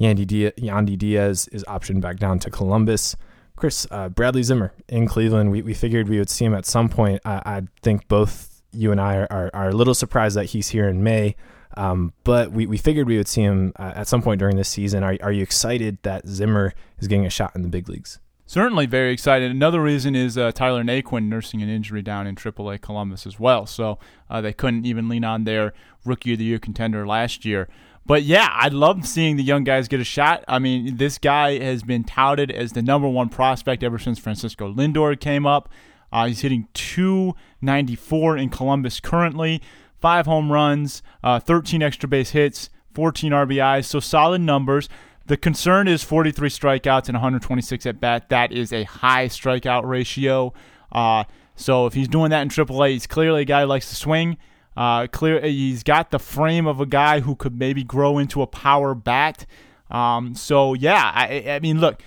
Yandy 0.00 0.26
Diaz, 0.26 0.52
Yandy 0.58 0.98
Diaz 0.98 1.48
is 1.52 1.64
optioned 1.64 2.00
back 2.00 2.18
down 2.18 2.38
to 2.40 2.50
Columbus. 2.50 3.16
Chris, 3.56 3.86
Bradley 4.14 4.42
Zimmer 4.42 4.72
in 4.88 5.06
Cleveland, 5.06 5.50
we, 5.50 5.62
we 5.62 5.72
figured 5.72 6.08
we 6.08 6.18
would 6.18 6.28
see 6.28 6.44
him 6.44 6.54
at 6.54 6.66
some 6.66 6.90
point. 6.90 7.22
I, 7.24 7.42
I 7.46 7.62
think 7.82 8.06
both 8.06 8.56
you 8.72 8.92
and 8.92 9.00
I 9.00 9.16
are, 9.16 9.26
are, 9.30 9.50
are, 9.54 9.68
a 9.70 9.72
little 9.72 9.94
surprised 9.94 10.36
that 10.36 10.46
he's 10.46 10.68
here 10.68 10.88
in 10.88 11.02
May. 11.02 11.36
Um, 11.76 12.12
but 12.24 12.52
we, 12.52 12.66
we 12.66 12.78
figured 12.78 13.06
we 13.06 13.16
would 13.16 13.28
see 13.28 13.42
him 13.42 13.72
uh, 13.76 13.92
at 13.96 14.08
some 14.08 14.22
point 14.22 14.38
during 14.38 14.56
this 14.56 14.68
season. 14.68 15.02
Are, 15.02 15.16
are 15.22 15.32
you 15.32 15.42
excited 15.42 15.98
that 16.02 16.26
Zimmer 16.26 16.72
is 16.98 17.08
getting 17.08 17.26
a 17.26 17.30
shot 17.30 17.54
in 17.54 17.62
the 17.62 17.68
big 17.68 17.88
leagues? 17.88 18.18
Certainly 18.46 18.86
very 18.86 19.12
excited. 19.12 19.50
Another 19.50 19.82
reason 19.82 20.14
is 20.14 20.38
uh, 20.38 20.52
Tyler 20.52 20.84
Naquin 20.84 21.24
nursing 21.24 21.62
an 21.62 21.68
injury 21.68 22.00
down 22.00 22.26
in 22.26 22.36
AAA 22.36 22.80
Columbus 22.80 23.26
as 23.26 23.40
well. 23.40 23.66
So 23.66 23.98
uh, 24.30 24.40
they 24.40 24.52
couldn't 24.52 24.86
even 24.86 25.08
lean 25.08 25.24
on 25.24 25.44
their 25.44 25.72
rookie 26.04 26.34
of 26.34 26.38
the 26.38 26.44
year 26.44 26.60
contender 26.60 27.06
last 27.06 27.44
year. 27.44 27.68
But 28.06 28.22
yeah, 28.22 28.48
I 28.52 28.68
love 28.68 29.04
seeing 29.06 29.36
the 29.36 29.42
young 29.42 29.64
guys 29.64 29.88
get 29.88 29.98
a 29.98 30.04
shot. 30.04 30.44
I 30.46 30.60
mean, 30.60 30.96
this 30.96 31.18
guy 31.18 31.58
has 31.58 31.82
been 31.82 32.04
touted 32.04 32.52
as 32.52 32.72
the 32.72 32.82
number 32.82 33.08
one 33.08 33.28
prospect 33.28 33.82
ever 33.82 33.98
since 33.98 34.18
Francisco 34.18 34.72
Lindor 34.72 35.18
came 35.18 35.44
up. 35.44 35.68
Uh, 36.12 36.26
he's 36.26 36.40
hitting 36.40 36.68
294 36.74 38.36
in 38.36 38.48
Columbus 38.48 39.00
currently, 39.00 39.60
five 40.00 40.24
home 40.24 40.52
runs, 40.52 41.02
uh, 41.24 41.40
13 41.40 41.82
extra 41.82 42.08
base 42.08 42.30
hits, 42.30 42.70
14 42.94 43.32
RBIs, 43.32 43.86
so 43.86 43.98
solid 43.98 44.40
numbers. 44.40 44.88
The 45.26 45.36
concern 45.36 45.88
is 45.88 46.04
43 46.04 46.48
strikeouts 46.48 47.08
and 47.08 47.14
126 47.16 47.86
at 47.86 48.00
bat. 48.00 48.28
That 48.28 48.52
is 48.52 48.72
a 48.72 48.84
high 48.84 49.26
strikeout 49.26 49.84
ratio. 49.84 50.54
Uh, 50.92 51.24
so 51.56 51.86
if 51.86 51.94
he's 51.94 52.06
doing 52.06 52.30
that 52.30 52.42
in 52.42 52.48
AAA, 52.48 52.92
he's 52.92 53.08
clearly 53.08 53.42
a 53.42 53.44
guy 53.44 53.62
who 53.62 53.66
likes 53.66 53.88
to 53.88 53.96
swing. 53.96 54.36
Uh, 54.76 55.06
clear, 55.06 55.40
he's 55.40 55.82
got 55.82 56.10
the 56.10 56.18
frame 56.18 56.66
of 56.66 56.80
a 56.80 56.86
guy 56.86 57.20
who 57.20 57.34
could 57.34 57.58
maybe 57.58 57.82
grow 57.82 58.18
into 58.18 58.42
a 58.42 58.46
power 58.46 58.94
bat. 58.94 59.46
Um, 59.90 60.34
so 60.34 60.74
yeah, 60.74 61.12
I, 61.14 61.44
I 61.48 61.60
mean, 61.60 61.80
look, 61.80 62.02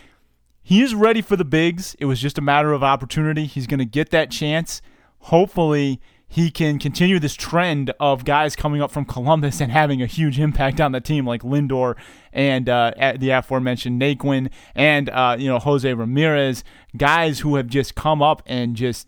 he 0.61 0.81
is 0.81 0.93
ready 0.93 1.21
for 1.21 1.35
the 1.35 1.45
bigs. 1.45 1.95
It 1.99 2.05
was 2.05 2.21
just 2.21 2.37
a 2.37 2.41
matter 2.41 2.73
of 2.73 2.83
opportunity. 2.83 3.45
He's 3.45 3.65
going 3.65 3.79
to 3.79 3.85
get 3.85 4.11
that 4.11 4.29
chance. 4.29 4.81
Hopefully, 5.21 5.99
he 6.31 6.51
can 6.51 6.77
continue 6.77 7.17
this 7.17 7.33
trend 7.33 7.91
of 7.99 8.23
guys 8.23 8.55
coming 8.55 8.79
up 8.81 8.91
from 8.91 9.03
Columbus 9.03 9.59
and 9.59 9.71
having 9.71 9.99
a 9.99 10.05
huge 10.05 10.39
impact 10.39 10.79
on 10.79 10.91
the 10.91 11.01
team, 11.01 11.25
like 11.25 11.41
Lindor 11.41 11.95
and 12.31 12.69
uh, 12.69 12.91
the 13.17 13.31
aforementioned 13.31 13.99
Naquin 13.99 14.51
and 14.75 15.09
uh, 15.09 15.35
you 15.39 15.47
know 15.47 15.57
Jose 15.57 15.91
Ramirez, 15.91 16.63
guys 16.95 17.39
who 17.39 17.55
have 17.55 17.65
just 17.65 17.95
come 17.95 18.21
up 18.21 18.43
and 18.45 18.75
just 18.75 19.07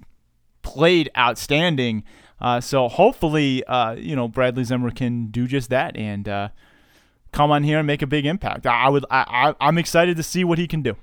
played 0.63 1.11
outstanding. 1.15 2.03
Uh, 2.41 2.59
so 2.59 2.87
hopefully, 2.87 3.63
uh, 3.65 3.93
you 3.93 4.15
know 4.15 4.27
Bradley 4.27 4.63
Zimmer 4.63 4.91
can 4.91 5.27
do 5.27 5.47
just 5.47 5.69
that 5.69 5.95
and 5.95 6.27
uh, 6.27 6.49
come 7.31 7.51
on 7.51 7.63
here 7.63 7.77
and 7.77 7.87
make 7.87 8.01
a 8.01 8.07
big 8.07 8.25
impact. 8.25 8.65
I 8.65 8.89
would, 8.89 9.05
I, 9.09 9.53
I, 9.59 9.67
I'm 9.67 9.77
excited 9.77 10.17
to 10.17 10.23
see 10.23 10.43
what 10.43 10.57
he 10.57 10.67
can 10.67 10.81
do. 10.81 10.95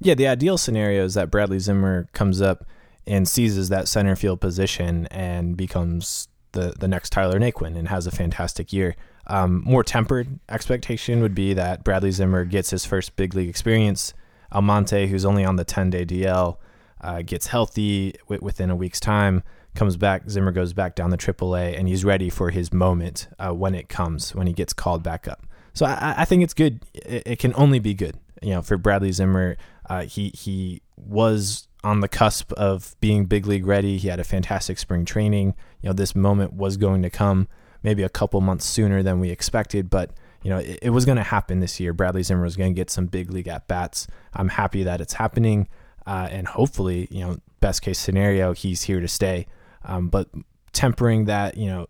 Yeah, 0.00 0.14
the 0.14 0.26
ideal 0.26 0.58
scenario 0.58 1.04
is 1.04 1.14
that 1.14 1.30
Bradley 1.30 1.58
Zimmer 1.58 2.08
comes 2.12 2.42
up 2.42 2.66
and 3.06 3.26
seizes 3.26 3.68
that 3.68 3.88
center 3.88 4.14
field 4.16 4.40
position 4.40 5.06
and 5.06 5.56
becomes 5.56 6.28
the 6.52 6.74
the 6.78 6.88
next 6.88 7.10
Tyler 7.10 7.38
Naquin 7.40 7.76
and 7.76 7.88
has 7.88 8.06
a 8.06 8.10
fantastic 8.10 8.72
year. 8.72 8.94
Um, 9.26 9.62
more 9.64 9.84
tempered 9.84 10.40
expectation 10.48 11.20
would 11.22 11.34
be 11.34 11.54
that 11.54 11.84
Bradley 11.84 12.10
Zimmer 12.10 12.44
gets 12.44 12.70
his 12.70 12.84
first 12.84 13.16
big 13.16 13.34
league 13.34 13.48
experience. 13.48 14.14
Almonte, 14.52 15.06
who's 15.06 15.24
only 15.24 15.44
on 15.44 15.56
the 15.56 15.64
10 15.64 15.90
day 15.90 16.04
DL, 16.04 16.58
uh, 17.00 17.22
gets 17.22 17.46
healthy 17.46 18.12
w- 18.24 18.42
within 18.42 18.68
a 18.70 18.76
week's 18.76 19.00
time, 19.00 19.42
comes 19.74 19.96
back. 19.96 20.28
Zimmer 20.28 20.52
goes 20.52 20.72
back 20.72 20.94
down 20.94 21.10
the 21.10 21.16
AAA, 21.16 21.78
and 21.78 21.88
he's 21.88 22.04
ready 22.04 22.28
for 22.28 22.50
his 22.50 22.72
moment 22.72 23.28
uh, 23.38 23.50
when 23.50 23.74
it 23.74 23.88
comes, 23.88 24.34
when 24.34 24.46
he 24.46 24.52
gets 24.52 24.72
called 24.72 25.02
back 25.02 25.26
up. 25.26 25.46
So 25.74 25.86
I, 25.86 26.14
I 26.18 26.24
think 26.24 26.42
it's 26.42 26.54
good. 26.54 26.84
It, 26.94 27.22
it, 27.26 27.38
can 27.38 27.54
only 27.56 27.78
be 27.78 27.94
good, 27.94 28.18
you 28.42 28.50
know, 28.50 28.62
for 28.62 28.76
Bradley 28.76 29.12
Zimmer 29.12 29.56
uh, 29.88 30.02
he 30.04 30.30
he 30.34 30.80
was 30.96 31.68
on 31.84 32.00
the 32.00 32.08
cusp 32.08 32.52
of 32.52 32.94
being 33.00 33.26
big 33.26 33.46
league 33.46 33.66
ready. 33.66 33.98
He 33.98 34.08
had 34.08 34.20
a 34.20 34.24
fantastic 34.24 34.78
spring 34.78 35.04
training. 35.04 35.54
You 35.82 35.88
know, 35.88 35.92
this 35.92 36.14
moment 36.14 36.52
was 36.52 36.76
going 36.76 37.02
to 37.02 37.10
come 37.10 37.48
maybe 37.82 38.02
a 38.02 38.08
couple 38.08 38.40
months 38.40 38.64
sooner 38.64 39.02
than 39.02 39.18
we 39.18 39.30
expected, 39.30 39.90
but 39.90 40.12
you 40.42 40.50
know, 40.50 40.58
it, 40.58 40.78
it 40.82 40.90
was 40.90 41.04
going 41.04 41.16
to 41.16 41.24
happen 41.24 41.60
this 41.60 41.78
year. 41.80 41.92
Bradley 41.92 42.22
Zimmer 42.22 42.42
was 42.42 42.56
going 42.56 42.72
to 42.72 42.76
get 42.76 42.90
some 42.90 43.06
big 43.06 43.30
league 43.30 43.48
at 43.48 43.68
bats. 43.68 44.06
I'm 44.32 44.48
happy 44.48 44.82
that 44.84 45.00
it's 45.00 45.14
happening, 45.14 45.68
uh, 46.06 46.28
and 46.30 46.46
hopefully, 46.46 47.08
you 47.10 47.20
know, 47.20 47.36
best 47.60 47.82
case 47.82 47.98
scenario, 47.98 48.52
he's 48.52 48.82
here 48.82 49.00
to 49.00 49.08
stay. 49.08 49.46
Um, 49.84 50.08
but 50.08 50.28
tempering 50.72 51.26
that, 51.26 51.56
you 51.56 51.66
know, 51.66 51.86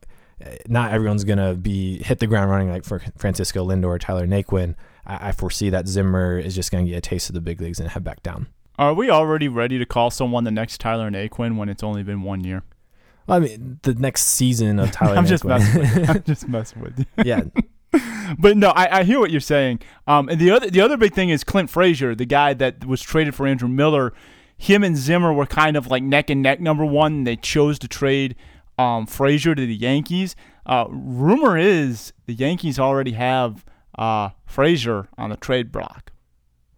not 0.67 0.93
everyone's 0.93 1.25
going 1.25 1.39
to 1.39 1.55
be 1.55 2.03
hit 2.03 2.19
the 2.19 2.27
ground 2.27 2.51
running 2.51 2.71
like 2.71 2.85
for 2.85 3.01
Francisco 3.17 3.65
Lindor 3.67 3.87
or 3.87 3.99
Tyler 3.99 4.27
Naquin. 4.27 4.75
I, 5.07 5.29
I 5.29 5.33
foresee 5.33 5.71
that 5.71 5.87
Zimmer 5.89 6.39
is 6.39 6.55
just 6.55 6.71
going 6.71 6.85
to 6.85 6.91
get 6.91 6.99
a 6.99 7.01
taste 7.01 7.29
of 7.29 7.35
the 7.35 7.41
big 7.41 7.61
leagues 7.61 7.81
and 7.81 7.89
head 7.89 8.05
back 8.05 8.23
down. 8.23 8.49
Are 8.79 8.95
we 8.95 9.11
already 9.11 9.49
ready 9.49 9.79
to 9.79 9.87
call 9.87 10.11
someone 10.11 10.45
the 10.45 10.51
next 10.51 10.81
Tyler 10.81 11.11
Naquin 11.11 11.57
when 11.57 11.69
it's 11.69 11.83
only 11.83 12.03
been 12.03 12.23
one 12.23 12.43
year? 12.43 12.63
Well, 13.27 13.37
I 13.37 13.41
mean, 13.41 13.79
the 13.83 13.95
next 13.95 14.25
season 14.25 14.79
of 14.79 14.91
Tyler. 14.93 15.17
I'm 15.17 15.27
just 15.27 15.45
messing 15.45 15.81
with 15.81 15.97
you. 15.97 16.05
I'm 16.09 16.23
just 16.25 16.49
messing 16.49 16.83
with 16.83 16.99
you. 16.99 17.07
yeah. 17.25 17.43
but 18.39 18.57
no, 18.57 18.71
I, 18.71 19.01
I, 19.01 19.05
hear 19.05 19.21
what 19.21 19.31
you're 19.31 19.41
saying. 19.41 19.81
Um, 20.07 20.29
and 20.29 20.41
the 20.41 20.51
other 20.51 20.71
the 20.71 20.81
other 20.81 20.97
big 20.97 21.13
thing 21.13 21.29
is 21.29 21.45
Clint 21.45 21.69
Frazier, 21.69 22.15
the 22.15 22.25
guy 22.25 22.55
that 22.55 22.87
was 22.87 23.03
traded 23.03 23.35
for 23.35 23.47
Andrew 23.47 23.69
Miller. 23.69 24.15
Him 24.63 24.85
and 24.85 24.97
Zimmer 24.97 25.33
were 25.33 25.47
kind 25.47 25.77
of 25.77 25.89
like 25.89 26.05
neck 26.05 26.31
and 26.31 26.41
neck 26.41 26.61
number 26.61 26.85
one. 26.85 27.25
They 27.25 27.35
chose 27.35 27.81
to 27.81 27.89
trade 27.89 28.37
um, 28.79 29.07
Frazier 29.07 29.57
to 29.57 29.67
the 29.67 29.75
Yankees. 29.75 30.37
Uh, 30.65 30.87
rumor 30.89 31.59
is 31.59 32.13
the 32.27 32.33
Yankees 32.33 32.79
already 32.79 33.13
have 33.13 33.65
uh, 33.99 34.31
Frazier 34.47 35.09
on 35.19 35.31
the 35.31 35.37
trade 35.37 35.73
block. 35.73 36.13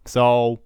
So 0.05 0.61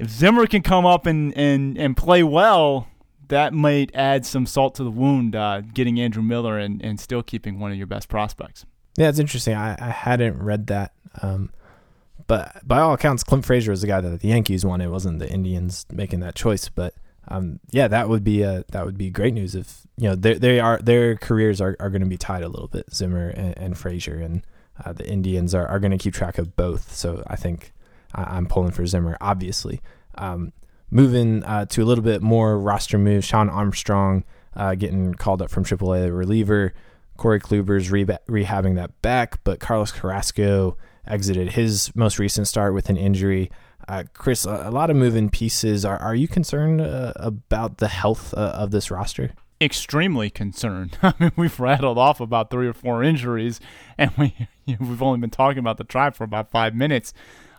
if 0.00 0.10
Zimmer 0.10 0.48
can 0.48 0.62
come 0.62 0.84
up 0.84 1.06
and, 1.06 1.32
and, 1.36 1.78
and 1.78 1.96
play 1.96 2.24
well, 2.24 2.88
that 3.28 3.54
might 3.54 3.94
add 3.94 4.26
some 4.26 4.46
salt 4.46 4.74
to 4.74 4.84
the 4.84 4.90
wound, 4.90 5.36
uh, 5.36 5.60
getting 5.60 6.00
Andrew 6.00 6.24
Miller 6.24 6.58
and, 6.58 6.82
and 6.82 6.98
still 6.98 7.22
keeping 7.22 7.60
one 7.60 7.70
of 7.70 7.78
your 7.78 7.86
best 7.86 8.08
prospects. 8.08 8.66
Yeah, 8.98 9.10
it's 9.10 9.20
interesting. 9.20 9.54
I, 9.54 9.76
I 9.80 9.90
hadn't 9.90 10.42
read 10.42 10.66
that. 10.66 10.92
Um, 11.22 11.52
but 12.30 12.60
by 12.64 12.78
all 12.78 12.94
accounts, 12.94 13.24
Clint 13.24 13.44
Frazier 13.44 13.72
was 13.72 13.80
the 13.80 13.88
guy 13.88 14.00
that 14.00 14.20
the 14.20 14.28
Yankees 14.28 14.64
wanted. 14.64 14.84
It 14.84 14.90
wasn't 14.90 15.18
the 15.18 15.28
Indians 15.28 15.84
making 15.90 16.20
that 16.20 16.36
choice. 16.36 16.68
But 16.68 16.94
um, 17.26 17.58
yeah, 17.72 17.88
that 17.88 18.08
would 18.08 18.22
be 18.22 18.42
a, 18.42 18.64
that 18.70 18.86
would 18.86 18.96
be 18.96 19.10
great 19.10 19.34
news 19.34 19.56
if 19.56 19.80
you 19.96 20.08
know 20.08 20.14
they 20.14 20.34
they 20.34 20.60
are 20.60 20.78
their 20.78 21.16
careers 21.16 21.60
are, 21.60 21.76
are 21.80 21.90
going 21.90 22.02
to 22.02 22.08
be 22.08 22.16
tied 22.16 22.44
a 22.44 22.48
little 22.48 22.68
bit, 22.68 22.94
Zimmer 22.94 23.30
and, 23.30 23.58
and 23.58 23.76
Frazier, 23.76 24.20
and 24.20 24.46
uh, 24.84 24.92
the 24.92 25.10
Indians 25.10 25.56
are, 25.56 25.66
are 25.66 25.80
going 25.80 25.90
to 25.90 25.98
keep 25.98 26.14
track 26.14 26.38
of 26.38 26.54
both. 26.54 26.94
So 26.94 27.24
I 27.26 27.34
think 27.34 27.72
I, 28.14 28.38
am 28.38 28.46
pulling 28.46 28.70
for 28.70 28.86
Zimmer, 28.86 29.16
obviously. 29.20 29.80
Um, 30.14 30.52
moving 30.88 31.42
uh, 31.42 31.64
to 31.66 31.82
a 31.82 31.84
little 31.84 32.04
bit 32.04 32.22
more 32.22 32.56
roster 32.56 32.96
moves, 32.96 33.26
Shawn 33.26 33.50
Armstrong 33.50 34.22
uh, 34.54 34.76
getting 34.76 35.14
called 35.14 35.42
up 35.42 35.50
from 35.50 35.64
AAA 35.64 36.16
reliever. 36.16 36.74
Corey 37.16 37.40
Kluber's 37.40 37.90
re- 37.90 38.04
rehabbing 38.04 38.76
that 38.76 39.02
back, 39.02 39.42
but 39.42 39.58
Carlos 39.58 39.90
Carrasco 39.90 40.76
exited 41.10 41.52
his 41.52 41.94
most 41.94 42.18
recent 42.18 42.48
start 42.48 42.74
with 42.74 42.88
an 42.88 42.96
injury. 42.96 43.50
Uh, 43.88 44.04
Chris, 44.14 44.44
a, 44.44 44.68
a, 44.68 44.70
lot 44.70 44.90
of 44.90 44.96
moving 44.96 45.30
pieces. 45.30 45.84
Are, 45.84 45.98
are 45.98 46.14
you 46.14 46.28
concerned 46.28 46.80
uh, 46.80 47.12
about 47.16 47.78
the 47.78 47.88
health 47.88 48.32
uh, 48.34 48.52
of 48.54 48.70
this 48.70 48.90
roster? 48.90 49.32
Extremely 49.60 50.30
concerned. 50.30 50.98
I 51.02 51.14
mean, 51.18 51.32
we've 51.36 51.58
rattled 51.58 51.98
off 51.98 52.20
about 52.20 52.50
three 52.50 52.68
or 52.68 52.72
four 52.72 53.02
injuries, 53.02 53.60
and 53.98 54.10
we 54.16 54.34
you 54.64 54.76
know, 54.78 54.86
we've 54.88 55.02
only 55.02 55.18
been 55.18 55.30
talking 55.30 55.58
about 55.58 55.78
the 55.78 55.84
tribe 55.84 56.14
for 56.14 56.24
about 56.24 56.50
five 56.50 56.74
minutes. 56.74 57.12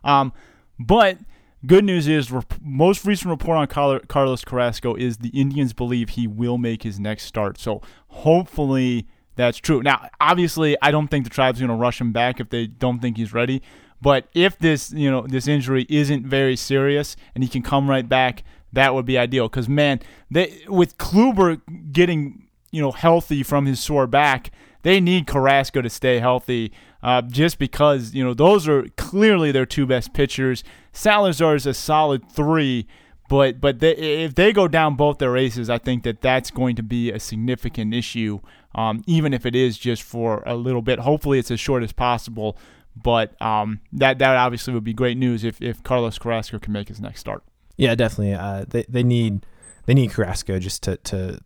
Um, 0.03 0.33
but 0.79 1.17
good 1.65 1.83
news 1.83 2.07
is, 2.07 2.31
rep- 2.31 2.59
most 2.61 3.05
recent 3.05 3.29
report 3.29 3.57
on 3.57 4.01
Carlos 4.07 4.45
Carrasco 4.45 4.95
is 4.95 5.17
the 5.17 5.29
Indians 5.29 5.73
believe 5.73 6.09
he 6.09 6.27
will 6.27 6.57
make 6.57 6.83
his 6.83 6.99
next 6.99 7.25
start. 7.25 7.59
So 7.59 7.81
hopefully 8.07 9.07
that's 9.35 9.57
true. 9.57 9.81
Now, 9.81 10.09
obviously, 10.19 10.77
I 10.81 10.91
don't 10.91 11.07
think 11.07 11.23
the 11.23 11.29
tribe's 11.29 11.59
going 11.59 11.69
to 11.69 11.75
rush 11.75 12.01
him 12.01 12.11
back 12.11 12.39
if 12.39 12.49
they 12.49 12.67
don't 12.67 12.99
think 12.99 13.17
he's 13.17 13.33
ready. 13.33 13.61
But 14.01 14.27
if 14.33 14.57
this, 14.57 14.91
you 14.91 15.09
know, 15.11 15.25
this 15.27 15.47
injury 15.47 15.85
isn't 15.89 16.25
very 16.25 16.55
serious 16.55 17.15
and 17.35 17.43
he 17.43 17.49
can 17.49 17.61
come 17.61 17.89
right 17.89 18.07
back, 18.07 18.43
that 18.73 18.93
would 18.93 19.05
be 19.05 19.17
ideal. 19.17 19.47
Because 19.47 19.69
man, 19.69 19.99
they 20.29 20.63
with 20.67 20.97
Kluber 20.97 21.61
getting 21.91 22.47
you 22.71 22.81
know 22.81 22.91
healthy 22.91 23.43
from 23.43 23.65
his 23.65 23.79
sore 23.79 24.07
back, 24.07 24.51
they 24.81 24.99
need 24.99 25.27
Carrasco 25.27 25.81
to 25.81 25.89
stay 25.89 26.19
healthy. 26.19 26.71
Uh, 27.03 27.21
just 27.21 27.57
because 27.57 28.13
you 28.13 28.23
know 28.23 28.33
those 28.33 28.67
are 28.67 28.87
clearly 28.97 29.51
their 29.51 29.65
two 29.65 29.85
best 29.85 30.13
pitchers. 30.13 30.63
Salazar 30.93 31.55
is 31.55 31.65
a 31.65 31.73
solid 31.73 32.29
three, 32.31 32.87
but 33.29 33.61
but 33.61 33.79
they, 33.79 33.95
if 33.95 34.35
they 34.35 34.51
go 34.51 34.67
down 34.67 34.95
both 34.95 35.19
their 35.19 35.37
aces, 35.37 35.69
I 35.69 35.77
think 35.77 36.03
that 36.03 36.21
that's 36.21 36.51
going 36.51 36.75
to 36.75 36.83
be 36.83 37.11
a 37.11 37.19
significant 37.19 37.93
issue 37.93 38.39
um, 38.75 39.03
even 39.07 39.33
if 39.33 39.45
it 39.45 39.55
is 39.55 39.77
just 39.77 40.03
for 40.03 40.43
a 40.45 40.55
little 40.55 40.81
bit. 40.81 40.99
Hopefully, 40.99 41.39
it's 41.39 41.51
as 41.51 41.59
short 41.59 41.83
as 41.83 41.91
possible. 41.91 42.57
But 42.95 43.41
um, 43.41 43.79
that 43.93 44.19
that 44.19 44.35
obviously 44.35 44.73
would 44.73 44.83
be 44.83 44.93
great 44.93 45.17
news 45.17 45.43
if, 45.43 45.61
if 45.61 45.81
Carlos 45.83 46.19
Carrasco 46.19 46.59
can 46.59 46.73
make 46.73 46.89
his 46.89 46.99
next 46.99 47.21
start. 47.21 47.43
Yeah, 47.77 47.95
definitely. 47.95 48.33
Uh, 48.33 48.65
they 48.67 48.83
they 48.89 49.03
need 49.03 49.45
they 49.85 49.93
need 49.93 50.11
Carrasco 50.11 50.59
just 50.59 50.83
to 50.83 50.97
to 50.97 51.39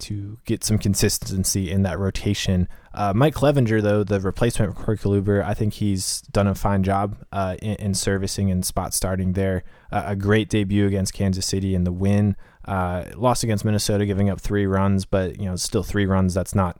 to 0.00 0.38
get 0.44 0.62
some 0.62 0.78
consistency 0.78 1.70
in 1.70 1.82
that 1.82 1.98
rotation. 1.98 2.68
Uh, 2.94 3.12
Mike 3.14 3.34
Clevinger, 3.34 3.82
though, 3.82 4.04
the 4.04 4.20
replacement 4.20 4.76
for 4.76 4.96
Corey 4.96 5.42
I 5.42 5.54
think 5.54 5.74
he's 5.74 6.20
done 6.22 6.46
a 6.46 6.54
fine 6.54 6.82
job 6.82 7.16
uh, 7.32 7.56
in, 7.60 7.74
in, 7.76 7.94
servicing 7.94 8.50
and 8.50 8.64
spot 8.64 8.94
starting 8.94 9.32
there. 9.32 9.64
Uh, 9.90 10.04
a 10.06 10.16
great 10.16 10.48
debut 10.48 10.86
against 10.86 11.14
Kansas 11.14 11.46
City 11.46 11.74
in 11.74 11.84
the 11.84 11.92
win. 11.92 12.36
Uh, 12.68 13.04
lost 13.16 13.44
against 13.44 13.64
Minnesota, 13.64 14.04
giving 14.04 14.28
up 14.28 14.40
three 14.40 14.66
runs, 14.66 15.06
but 15.06 15.38
you 15.38 15.46
know, 15.46 15.56
still 15.56 15.82
three 15.82 16.04
runs. 16.04 16.34
That's 16.34 16.54
not 16.54 16.78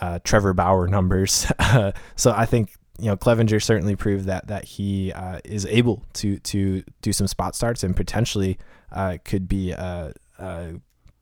uh, 0.00 0.18
Trevor 0.24 0.52
Bauer 0.52 0.86
numbers. 0.88 1.46
so 2.16 2.32
I 2.32 2.44
think 2.44 2.72
you 2.98 3.06
know 3.06 3.16
Clevinger 3.16 3.62
certainly 3.62 3.94
proved 3.94 4.26
that 4.26 4.48
that 4.48 4.64
he 4.64 5.12
uh, 5.12 5.38
is 5.44 5.64
able 5.66 6.02
to 6.14 6.38
to 6.40 6.82
do 7.02 7.12
some 7.12 7.28
spot 7.28 7.54
starts 7.54 7.84
and 7.84 7.94
potentially 7.94 8.58
uh, 8.90 9.18
could 9.24 9.48
be 9.48 9.70
a, 9.70 10.12
a, 10.38 10.74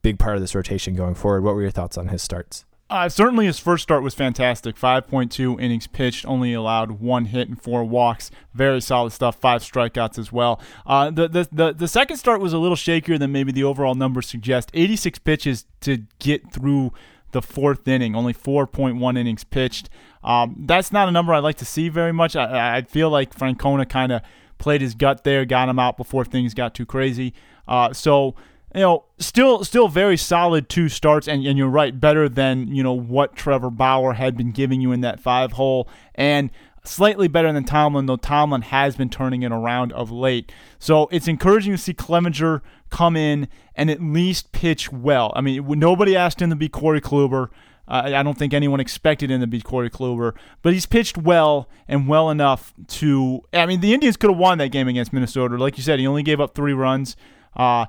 big 0.02 0.18
part 0.18 0.34
of 0.34 0.40
this 0.40 0.54
rotation 0.54 0.94
going 0.94 1.14
forward. 1.14 1.44
What 1.44 1.54
were 1.54 1.60
your 1.60 1.70
thoughts 1.70 1.98
on 1.98 2.08
his 2.08 2.22
starts? 2.22 2.64
Uh, 2.90 3.08
certainly, 3.08 3.46
his 3.46 3.60
first 3.60 3.84
start 3.84 4.02
was 4.02 4.14
fantastic. 4.14 4.74
5.2 4.74 5.62
innings 5.62 5.86
pitched, 5.86 6.26
only 6.26 6.52
allowed 6.52 6.90
one 7.00 7.26
hit 7.26 7.48
and 7.48 7.60
four 7.60 7.84
walks. 7.84 8.32
Very 8.52 8.80
solid 8.80 9.12
stuff. 9.12 9.36
Five 9.36 9.62
strikeouts 9.62 10.18
as 10.18 10.32
well. 10.32 10.60
Uh, 10.84 11.08
the, 11.10 11.28
the, 11.28 11.48
the 11.52 11.72
the 11.72 11.88
second 11.88 12.16
start 12.16 12.40
was 12.40 12.52
a 12.52 12.58
little 12.58 12.76
shakier 12.76 13.16
than 13.16 13.30
maybe 13.30 13.52
the 13.52 13.62
overall 13.62 13.94
numbers 13.94 14.26
suggest. 14.26 14.70
86 14.74 15.20
pitches 15.20 15.66
to 15.82 15.98
get 16.18 16.52
through 16.52 16.92
the 17.30 17.40
fourth 17.40 17.86
inning. 17.86 18.16
Only 18.16 18.34
4.1 18.34 19.16
innings 19.16 19.44
pitched. 19.44 19.88
Um, 20.24 20.56
that's 20.58 20.90
not 20.90 21.08
a 21.08 21.12
number 21.12 21.32
I 21.32 21.38
like 21.38 21.56
to 21.58 21.64
see 21.64 21.88
very 21.88 22.12
much. 22.12 22.34
I, 22.34 22.78
I 22.78 22.82
feel 22.82 23.08
like 23.08 23.32
Francona 23.32 23.88
kind 23.88 24.10
of 24.10 24.22
played 24.58 24.80
his 24.80 24.94
gut 24.96 25.22
there, 25.22 25.44
got 25.44 25.68
him 25.68 25.78
out 25.78 25.96
before 25.96 26.24
things 26.24 26.54
got 26.54 26.74
too 26.74 26.86
crazy. 26.86 27.34
Uh, 27.68 27.92
so 27.92 28.34
you 28.74 28.80
know, 28.80 29.04
still 29.18 29.64
still 29.64 29.88
very 29.88 30.16
solid 30.16 30.68
two 30.68 30.88
starts, 30.88 31.26
and, 31.26 31.44
and 31.44 31.58
you're 31.58 31.68
right, 31.68 31.98
better 31.98 32.28
than 32.28 32.68
you 32.68 32.82
know 32.82 32.92
what 32.92 33.34
Trevor 33.34 33.70
Bauer 33.70 34.14
had 34.14 34.36
been 34.36 34.52
giving 34.52 34.80
you 34.80 34.92
in 34.92 35.00
that 35.00 35.20
five 35.20 35.52
hole, 35.52 35.88
and 36.14 36.50
slightly 36.84 37.28
better 37.28 37.52
than 37.52 37.64
Tomlin, 37.64 38.06
though 38.06 38.16
Tomlin 38.16 38.62
has 38.62 38.96
been 38.96 39.10
turning 39.10 39.42
it 39.42 39.52
around 39.52 39.92
of 39.92 40.10
late. 40.10 40.52
So 40.78 41.08
it's 41.10 41.28
encouraging 41.28 41.72
to 41.72 41.78
see 41.78 41.92
Clevinger 41.92 42.62
come 42.90 43.16
in 43.16 43.48
and 43.74 43.90
at 43.90 44.02
least 44.02 44.52
pitch 44.52 44.92
well. 44.92 45.32
I 45.36 45.40
mean, 45.40 45.66
nobody 45.78 46.16
asked 46.16 46.40
him 46.40 46.50
to 46.50 46.56
be 46.56 46.68
Corey 46.68 47.00
Kluber. 47.00 47.48
Uh, 47.86 48.12
I 48.14 48.22
don't 48.22 48.38
think 48.38 48.54
anyone 48.54 48.78
expected 48.78 49.30
him 49.30 49.40
to 49.40 49.46
be 49.46 49.60
Corey 49.60 49.90
Kluber, 49.90 50.34
but 50.62 50.72
he's 50.72 50.86
pitched 50.86 51.18
well 51.18 51.68
and 51.88 52.06
well 52.06 52.30
enough 52.30 52.72
to. 52.86 53.42
I 53.52 53.66
mean, 53.66 53.80
the 53.80 53.92
Indians 53.92 54.16
could 54.16 54.30
have 54.30 54.38
won 54.38 54.58
that 54.58 54.68
game 54.68 54.86
against 54.86 55.12
Minnesota. 55.12 55.56
Like 55.56 55.76
you 55.76 55.82
said, 55.82 55.98
he 55.98 56.06
only 56.06 56.22
gave 56.22 56.40
up 56.40 56.54
three 56.54 56.72
runs. 56.72 57.16
Uh, 57.56 57.86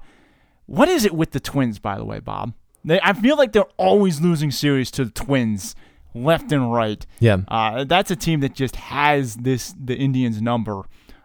what 0.66 0.88
is 0.90 1.06
it 1.06 1.14
with 1.14 1.32
the 1.32 1.40
Twins, 1.40 1.80
by 1.80 1.98
the 1.98 2.06
way, 2.06 2.20
Bob? 2.20 2.54
They, 2.84 3.00
I 3.02 3.14
feel 3.14 3.38
like 3.38 3.52
they're 3.52 3.66
always 3.78 4.22
losing 4.22 4.52
series 4.52 4.90
to 4.92 5.06
the 5.06 5.12
Twins, 5.12 5.76
left 6.14 6.52
and 6.52 6.74
right. 6.74 7.06
Yeah, 7.20 7.38
uh, 7.48 7.84
that's 7.84 8.12
a 8.12 8.16
team 8.16 8.40
that 8.42 8.54
just 8.54 8.76
has 8.76 9.36
this 9.36 9.74
the 9.80 9.96
Indians 9.96 10.42
number. 10.42 10.84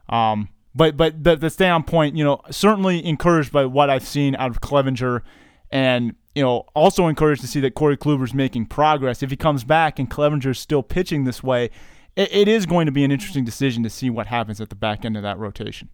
Um, 0.08 0.48
but 0.74 0.96
but 0.96 1.24
the, 1.24 1.36
the 1.36 1.50
stay 1.50 1.68
on 1.68 1.82
point, 1.82 2.16
you 2.16 2.24
know, 2.24 2.40
certainly 2.50 3.04
encouraged 3.04 3.52
by 3.52 3.64
what 3.64 3.88
I've 3.88 4.06
seen 4.06 4.36
out 4.36 4.50
of 4.50 4.60
Clevinger, 4.60 5.22
and 5.70 6.14
you 6.34 6.42
know, 6.42 6.66
also 6.74 7.06
encouraged 7.06 7.40
to 7.40 7.48
see 7.48 7.60
that 7.60 7.74
Corey 7.74 7.96
Kluber's 7.96 8.34
making 8.34 8.66
progress. 8.66 9.22
If 9.22 9.30
he 9.30 9.36
comes 9.36 9.64
back 9.64 9.98
and 9.98 10.10
Clevinger's 10.10 10.60
still 10.60 10.82
pitching 10.82 11.24
this 11.24 11.42
way, 11.42 11.70
it, 12.14 12.30
it 12.30 12.48
is 12.48 12.66
going 12.66 12.84
to 12.84 12.92
be 12.92 13.04
an 13.04 13.10
interesting 13.10 13.44
decision 13.44 13.82
to 13.84 13.90
see 13.90 14.10
what 14.10 14.26
happens 14.26 14.60
at 14.60 14.68
the 14.68 14.74
back 14.74 15.06
end 15.06 15.16
of 15.16 15.22
that 15.22 15.38
rotation. 15.38 15.88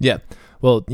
Yeah, 0.00 0.18
well, 0.60 0.84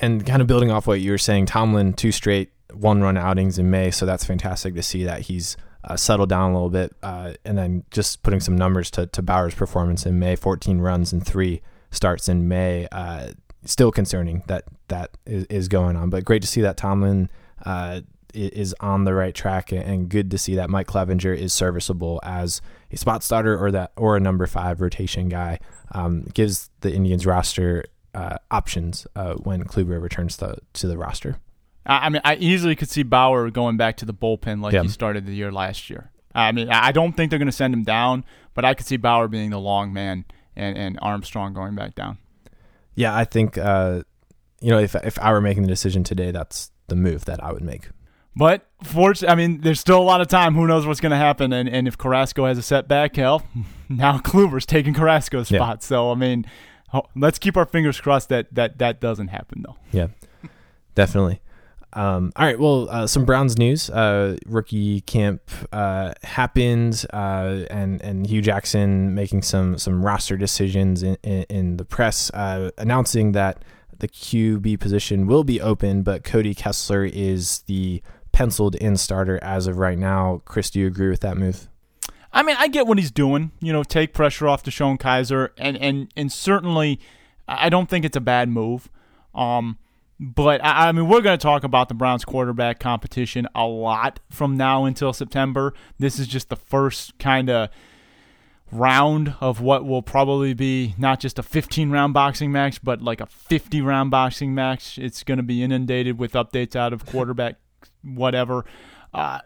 and 0.00 0.24
kind 0.24 0.40
of 0.40 0.48
building 0.48 0.70
off 0.70 0.86
what 0.86 1.00
you 1.00 1.10
were 1.10 1.18
saying, 1.18 1.46
Tomlin 1.46 1.92
two 1.92 2.12
straight 2.12 2.52
one 2.72 3.00
run 3.00 3.16
outings 3.16 3.58
in 3.58 3.70
May, 3.70 3.90
so 3.90 4.06
that's 4.06 4.24
fantastic 4.24 4.74
to 4.74 4.82
see 4.82 5.04
that 5.04 5.22
he's 5.22 5.56
uh, 5.84 5.96
settled 5.96 6.28
down 6.28 6.50
a 6.50 6.54
little 6.54 6.70
bit. 6.70 6.94
Uh, 7.02 7.34
and 7.44 7.56
then 7.56 7.84
just 7.90 8.22
putting 8.22 8.40
some 8.40 8.56
numbers 8.56 8.90
to, 8.92 9.06
to 9.06 9.22
Bauer's 9.22 9.54
performance 9.54 10.06
in 10.06 10.18
May, 10.18 10.36
14 10.36 10.80
runs 10.80 11.12
and 11.12 11.24
three 11.24 11.62
starts 11.90 12.28
in 12.28 12.48
May. 12.48 12.86
Uh, 12.92 13.28
still 13.64 13.90
concerning 13.90 14.42
that 14.46 14.64
that 14.88 15.10
is, 15.26 15.44
is, 15.44 15.68
going 15.68 15.96
on, 15.96 16.10
but 16.10 16.24
great 16.24 16.42
to 16.42 16.48
see 16.48 16.60
that 16.60 16.76
Tomlin 16.76 17.28
uh, 17.64 18.00
is 18.34 18.74
on 18.80 19.04
the 19.04 19.14
right 19.14 19.34
track, 19.34 19.72
and 19.72 20.08
good 20.08 20.30
to 20.30 20.38
see 20.38 20.54
that 20.56 20.70
Mike 20.70 20.86
Clevinger 20.86 21.36
is 21.36 21.52
serviceable 21.52 22.20
as 22.22 22.60
a 22.90 22.96
spot 22.96 23.22
starter 23.22 23.58
or 23.58 23.70
that 23.72 23.92
or 23.96 24.16
a 24.16 24.20
number 24.20 24.46
five 24.46 24.80
rotation 24.80 25.28
guy. 25.28 25.58
Um, 25.92 26.24
gives 26.34 26.70
the 26.80 26.92
Indians 26.92 27.26
roster 27.26 27.84
uh, 28.18 28.36
options 28.50 29.06
uh, 29.14 29.34
when 29.34 29.62
Kluber 29.62 30.02
returns 30.02 30.36
to, 30.38 30.56
to 30.72 30.88
the 30.88 30.98
roster. 30.98 31.36
I 31.86 32.08
mean, 32.08 32.20
I 32.24 32.34
easily 32.34 32.74
could 32.74 32.90
see 32.90 33.04
Bauer 33.04 33.48
going 33.48 33.76
back 33.76 33.96
to 33.98 34.04
the 34.04 34.12
bullpen 34.12 34.60
like 34.60 34.74
yeah. 34.74 34.82
he 34.82 34.88
started 34.88 35.24
the 35.24 35.34
year 35.34 35.52
last 35.52 35.88
year. 35.88 36.10
I 36.34 36.52
mean, 36.52 36.68
I 36.68 36.92
don't 36.92 37.16
think 37.16 37.30
they're 37.30 37.38
going 37.38 37.46
to 37.46 37.52
send 37.52 37.72
him 37.72 37.84
down, 37.84 38.24
but 38.54 38.64
I 38.64 38.74
could 38.74 38.86
see 38.86 38.96
Bauer 38.96 39.28
being 39.28 39.50
the 39.50 39.60
long 39.60 39.92
man 39.92 40.24
and, 40.54 40.76
and 40.76 40.98
Armstrong 41.00 41.54
going 41.54 41.76
back 41.76 41.94
down. 41.94 42.18
Yeah, 42.94 43.16
I 43.16 43.24
think 43.24 43.56
uh, 43.56 44.02
you 44.60 44.70
know 44.70 44.78
if 44.80 44.96
if 44.96 45.18
I 45.20 45.32
were 45.32 45.40
making 45.40 45.62
the 45.62 45.68
decision 45.68 46.02
today, 46.02 46.32
that's 46.32 46.72
the 46.88 46.96
move 46.96 47.24
that 47.26 47.42
I 47.42 47.52
would 47.52 47.62
make. 47.62 47.88
But 48.36 48.66
fortunately, 48.82 49.32
I 49.32 49.36
mean, 49.36 49.60
there's 49.60 49.80
still 49.80 50.00
a 50.00 50.02
lot 50.02 50.20
of 50.20 50.26
time. 50.26 50.54
Who 50.54 50.66
knows 50.66 50.84
what's 50.84 51.00
going 51.00 51.10
to 51.10 51.16
happen? 51.16 51.52
And 51.52 51.68
and 51.68 51.88
if 51.88 51.96
Carrasco 51.96 52.44
has 52.44 52.58
a 52.58 52.62
setback, 52.62 53.16
hell, 53.16 53.44
now 53.88 54.18
Kluber's 54.18 54.66
taking 54.66 54.94
Carrasco's 54.94 55.48
spot. 55.48 55.78
Yeah. 55.80 55.86
So 55.86 56.10
I 56.10 56.16
mean, 56.16 56.44
let's 57.14 57.38
keep 57.38 57.56
our 57.56 57.66
fingers 57.66 58.00
crossed 58.00 58.28
that 58.28 58.52
that 58.54 58.78
that 58.78 59.00
doesn't 59.00 59.28
happen 59.28 59.62
though. 59.66 59.76
Yeah. 59.92 60.08
Definitely. 60.94 61.40
Um, 61.94 62.32
all 62.36 62.44
right. 62.44 62.58
Well, 62.58 62.88
uh, 62.90 63.06
some 63.06 63.24
Browns 63.24 63.56
news. 63.56 63.88
Uh, 63.88 64.36
rookie 64.46 65.00
camp 65.02 65.40
uh, 65.72 66.12
happened, 66.22 67.06
uh, 67.12 67.64
and 67.70 68.02
and 68.02 68.26
Hue 68.26 68.42
Jackson 68.42 69.14
making 69.14 69.42
some 69.42 69.78
some 69.78 70.04
roster 70.04 70.36
decisions 70.36 71.02
in, 71.02 71.16
in, 71.22 71.44
in 71.48 71.76
the 71.78 71.84
press, 71.84 72.30
uh, 72.34 72.70
announcing 72.76 73.32
that 73.32 73.64
the 73.98 74.08
QB 74.08 74.78
position 74.80 75.26
will 75.26 75.44
be 75.44 75.60
open, 75.60 76.02
but 76.02 76.24
Cody 76.24 76.54
Kessler 76.54 77.04
is 77.04 77.60
the 77.60 78.02
penciled 78.32 78.76
in 78.76 78.96
starter 78.96 79.42
as 79.42 79.66
of 79.66 79.78
right 79.78 79.98
now. 79.98 80.42
Chris, 80.44 80.70
do 80.70 80.80
you 80.80 80.86
agree 80.86 81.08
with 81.08 81.20
that 81.20 81.36
move? 81.36 81.68
I 82.32 82.42
mean, 82.42 82.56
I 82.58 82.68
get 82.68 82.86
what 82.86 82.98
he's 82.98 83.10
doing. 83.10 83.52
You 83.60 83.72
know, 83.72 83.82
take 83.82 84.12
pressure 84.12 84.48
off 84.48 84.62
DeShone 84.62 84.98
Kizer, 84.98 85.50
and 85.56 85.76
and 85.76 86.12
and 86.16 86.30
certainly, 86.30 87.00
I 87.46 87.68
don't 87.68 87.88
think 87.88 88.04
it's 88.04 88.16
a 88.16 88.20
bad 88.20 88.48
move. 88.48 88.88
Um, 89.34 89.78
but 90.20 90.64
I, 90.64 90.88
I 90.88 90.92
mean, 90.92 91.08
we're 91.08 91.20
going 91.20 91.38
to 91.38 91.42
talk 91.42 91.64
about 91.64 91.88
the 91.88 91.94
Browns 91.94 92.24
quarterback 92.24 92.80
competition 92.80 93.46
a 93.54 93.66
lot 93.66 94.20
from 94.30 94.56
now 94.56 94.84
until 94.84 95.12
September. 95.12 95.74
This 95.98 96.18
is 96.18 96.26
just 96.26 96.48
the 96.48 96.56
first 96.56 97.18
kind 97.18 97.48
of 97.48 97.70
round 98.70 99.34
of 99.40 99.60
what 99.60 99.86
will 99.86 100.02
probably 100.02 100.52
be 100.54 100.94
not 100.98 101.20
just 101.20 101.38
a 101.38 101.42
15 101.42 101.90
round 101.90 102.14
boxing 102.14 102.52
match, 102.52 102.82
but 102.82 103.00
like 103.00 103.20
a 103.20 103.26
50 103.26 103.80
round 103.80 104.10
boxing 104.10 104.54
match. 104.54 104.98
It's 104.98 105.22
going 105.22 105.38
to 105.38 105.44
be 105.44 105.62
inundated 105.62 106.18
with 106.18 106.32
updates 106.32 106.76
out 106.76 106.92
of 106.92 107.06
quarterback, 107.06 107.56
whatever. 108.02 108.64
Uh, 109.14 109.40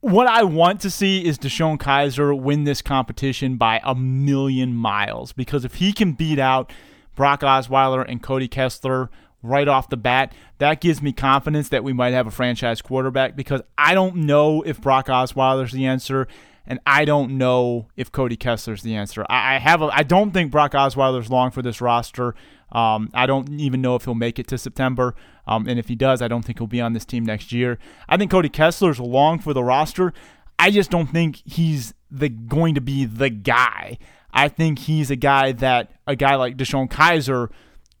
what 0.00 0.26
I 0.26 0.44
want 0.44 0.80
to 0.82 0.90
see 0.90 1.24
is 1.24 1.38
DeShone 1.38 1.78
Kizer 1.78 2.38
win 2.38 2.64
this 2.64 2.82
competition 2.82 3.56
by 3.56 3.80
a 3.82 3.94
million 3.94 4.74
miles 4.74 5.32
because 5.32 5.64
if 5.64 5.74
he 5.74 5.92
can 5.92 6.12
beat 6.12 6.38
out 6.38 6.72
Brock 7.16 7.40
Osweiler 7.40 8.04
and 8.08 8.22
Cody 8.22 8.46
Kessler 8.46 9.10
right 9.42 9.66
off 9.66 9.88
the 9.88 9.96
bat, 9.96 10.32
that 10.58 10.80
gives 10.80 11.02
me 11.02 11.12
confidence 11.12 11.68
that 11.70 11.82
we 11.82 11.92
might 11.92 12.12
have 12.12 12.26
a 12.26 12.30
franchise 12.30 12.80
quarterback 12.80 13.34
because 13.34 13.60
I 13.76 13.94
don't 13.94 14.16
know 14.16 14.62
if 14.62 14.80
Brock 14.80 15.06
Osweiler's 15.06 15.72
the 15.72 15.86
answer 15.86 16.28
and 16.66 16.78
I 16.86 17.04
don't 17.04 17.38
know 17.38 17.88
if 17.96 18.12
Cody 18.12 18.36
Kessler's 18.36 18.82
the 18.82 18.94
answer. 18.94 19.24
I, 19.28 19.56
I 19.56 19.58
have 19.58 19.82
a, 19.82 19.86
I 19.86 20.02
don't 20.04 20.32
think 20.32 20.52
Brock 20.52 20.72
Osweiler's 20.72 21.30
long 21.30 21.50
for 21.50 21.62
this 21.62 21.80
roster. 21.80 22.34
Um, 22.70 23.10
I 23.14 23.26
don't 23.26 23.60
even 23.60 23.80
know 23.80 23.94
if 23.94 24.04
he'll 24.04 24.14
make 24.14 24.38
it 24.38 24.46
to 24.48 24.58
September. 24.58 25.14
Um, 25.46 25.66
and 25.66 25.78
if 25.78 25.88
he 25.88 25.94
does, 25.94 26.20
I 26.20 26.28
don't 26.28 26.44
think 26.44 26.58
he'll 26.58 26.66
be 26.66 26.80
on 26.80 26.92
this 26.92 27.04
team 27.04 27.24
next 27.24 27.52
year. 27.52 27.78
I 28.08 28.16
think 28.16 28.30
Cody 28.30 28.50
Kessler's 28.50 29.00
long 29.00 29.38
for 29.38 29.54
the 29.54 29.64
roster. 29.64 30.12
I 30.58 30.70
just 30.70 30.90
don't 30.90 31.06
think 31.06 31.40
he's 31.44 31.94
the 32.10 32.28
going 32.28 32.74
to 32.74 32.80
be 32.80 33.04
the 33.04 33.30
guy. 33.30 33.98
I 34.32 34.48
think 34.48 34.80
he's 34.80 35.10
a 35.10 35.16
guy 35.16 35.52
that 35.52 35.92
a 36.06 36.16
guy 36.16 36.34
like 36.34 36.56
DeShone 36.56 36.90
Kizer 36.90 37.50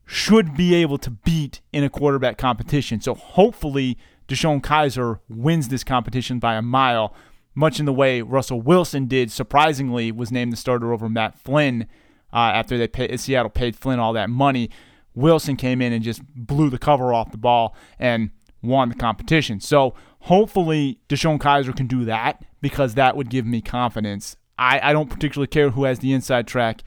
should 0.04 0.56
be 0.56 0.74
able 0.74 0.98
to 0.98 1.10
beat 1.10 1.60
in 1.72 1.84
a 1.84 1.90
quarterback 1.90 2.38
competition. 2.38 3.00
So 3.00 3.14
hopefully 3.14 3.96
DeShone 4.26 4.60
Kizer 4.60 5.20
wins 5.28 5.68
this 5.68 5.84
competition 5.84 6.38
by 6.38 6.56
a 6.56 6.62
mile 6.62 7.14
much 7.54 7.80
in 7.80 7.86
the 7.86 7.92
way 7.92 8.22
Russell 8.22 8.60
Wilson 8.60 9.06
did, 9.06 9.32
surprisingly, 9.32 10.12
was 10.12 10.30
named 10.30 10.52
the 10.52 10.56
starter 10.56 10.92
over 10.92 11.08
Matt 11.08 11.38
Flynn 11.38 11.88
uh, 12.32 12.52
after 12.54 12.78
they 12.78 12.88
pay, 12.88 13.16
Seattle 13.16 13.50
paid 13.50 13.76
Flynn 13.76 13.98
all 13.98 14.12
that 14.12 14.30
money. 14.30 14.70
Wilson 15.14 15.56
came 15.56 15.82
in 15.82 15.92
and 15.92 16.02
just 16.02 16.22
blew 16.34 16.70
the 16.70 16.78
cover 16.78 17.12
off 17.12 17.32
the 17.32 17.38
ball 17.38 17.74
and 17.98 18.30
won 18.62 18.88
the 18.88 18.94
competition. 18.94 19.60
So 19.60 19.94
hopefully 20.20 21.00
DeShone 21.08 21.38
Kizer 21.38 21.76
can 21.76 21.86
do 21.86 22.04
that 22.04 22.44
because 22.60 22.94
that 22.94 23.16
would 23.16 23.30
give 23.30 23.46
me 23.46 23.60
confidence. 23.60 24.36
I, 24.58 24.80
I 24.82 24.92
don't 24.92 25.10
particularly 25.10 25.48
care 25.48 25.70
who 25.70 25.84
has 25.84 26.00
the 26.00 26.12
inside 26.12 26.46
track 26.46 26.82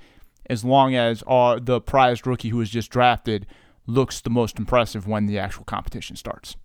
as 0.50 0.64
long 0.66 0.96
as 0.96 1.24
uh, 1.28 1.60
the 1.62 1.80
prized 1.80 2.28
rookie 2.28 2.50
who 2.50 2.58
was 2.58 2.70
just 2.70 2.92
drafted 2.92 3.48
looks 3.88 4.22
the 4.22 4.30
most 4.30 4.60
impressive 4.60 5.08
when 5.08 5.26
the 5.26 5.40
actual 5.40 5.64
competition 5.64 6.16
starts. 6.16 6.56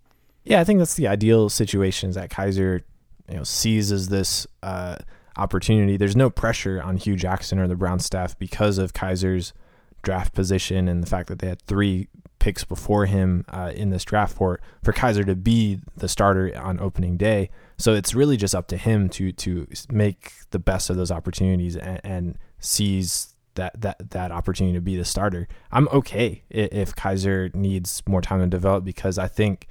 Yeah, 0.43 0.61
I 0.61 0.63
think 0.63 0.79
that's 0.79 0.95
the 0.95 1.07
ideal 1.07 1.49
situation 1.49 2.09
is 2.09 2.15
that 2.15 2.29
Kizer, 2.29 2.81
you 3.29 3.37
know 3.37 3.43
seizes 3.43 4.07
this 4.09 4.47
uh, 4.63 4.97
opportunity. 5.37 5.97
There's 5.97 6.15
no 6.15 6.29
pressure 6.29 6.81
on 6.81 6.97
Hue 6.97 7.15
Jackson 7.15 7.59
or 7.59 7.67
the 7.67 7.75
Brown 7.75 7.99
staff 7.99 8.37
because 8.37 8.77
of 8.77 8.93
Kizer's 8.93 9.53
draft 10.01 10.33
position 10.33 10.87
and 10.87 11.01
the 11.01 11.07
fact 11.07 11.27
that 11.29 11.39
they 11.39 11.47
had 11.47 11.61
three 11.63 12.07
picks 12.39 12.63
before 12.63 13.05
him 13.05 13.43
uh, 13.49 13.71
in 13.75 13.89
this 13.89 14.05
draft 14.05 14.35
for 14.35 14.59
for 14.83 14.93
Kizer 14.93 15.25
to 15.25 15.35
be 15.35 15.79
the 15.97 16.07
starter 16.07 16.51
on 16.57 16.79
opening 16.79 17.17
day. 17.17 17.49
So 17.77 17.93
it's 17.93 18.13
really 18.13 18.37
just 18.37 18.55
up 18.55 18.67
to 18.67 18.77
him 18.77 19.09
to 19.09 19.31
to 19.33 19.67
make 19.91 20.31
the 20.51 20.59
best 20.59 20.89
of 20.89 20.95
those 20.95 21.11
opportunities 21.11 21.75
and, 21.75 21.99
and 22.03 22.37
seize 22.59 23.35
that 23.55 23.81
that 23.81 24.11
that 24.11 24.31
opportunity 24.31 24.77
to 24.77 24.81
be 24.81 24.95
the 24.95 25.05
starter. 25.05 25.47
I'm 25.71 25.87
okay 25.89 26.43
if 26.49 26.95
Kizer 26.95 27.53
needs 27.53 28.03
more 28.07 28.21
time 28.21 28.39
to 28.39 28.47
develop 28.47 28.83
because 28.83 29.17
I 29.17 29.27
think 29.27 29.67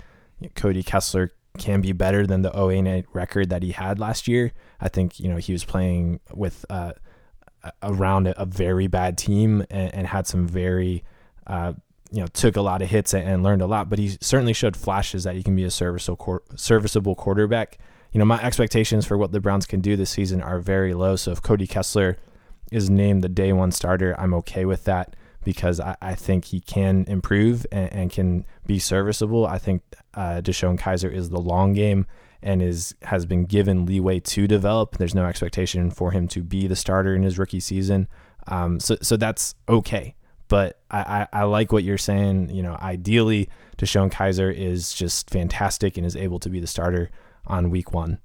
Cody 0.55 0.83
Kessler 0.83 1.33
can 1.57 1.81
be 1.81 1.93
better 1.93 2.27
than 2.27 2.43
the 2.43 2.53
08 2.57 3.07
record 3.13 3.51
that 3.51 3.63
he 3.63 3.73
had 3.73 3.99
last 3.99 4.29
year. 4.29 4.53
I 4.81 4.89
think 4.89 5.21
you 5.21 5.29
know 5.29 5.37
he 5.37 5.53
was 5.53 5.65
playing 5.65 6.21
with 6.33 6.65
uh, 6.71 6.93
around 7.83 8.33
a, 8.37 8.45
very 8.47 8.87
bad 8.87 9.19
team 9.19 9.65
and, 9.71 9.95
and 9.95 10.07
had 10.07 10.27
some 10.27 10.47
very 10.47 11.05
uh, 11.47 11.73
you 12.11 12.21
know 12.21 12.27
took 12.29 12.57
a 12.57 12.63
lot 12.63 12.83
of 12.83 12.89
hits 12.89 13.15
and, 13.15 13.29
and, 13.29 13.43
learned 13.43 13.63
a 13.63 13.67
lot. 13.67 13.89
But 13.89 13.99
he 13.99 14.17
certainly 14.21 14.53
showed 14.53 14.77
flashes 14.77 15.25
that 15.25 15.35
he 15.35 15.43
can 15.43 15.57
be 15.57 15.65
a 15.65 15.71
serviceable 15.71 16.43
serviceable 16.55 17.15
quarterback. 17.15 17.79
You 18.13 18.19
know 18.19 18.25
my 18.25 18.43
expectations 18.43 19.07
for 19.07 19.19
what 19.19 19.33
the 19.33 19.41
Browns 19.41 19.67
can 19.67 19.81
do 19.81 19.97
this 19.97 20.11
season 20.11 20.41
are 20.41 20.59
very 20.59 20.95
low. 20.95 21.17
So 21.17 21.33
if 21.33 21.43
Cody 21.43 21.67
Kessler 21.67 22.17
is 22.73 22.91
named 22.91 23.23
the 23.23 23.29
day 23.29 23.53
one 23.53 23.73
starter, 23.73 24.19
I'm 24.19 24.35
okay 24.35 24.65
with 24.65 24.85
that 24.85 25.15
because 25.47 25.79
I, 25.79 25.97
I 26.03 26.17
think 26.17 26.47
he 26.47 26.59
can 26.59 27.05
improve 27.07 27.65
and, 27.71 27.93
and, 27.93 28.11
can 28.11 28.45
be 28.67 28.81
serviceable. 28.81 29.47
I 29.47 29.59
think 29.59 29.83
uh, 30.15 30.41
DeShone 30.43 30.77
Kizer 30.77 31.11
is 31.11 31.31
the 31.31 31.41
long 31.41 31.73
game 31.73 32.05
and 32.43 32.61
is 32.61 32.97
has 33.03 33.27
been 33.27 33.45
given 33.45 33.87
leeway 33.87 34.19
to 34.19 34.49
develop. 34.49 34.99
There's 34.99 35.15
no 35.15 35.25
expectation 35.25 35.93
for 35.93 36.11
him 36.11 36.27
to 36.29 36.43
be 36.43 36.67
the 36.67 36.75
starter 36.75 37.15
in 37.15 37.23
his 37.23 37.39
rookie 37.39 37.61
season. 37.61 38.09
Um, 38.49 38.81
so 38.81 38.97
so 39.01 39.17
that's 39.17 39.55
okay. 39.69 40.17
But 40.49 40.81
I, 40.91 40.99
I, 41.33 41.41
I, 41.41 41.43
like 41.45 41.71
what 41.71 41.85
you're 41.85 41.97
saying. 41.97 42.51
You 42.51 42.65
know, 42.65 42.77
ideally, 42.83 43.49
DeShone 43.79 44.11
Kizer 44.11 44.53
is 44.53 44.93
just 44.93 45.31
fantastic 45.31 45.97
and 45.97 46.05
is 46.05 46.17
able 46.17 46.41
to 46.41 46.49
be 46.49 46.59
the 46.59 46.67
starter 46.67 47.09
on 47.47 47.71
week 47.71 47.93
one. 47.95 48.19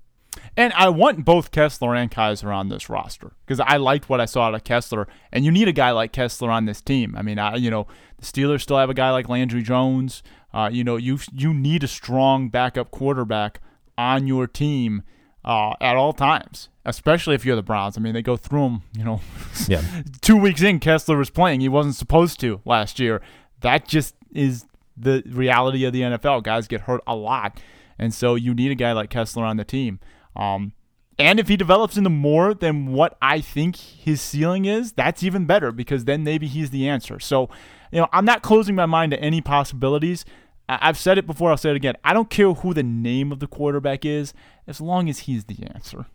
And 0.58 0.74
I 0.74 0.90
want 0.90 1.24
both 1.24 1.52
Kessler 1.52 1.96
and 1.96 2.12
Kizer 2.12 2.54
on 2.54 2.70
this 2.70 2.90
roster 2.90 3.32
because 3.46 3.60
I 3.60 3.78
liked 3.78 4.10
what 4.10 4.20
I 4.20 4.26
saw 4.26 4.48
out 4.48 4.56
of 4.56 4.64
Kessler. 4.64 5.08
And 5.32 5.46
you 5.46 5.52
need 5.52 5.68
a 5.68 5.74
guy 5.74 5.92
like 5.92 6.12
Kessler 6.12 6.52
on 6.52 6.66
this 6.66 6.82
team. 6.82 7.16
I 7.18 7.22
mean, 7.22 7.40
I, 7.40 7.56
you 7.56 7.70
know, 7.70 7.88
the 8.18 8.26
Steelers 8.26 8.62
still 8.62 8.78
have 8.78 8.90
a 8.90 8.94
guy 8.94 9.12
like 9.12 9.30
Landry 9.30 9.62
Jones. 9.62 10.24
Uh, 10.54 10.70
you 10.72 10.84
know, 10.84 10.98
you 10.98 11.20
you 11.34 11.54
need 11.54 11.84
a 11.84 11.88
strong 11.88 12.50
backup 12.50 12.92
quarterback 12.92 13.62
on 13.98 14.28
your 14.28 14.48
team 14.48 15.04
uh, 15.46 15.74
at 15.80 15.96
all 15.96 16.14
times, 16.14 16.70
especially 16.86 17.36
if 17.36 17.46
you're 17.46 17.56
the 17.56 17.64
Browns. 17.64 17.98
I 17.98 18.02
mean, 18.02 18.14
they 18.14 18.22
go 18.22 18.36
through 18.36 18.64
them. 18.64 18.84
You 18.98 19.04
know, 19.06 19.22
yeah. 19.68 19.82
two 20.22 20.38
weeks 20.38 20.62
in, 20.62 20.80
Kessler 20.80 21.18
was 21.18 21.30
playing. 21.30 21.62
He 21.62 21.70
wasn't 21.70 21.96
supposed 21.96 22.40
to 22.42 22.62
last 22.66 23.00
year. 23.00 23.22
That 23.62 23.88
just 23.88 24.16
is 24.34 24.66
the 24.98 25.24
reality 25.28 25.86
of 25.86 25.94
the 25.94 26.02
NFL. 26.02 26.44
Guys 26.44 26.68
get 26.68 26.82
hurt 26.82 27.02
a 27.08 27.16
lot, 27.16 27.60
and 27.98 28.14
so 28.14 28.36
you 28.36 28.54
need 28.54 28.72
a 28.72 28.76
guy 28.76 28.92
like 28.92 29.10
Kessler 29.10 29.46
on 29.46 29.58
the 29.58 29.64
team. 29.66 30.00
Um, 30.36 30.74
and 31.18 31.40
if 31.40 31.48
he 31.48 31.58
develops 31.58 31.98
into 31.98 32.10
more 32.10 32.54
than 32.54 32.94
what 32.94 33.18
I 33.22 33.42
think 33.42 33.76
his 33.76 34.22
ceiling 34.22 34.66
is, 34.66 34.92
that's 34.94 35.24
even 35.24 35.46
better 35.46 35.72
because 35.72 36.06
then 36.06 36.24
maybe 36.24 36.48
he's 36.48 36.72
the 36.72 36.88
answer. 36.88 37.20
So, 37.20 37.50
you 37.92 38.00
know, 38.00 38.08
I'm 38.12 38.26
not 38.26 38.42
closing 38.42 38.76
my 38.76 38.86
mind 38.86 39.12
to 39.12 39.20
any 39.20 39.42
possibilities. 39.42 40.26
I've 40.68 40.98
said 40.98 41.18
it 41.18 41.28
before, 41.28 41.52
I'll 41.52 41.58
say 41.58 41.72
it 41.72 41.76
again. 41.76 41.96
I 42.04 42.14
don't 42.14 42.30
care 42.30 42.52
who 42.54 42.74
the 42.74 42.84
name 42.84 43.32
of 43.32 43.40
the 43.40 43.48
quarterback 43.48 44.06
is 44.06 44.34
as 44.68 44.80
long 44.80 45.10
as 45.10 45.20
he's 45.20 45.46
the 45.46 45.64
answer. 45.64 46.06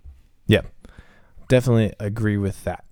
Yeah, 0.46 0.62
definitely 1.48 1.92
agree 2.00 2.38
with 2.38 2.64
that. 2.64 2.84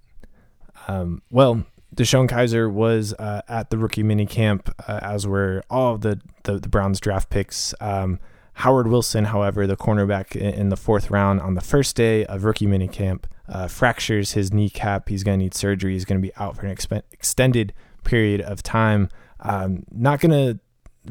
Um, 0.87 1.23
well, 1.31 1.65
DeShone 1.97 2.29
Kizer 2.29 2.71
was 2.71 3.15
uh, 3.15 3.43
at 3.49 3.71
the 3.71 3.79
rookie 3.79 4.03
mini 4.03 4.27
camp, 4.27 4.69
uh, 4.87 5.01
as 5.03 5.27
were 5.27 5.63
all 5.71 5.97
the, 5.97 6.21
the, 6.43 6.59
the 6.59 6.69
Browns 6.69 7.01
draft 7.01 7.31
picks. 7.31 7.75
Um, 7.81 8.21
Howard 8.55 8.89
Wilson, 8.89 9.27
however, 9.27 9.67
the 9.67 9.77
cornerback 9.77 10.37
in 10.37 10.69
the 10.69 10.77
fourth 10.77 11.11
round 11.11 11.41
on 11.41 11.55
the 11.55 11.61
first 11.61 11.97
day 11.97 12.25
of 12.27 12.45
rookie 12.45 12.67
minicamp, 12.67 13.25
uh, 13.49 13.69
fractures 13.69 14.33
his 14.33 14.53
kneecap. 14.53 15.09
He's 15.09 15.23
going 15.23 15.39
to 15.39 15.43
need 15.45 15.55
surgery. 15.55 15.93
He's 15.93 16.05
going 16.05 16.21
to 16.21 16.27
be 16.27 16.35
out 16.37 16.57
for 16.57 16.67
an 16.67 16.75
exp- 16.75 17.03
extended 17.13 17.73
period 18.05 18.41
of 18.41 18.63
time. 18.63 19.09
Um, 19.41 19.85
not 19.91 20.21
going 20.21 20.31
to 20.31 20.61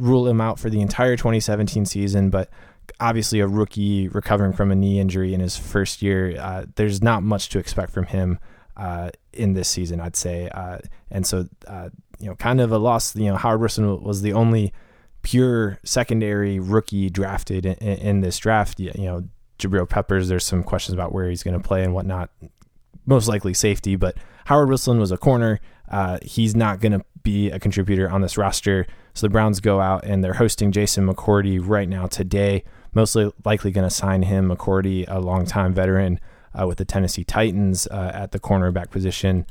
rule 0.02 0.28
him 0.28 0.42
out 0.42 0.58
for 0.58 0.70
the 0.70 0.82
entire 0.82 1.16
2017 1.16 1.86
season, 1.86 2.30
but 2.30 2.50
obviously 3.00 3.40
a 3.40 3.48
rookie 3.48 4.08
recovering 4.08 4.54
from 4.54 4.72
a 4.72 4.76
knee 4.76 5.00
injury 5.00 5.34
in 5.34 5.40
his 5.40 5.58
first 5.58 6.02
year, 6.02 6.36
uh, 6.40 6.66
there's 6.76 7.02
not 7.02 7.24
much 7.24 7.50
to 7.50 7.60
expect 7.60 7.92
from 7.92 8.06
him 8.06 8.40
uh, 8.78 9.12
in 9.34 9.54
this 9.54 9.68
season, 9.68 10.00
I'd 10.00 10.16
say. 10.16 10.50
Uh, 10.50 10.80
and 11.12 11.26
so, 11.26 11.48
uh, 11.68 11.90
you 12.20 12.28
know, 12.28 12.36
kind 12.36 12.62
of 12.62 12.72
a 12.72 12.78
loss. 12.78 13.16
You 13.16 13.26
know, 13.26 13.36
Howard 13.36 13.60
Wilson 13.60 14.02
was 14.02 14.22
the 14.22 14.34
only 14.34 14.74
pure 15.24 15.80
secondary 15.84 16.60
rookie 16.60 17.10
drafted 17.10 17.66
in, 17.66 17.76
in 17.76 18.22
this 18.22 18.38
draft. 18.38 18.80
You 18.80 18.92
know, 18.98 19.24
Jabril 19.58 19.90
Peppers, 19.90 20.28
there's 20.30 20.46
some 20.46 20.64
questions 20.64 20.94
about 20.94 21.12
where 21.12 21.30
he's 21.30 21.44
going 21.44 21.60
to 21.60 21.68
play 21.68 21.84
and 21.84 21.94
whatnot. 21.94 22.30
Most 23.06 23.28
likely 23.28 23.54
safety, 23.54 23.96
but 23.96 24.16
Howard 24.46 24.70
Wilson 24.70 25.00
was 25.00 25.12
a 25.12 25.18
corner. 25.18 25.60
Uh, 25.90 26.20
he's 26.22 26.56
not 26.56 26.80
going 26.80 26.92
to 26.92 27.04
be 27.24 27.50
a 27.50 27.60
contributor 27.60 28.10
on 28.10 28.22
this 28.22 28.38
roster. 28.38 28.86
So 29.14 29.28
the 29.28 29.32
Browns 29.32 29.60
go 29.60 29.80
out 29.80 30.06
and 30.06 30.24
they're 30.24 30.34
hosting 30.34 30.72
Jason 30.72 31.08
McCourty 31.08 31.60
right 31.62 31.88
now 31.88 32.08
today. 32.08 32.64
Mostly 32.94 33.32
likely 33.44 33.72
going 33.72 33.88
to 33.88 33.94
sign 33.94 34.24
him. 34.24 34.50
McCourty, 34.50 35.06
a 35.08 35.20
longtime 35.20 35.74
veteran 35.74 36.20
uh, 36.60 36.68
with 36.68 36.78
the 36.78 36.86
Tennessee 36.86 37.24
Titans 37.24 37.88
uh, 37.88 38.12
at 38.14 38.32
the 38.32 38.40
cornerback 38.40 38.90
position. 38.90 39.46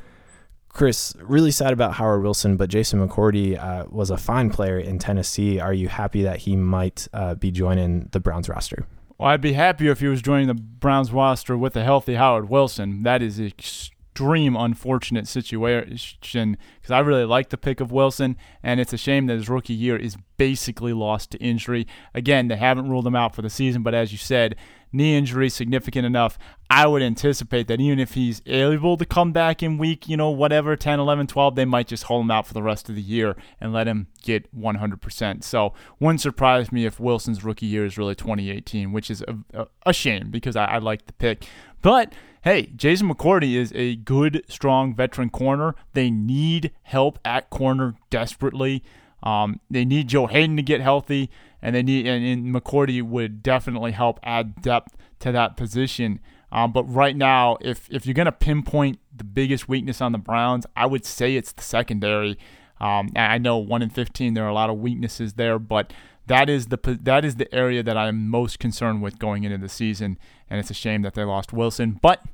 Chris, 0.72 1.14
really 1.20 1.50
sad 1.50 1.72
about 1.72 1.94
Howard 1.94 2.22
Wilson, 2.22 2.56
but 2.56 2.70
Jason 2.70 3.06
McCourty 3.06 3.62
uh, 3.62 3.84
was 3.90 4.10
a 4.10 4.16
fine 4.16 4.48
player 4.48 4.78
in 4.78 4.98
Tennessee. 4.98 5.60
Are 5.60 5.74
you 5.74 5.88
happy 5.88 6.22
that 6.22 6.38
he 6.38 6.56
might 6.56 7.08
uh, 7.12 7.34
be 7.34 7.50
joining 7.50 8.08
the 8.12 8.20
Browns 8.20 8.48
roster? 8.48 8.86
Well, 9.18 9.28
I'd 9.28 9.42
be 9.42 9.52
happier 9.52 9.92
if 9.92 10.00
he 10.00 10.06
was 10.06 10.22
joining 10.22 10.48
the 10.48 10.54
Browns 10.54 11.12
roster 11.12 11.58
with 11.58 11.76
a 11.76 11.84
healthy 11.84 12.14
Howard 12.14 12.48
Wilson. 12.48 13.02
That 13.02 13.20
is 13.20 13.38
extreme 13.38 14.56
unfortunate 14.56 15.28
situation 15.28 16.56
because 16.80 16.90
I 16.90 17.00
really 17.00 17.26
like 17.26 17.50
the 17.50 17.58
pick 17.58 17.80
of 17.80 17.92
Wilson, 17.92 18.38
and 18.62 18.80
it's 18.80 18.94
a 18.94 18.98
shame 18.98 19.26
that 19.26 19.34
his 19.34 19.50
rookie 19.50 19.74
year 19.74 19.96
is 19.96 20.16
basically 20.38 20.94
lost 20.94 21.32
to 21.32 21.38
injury. 21.38 21.86
Again, 22.14 22.48
they 22.48 22.56
haven't 22.56 22.88
ruled 22.88 23.06
him 23.06 23.14
out 23.14 23.34
for 23.34 23.42
the 23.42 23.50
season, 23.50 23.82
but 23.82 23.94
as 23.94 24.10
you 24.10 24.18
said, 24.18 24.56
knee 24.92 25.16
injury 25.16 25.48
significant 25.48 26.06
enough, 26.06 26.38
I 26.70 26.86
would 26.86 27.02
anticipate 27.02 27.66
that 27.68 27.80
even 27.80 27.98
if 27.98 28.14
he's 28.14 28.42
able 28.46 28.96
to 28.96 29.04
come 29.04 29.32
back 29.32 29.62
in 29.62 29.78
week, 29.78 30.08
you 30.08 30.16
know, 30.16 30.30
whatever, 30.30 30.76
10, 30.76 31.00
11, 31.00 31.26
12, 31.26 31.54
they 31.54 31.64
might 31.64 31.88
just 31.88 32.04
hold 32.04 32.24
him 32.24 32.30
out 32.30 32.46
for 32.46 32.54
the 32.54 32.62
rest 32.62 32.88
of 32.88 32.94
the 32.94 33.02
year 33.02 33.36
and 33.60 33.72
let 33.72 33.88
him 33.88 34.06
get 34.22 34.54
100%. 34.56 35.44
So, 35.44 35.72
wouldn't 36.00 36.20
surprise 36.20 36.72
me 36.72 36.84
if 36.84 37.00
Wilson's 37.00 37.44
rookie 37.44 37.66
year 37.66 37.84
is 37.84 37.98
really 37.98 38.14
2018, 38.14 38.92
which 38.92 39.10
is 39.10 39.24
a, 39.52 39.66
a 39.84 39.92
shame 39.92 40.30
because 40.30 40.56
I, 40.56 40.64
I 40.64 40.78
like 40.78 41.06
the 41.06 41.12
pick. 41.12 41.46
But 41.82 42.12
hey, 42.42 42.66
Jason 42.76 43.08
McCourty 43.08 43.54
is 43.54 43.72
a 43.74 43.96
good, 43.96 44.44
strong 44.48 44.94
veteran 44.94 45.30
corner. 45.30 45.74
They 45.92 46.10
need 46.10 46.72
help 46.82 47.18
at 47.24 47.50
corner 47.50 47.94
desperately. 48.10 48.82
Um, 49.22 49.60
they 49.70 49.84
need 49.84 50.08
Joe 50.08 50.26
Haden 50.26 50.56
to 50.56 50.62
get 50.62 50.80
healthy 50.80 51.30
and 51.62 51.74
they 51.74 51.82
need 51.82 52.06
and, 52.06 52.24
and 52.24 52.54
McCourty 52.54 53.02
would 53.02 53.42
definitely 53.42 53.92
help 53.92 54.18
add 54.22 54.60
depth 54.60 54.96
to 55.20 55.32
that 55.32 55.56
position. 55.56 56.20
Um, 56.50 56.72
but 56.72 56.84
right 56.84 57.16
now, 57.16 57.56
if 57.60 57.88
if 57.90 58.04
you're 58.04 58.14
gonna 58.14 58.32
pinpoint 58.32 58.98
the 59.14 59.24
biggest 59.24 59.68
weakness 59.68 60.00
on 60.00 60.12
the 60.12 60.18
Browns, 60.18 60.66
I 60.76 60.86
would 60.86 61.04
say 61.04 61.36
it's 61.36 61.52
the 61.52 61.62
secondary. 61.62 62.38
Um, 62.80 63.10
I 63.14 63.38
know 63.38 63.58
one 63.58 63.80
in 63.80 63.90
15, 63.90 64.34
there 64.34 64.44
are 64.44 64.48
a 64.48 64.54
lot 64.54 64.68
of 64.68 64.76
weaknesses 64.76 65.34
there, 65.34 65.60
but 65.60 65.92
that 66.26 66.50
is 66.50 66.66
the 66.66 66.98
that 67.02 67.24
is 67.24 67.36
the 67.36 67.52
area 67.54 67.82
that 67.82 67.96
I'm 67.96 68.28
most 68.28 68.58
concerned 68.58 69.02
with 69.02 69.18
going 69.18 69.44
into 69.44 69.58
the 69.58 69.68
season, 69.68 70.18
and 70.50 70.58
it's 70.58 70.70
a 70.70 70.74
shame 70.74 71.02
that 71.02 71.14
they 71.14 71.24
lost 71.24 71.52
Wilson, 71.52 71.98
but 72.02 72.24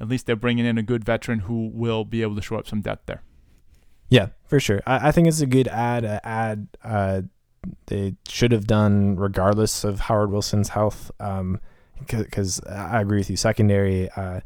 at 0.00 0.08
least 0.08 0.26
they're 0.26 0.36
bringing 0.36 0.64
in 0.64 0.78
a 0.78 0.82
good 0.82 1.04
veteran 1.04 1.40
who 1.40 1.70
will 1.72 2.04
be 2.04 2.22
able 2.22 2.36
to 2.36 2.42
show 2.42 2.56
up 2.56 2.66
some 2.66 2.80
depth 2.80 3.06
there. 3.06 3.22
Yeah, 4.08 4.28
for 4.46 4.58
sure. 4.58 4.82
I, 4.86 5.08
I 5.08 5.12
think 5.12 5.28
it's 5.28 5.40
a 5.40 5.46
good 5.46 5.68
ad. 5.68 6.04
Uh, 6.04 6.20
ad 6.24 6.68
uh, 6.82 7.22
they 7.86 8.14
should 8.28 8.52
have 8.52 8.66
done 8.66 9.16
regardless 9.16 9.84
of 9.84 10.00
Howard 10.00 10.30
Wilson's 10.30 10.70
health. 10.70 11.10
Because 11.18 12.60
um, 12.66 12.74
I 12.74 13.00
agree 13.00 13.18
with 13.18 13.30
you, 13.30 13.36
secondary 13.36 14.10
uh, 14.10 14.40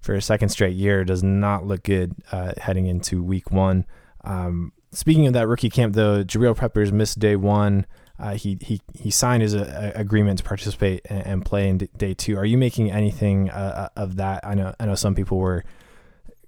for 0.00 0.14
a 0.14 0.22
second 0.22 0.48
straight 0.48 0.74
year 0.74 1.04
does 1.04 1.22
not 1.22 1.66
look 1.66 1.82
good 1.82 2.14
uh, 2.32 2.52
heading 2.58 2.86
into 2.86 3.22
week 3.22 3.50
one. 3.50 3.86
Um, 4.24 4.72
speaking 4.92 5.26
of 5.26 5.32
that 5.34 5.48
rookie 5.48 5.70
camp, 5.70 5.94
though, 5.94 6.24
Jabril 6.24 6.56
Peppers 6.56 6.92
missed 6.92 7.18
day 7.18 7.36
one. 7.36 7.86
Uh, 8.18 8.34
he 8.34 8.58
he 8.60 8.80
he 8.94 9.10
signed 9.10 9.42
his 9.42 9.54
uh, 9.54 9.92
agreement 9.94 10.38
to 10.38 10.44
participate 10.44 11.00
and, 11.06 11.26
and, 11.26 11.44
play 11.44 11.68
in 11.68 11.78
day 11.96 12.12
two. 12.12 12.36
Are 12.36 12.44
you 12.44 12.58
making 12.58 12.90
anything 12.90 13.48
uh, 13.48 13.88
uh, 13.96 14.00
of 14.00 14.16
that? 14.16 14.46
I 14.46 14.54
know 14.54 14.74
I 14.78 14.84
know 14.84 14.94
some 14.94 15.14
people 15.14 15.38
were 15.38 15.64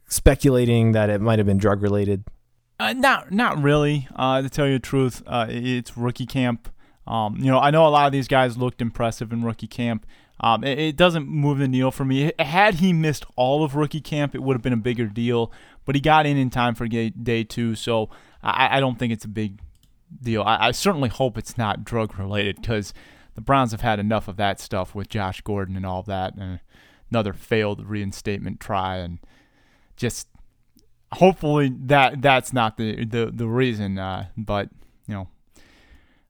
speculating 0.06 0.92
that 0.92 1.08
it 1.08 1.22
might 1.22 1.38
have 1.38 1.46
been 1.46 1.56
drug 1.56 1.80
related. 1.80 2.24
Uh, 2.78 2.92
not 2.92 3.30
not 3.30 3.62
really. 3.62 4.08
Uh, 4.16 4.42
to 4.42 4.50
tell 4.50 4.66
you 4.66 4.74
the 4.74 4.80
truth, 4.80 5.22
uh, 5.26 5.46
it's 5.48 5.96
rookie 5.96 6.26
camp. 6.26 6.68
Um, 7.06 7.36
you 7.36 7.50
know, 7.50 7.58
I 7.58 7.70
know 7.70 7.86
a 7.86 7.88
lot 7.88 8.06
of 8.06 8.12
these 8.12 8.28
guys 8.28 8.56
looked 8.56 8.80
impressive 8.80 9.32
in 9.32 9.42
rookie 9.42 9.66
camp. 9.66 10.06
Um, 10.40 10.64
it, 10.64 10.78
it, 10.78 10.96
doesn't 10.96 11.28
move 11.28 11.58
the 11.58 11.68
needle 11.68 11.92
for 11.92 12.04
me. 12.04 12.32
Had 12.38 12.76
he 12.76 12.92
missed 12.92 13.24
all 13.36 13.62
of 13.62 13.76
rookie 13.76 14.00
camp, 14.00 14.34
it 14.34 14.42
would 14.42 14.54
have 14.54 14.62
been 14.62 14.72
a 14.72 14.76
bigger 14.76 15.06
deal. 15.06 15.52
But 15.84 15.94
he 15.94 16.00
got 16.00 16.26
in 16.26 16.36
in 16.36 16.50
time 16.50 16.74
for 16.74 16.86
day 16.88 17.44
two, 17.44 17.74
so 17.74 18.08
I, 18.42 18.76
I 18.76 18.80
don't 18.80 18.98
think 18.98 19.12
it's 19.12 19.24
a 19.24 19.28
big 19.28 19.60
deal. 20.20 20.42
I, 20.42 20.68
I 20.68 20.70
certainly 20.72 21.08
hope 21.08 21.38
it's 21.38 21.56
not 21.56 21.84
drug 21.84 22.18
related 22.18 22.56
because 22.56 22.92
the 23.34 23.40
Browns 23.40 23.72
have 23.72 23.80
had 23.80 23.98
enough 23.98 24.28
of 24.28 24.36
that 24.36 24.60
stuff 24.60 24.94
with 24.94 25.08
Josh 25.08 25.40
Gordon 25.42 25.76
and 25.76 25.86
all 25.86 26.02
that, 26.04 26.34
and 26.36 26.60
another 27.10 27.32
failed 27.32 27.86
reinstatement 27.86 28.60
try, 28.60 28.96
and 28.96 29.18
just 29.96 30.28
hopefully 31.12 31.72
that 31.84 32.22
that's 32.22 32.52
not 32.52 32.76
the 32.76 33.04
the 33.04 33.30
the 33.32 33.46
reason. 33.46 33.98
Uh, 33.98 34.26
but 34.36 34.68
you 35.06 35.14
know, 35.14 35.28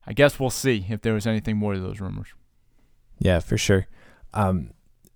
I 0.06 0.12
guess 0.12 0.38
we'll 0.38 0.50
see 0.50 0.86
if 0.88 1.02
there 1.02 1.14
was 1.14 1.26
anything 1.26 1.56
more 1.56 1.74
to 1.74 1.80
those 1.80 2.00
rumors. 2.00 2.28
Yeah, 3.18 3.40
for 3.40 3.56
sure. 3.56 3.86
Um, 4.34 4.70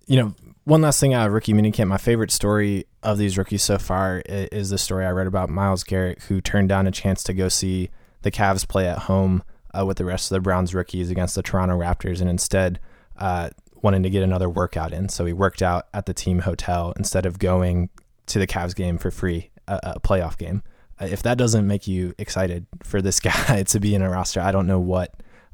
you 0.05 0.15
know, 0.15 0.33
one 0.63 0.81
last 0.81 0.99
thing 0.99 1.13
out 1.13 1.27
of 1.27 1.33
rookie 1.33 1.53
minicamp. 1.53 1.87
My 1.87 1.97
favorite 1.97 2.31
story 2.31 2.85
of 3.03 3.17
these 3.17 3.37
rookies 3.37 3.63
so 3.63 3.77
far 3.77 4.23
is 4.25 4.69
the 4.69 4.77
story 4.77 5.05
I 5.05 5.11
read 5.11 5.27
about 5.27 5.49
Myles 5.49 5.83
Garrett, 5.83 6.23
who 6.23 6.39
turned 6.39 6.69
down 6.69 6.87
a 6.87 6.91
chance 6.91 7.23
to 7.23 7.33
go 7.33 7.49
see 7.49 7.89
the 8.21 8.31
Cavs 8.31 8.67
play 8.67 8.87
at 8.87 8.99
home 8.99 9.43
uh, 9.77 9.85
with 9.85 9.97
the 9.97 10.05
rest 10.05 10.31
of 10.31 10.35
the 10.35 10.41
Browns 10.41 10.73
rookies 10.73 11.11
against 11.11 11.35
the 11.35 11.43
Toronto 11.43 11.77
Raptors, 11.77 12.21
and 12.21 12.29
instead 12.29 12.79
uh, 13.17 13.49
wanted 13.81 14.03
to 14.03 14.09
get 14.09 14.23
another 14.23 14.49
workout 14.49 14.93
in. 14.93 15.09
So 15.09 15.25
he 15.25 15.33
worked 15.33 15.61
out 15.61 15.87
at 15.93 16.05
the 16.05 16.13
team 16.13 16.39
hotel 16.39 16.93
instead 16.95 17.25
of 17.25 17.39
going 17.39 17.89
to 18.27 18.39
the 18.39 18.47
Cavs 18.47 18.75
game 18.75 18.97
for 18.97 19.11
free 19.11 19.51
a, 19.67 19.79
a 19.83 19.99
playoff 19.99 20.37
game. 20.37 20.63
Uh, 20.99 21.05
if 21.05 21.21
that 21.23 21.37
doesn't 21.37 21.67
make 21.67 21.87
you 21.87 22.13
excited 22.17 22.65
for 22.83 23.01
this 23.01 23.19
guy 23.47 23.63
to 23.63 23.79
be 23.79 23.95
in 23.95 24.01
a 24.01 24.09
roster, 24.09 24.41
I 24.41 24.51
don't 24.51 24.67
know 24.67 24.79
what 24.79 25.13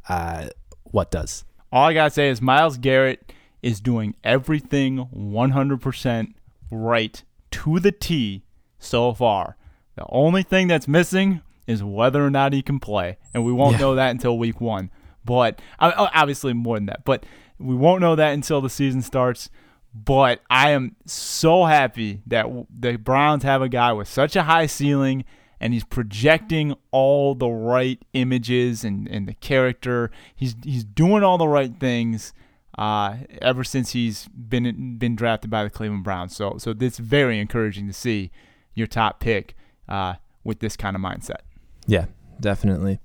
uh, 0.10 0.48
what 0.84 1.12
does. 1.12 1.46
All 1.72 1.86
I 1.86 1.94
gotta 1.94 2.12
say 2.12 2.30
is 2.30 2.42
Myles 2.42 2.78
Garrett 2.78 3.32
is 3.62 3.80
doing 3.80 4.16
everything 4.24 5.08
100% 5.16 6.34
right 6.70 7.24
to 7.52 7.80
the 7.80 7.92
T 7.92 8.44
so 8.78 9.14
far. 9.14 9.58
The 9.96 10.06
only 10.10 10.44
thing 10.44 10.68
that's 10.68 10.88
missing 10.88 11.42
is 11.66 11.84
whether 11.84 12.26
or 12.26 12.30
not 12.30 12.54
he 12.54 12.62
can 12.62 12.80
play, 12.80 13.18
and 13.34 13.46
we 13.46 13.54
won't 13.54 13.74
yeah. 13.74 13.80
know 13.80 13.96
that 13.96 14.12
until 14.12 14.38
week 14.38 14.60
one. 14.60 14.92
But 15.26 15.62
obviously 15.80 16.54
more 16.54 16.76
than 16.76 16.88
that, 16.88 17.06
but 17.06 17.26
we 17.58 17.76
won't 17.76 18.02
know 18.02 18.16
that 18.16 18.34
until 18.34 18.60
the 18.60 18.70
season 18.70 19.02
starts. 19.02 19.50
But 19.94 20.42
I 20.50 20.72
am 20.72 20.96
so 21.06 21.66
happy 21.66 22.22
that 22.28 22.48
the 22.70 22.98
Browns 22.98 23.44
have 23.44 23.62
a 23.62 23.70
guy 23.70 23.94
with 23.94 24.08
such 24.08 24.36
a 24.36 24.44
high 24.44 24.66
ceiling 24.66 25.24
and 25.60 25.74
he's 25.74 25.84
projecting 25.86 26.76
all 26.92 27.36
the 27.36 27.48
right 27.48 27.98
images 28.14 28.84
and, 28.84 29.08
and 29.08 29.28
the 29.28 29.34
character. 29.36 30.12
He's 30.36 30.56
he's 30.64 30.84
doing 30.84 31.24
all 31.24 31.38
the 31.38 31.48
right 31.48 31.74
things 31.80 32.34
uh, 32.78 33.18
ever 33.42 33.64
since 33.64 33.92
he's 33.92 34.28
been 34.28 34.98
been 34.98 35.16
drafted 35.16 35.50
by 35.50 35.64
the 35.64 35.70
Cleveland 35.70 36.04
Browns. 36.04 36.36
So 36.36 36.58
so 36.58 36.74
it's 36.78 36.98
very 36.98 37.40
encouraging 37.40 37.88
to 37.88 37.94
see 37.94 38.32
your 38.74 38.88
top 38.88 39.20
pick 39.20 39.56
uh, 39.88 40.16
with 40.44 40.60
this 40.60 40.76
kind 40.76 40.96
of 40.96 41.02
mindset. 41.02 41.42
Yeah, 41.88 42.08
definitely. 42.40 43.00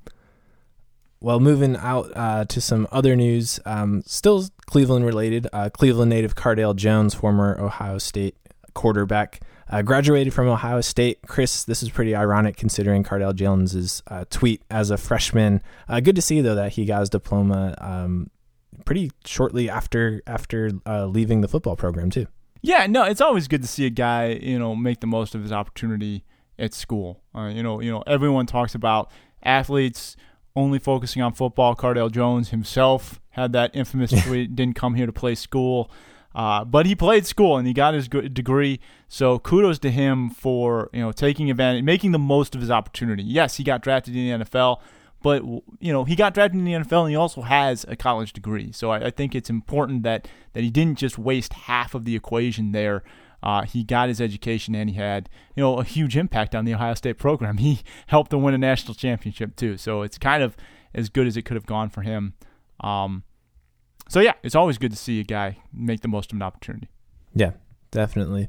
Well, 1.21 1.41
moving 1.41 1.77
out 1.77 2.13
uh, 2.15 2.45
to 2.45 2.61
some 2.61 2.87
other 2.93 3.17
news, 3.17 3.59
um, 3.65 4.03
still 4.07 4.47
Cleveland 4.67 5.05
related. 5.05 5.49
Uh, 5.53 5.69
Cleveland 5.69 6.11
native 6.11 6.37
Cardale 6.37 6.77
Jones, 6.77 7.13
former 7.13 7.59
Ohio 7.61 7.99
State 7.99 8.37
quarterback, 8.75 9.41
uh, 9.69 9.83
graduated 9.83 10.33
from 10.33 10.47
Ohio 10.47 10.81
State. 10.81 11.19
Chris, 11.27 11.65
this 11.65 11.83
is 11.83 11.91
pretty 11.91 12.15
ironic 12.15 12.57
considering 12.57 13.03
Cardale 13.03 13.35
Jones's 13.35 14.03
uh, 14.07 14.27
tweet 14.31 14.63
as 14.71 14.91
a 14.91 14.97
freshman. 14.97 15.61
Uh, 15.89 15.99
good 15.99 16.15
to 16.15 16.23
see 16.23 16.41
though 16.41 16.55
that 16.55 16.73
he 16.73 16.85
got 16.85 17.01
his 17.01 17.11
diploma 17.11 17.75
um, 17.81 18.31
pretty 18.85 19.11
shortly 19.25 19.69
after 19.69 20.23
after 20.27 20.71
uh, 20.87 21.07
leaving 21.07 21.41
the 21.41 21.49
football 21.49 21.75
program 21.75 22.11
too. 22.11 22.29
Yeah, 22.63 22.87
no, 22.87 23.03
it's 23.05 23.21
always 23.21 23.49
good 23.49 23.63
to 23.63 23.69
see 23.69 23.87
a 23.87 23.91
guy 23.91 24.29
you 24.29 24.59
know 24.59 24.77
make 24.77 25.01
the 25.01 25.09
most 25.09 25.35
of 25.35 25.43
his 25.43 25.51
opportunity 25.51 26.25
at 26.61 26.75
school. 26.75 27.23
you 27.35 27.63
know, 27.63 27.81
you 27.81 27.91
know, 27.91 28.03
everyone 28.07 28.47
talks 28.47 28.75
about 28.75 29.11
athletes 29.45 30.17
only 30.59 30.79
focusing 30.79 31.23
on 31.23 31.33
football. 31.33 31.75
Cardale 31.75 32.11
Jones 32.11 32.51
himself 32.51 33.21
had 33.31 33.53
that 33.53 33.71
infamous 33.75 34.11
tweet, 34.25 34.57
didn't 34.57 34.75
come 34.75 34.95
here 34.95 35.07
to 35.07 35.13
play 35.13 35.35
school. 35.35 35.91
Uh, 36.35 36.65
but 36.65 36.87
he 36.87 36.95
played 36.95 37.27
school 37.27 37.57
and 37.57 37.67
he 37.67 37.73
got 37.73 37.95
his 37.95 38.09
degree. 38.09 38.81
So 39.09 39.39
kudos 39.39 39.79
to 39.81 39.91
him 39.91 40.31
for 40.31 40.91
you 40.93 41.01
know 41.01 41.13
taking 41.13 41.51
advantage, 41.51 41.85
making 41.85 42.13
the 42.13 42.19
most 42.19 42.55
of 42.55 42.61
his 42.61 42.71
opportunity. 42.71 43.23
Yes, 43.23 43.57
he 43.57 43.65
got 43.65 43.83
drafted 43.83 44.15
in 44.15 44.41
the 44.41 44.45
NFL, 44.45 44.81
but 45.23 45.43
you 45.45 45.93
know 45.93 46.05
he 46.05 46.15
got 46.15 46.35
drafted 46.35 46.59
in 46.59 46.65
the 46.65 46.73
NFL 46.73 47.03
and 47.03 47.11
he 47.11 47.17
also 47.17 47.43
has 47.43 47.85
a 47.89 47.97
college 47.97 48.33
degree. 48.33 48.71
So 48.73 48.91
I, 48.91 49.07
I 49.07 49.11
think 49.11 49.35
it's 49.35 49.51
important 49.51 50.03
that 50.03 50.29
that 50.53 50.63
he 50.63 50.71
didn't 50.71 50.99
just 50.99 51.19
waste 51.19 51.55
half 51.55 51.95
of 51.95 52.05
the 52.05 52.15
equation 52.15 52.73
there. 52.73 53.03
Uh, 53.43 53.63
he 53.63 53.85
got 53.85 54.09
his 54.09 54.21
education 54.21 54.75
and 54.75 54.91
he 54.91 54.97
had, 54.97 55.29
you 55.55 55.63
know, 55.63 55.77
a 55.79 55.85
huge 55.85 56.17
impact 56.17 56.55
on 56.55 56.65
the 56.65 56.75
Ohio 56.75 56.95
State 56.95 57.19
program. 57.19 57.59
He 57.69 57.81
helped 58.09 58.31
them 58.31 58.43
win 58.43 58.55
a 58.55 58.59
national 58.59 58.95
championship 58.95 59.57
too. 59.57 59.77
So 59.77 60.03
it's 60.03 60.19
kind 60.19 60.43
of 60.43 60.57
as 60.95 61.09
good 61.09 61.27
as 61.27 61.37
it 61.37 61.43
could 61.43 61.55
have 61.55 61.67
gone 61.67 61.91
for 61.91 62.03
him. 62.03 62.35
Um, 62.81 63.23
so 64.09 64.21
yeah, 64.21 64.33
it's 64.43 64.55
always 64.55 64.79
good 64.79 64.91
to 64.91 64.97
see 64.97 65.21
a 65.21 65.25
guy 65.25 65.59
make 65.73 66.01
the 66.01 66.09
most 66.09 66.33
of 66.33 66.37
an 66.37 66.43
opportunity. 66.43 66.89
Yeah, 67.35 67.53
definitely. 67.91 68.49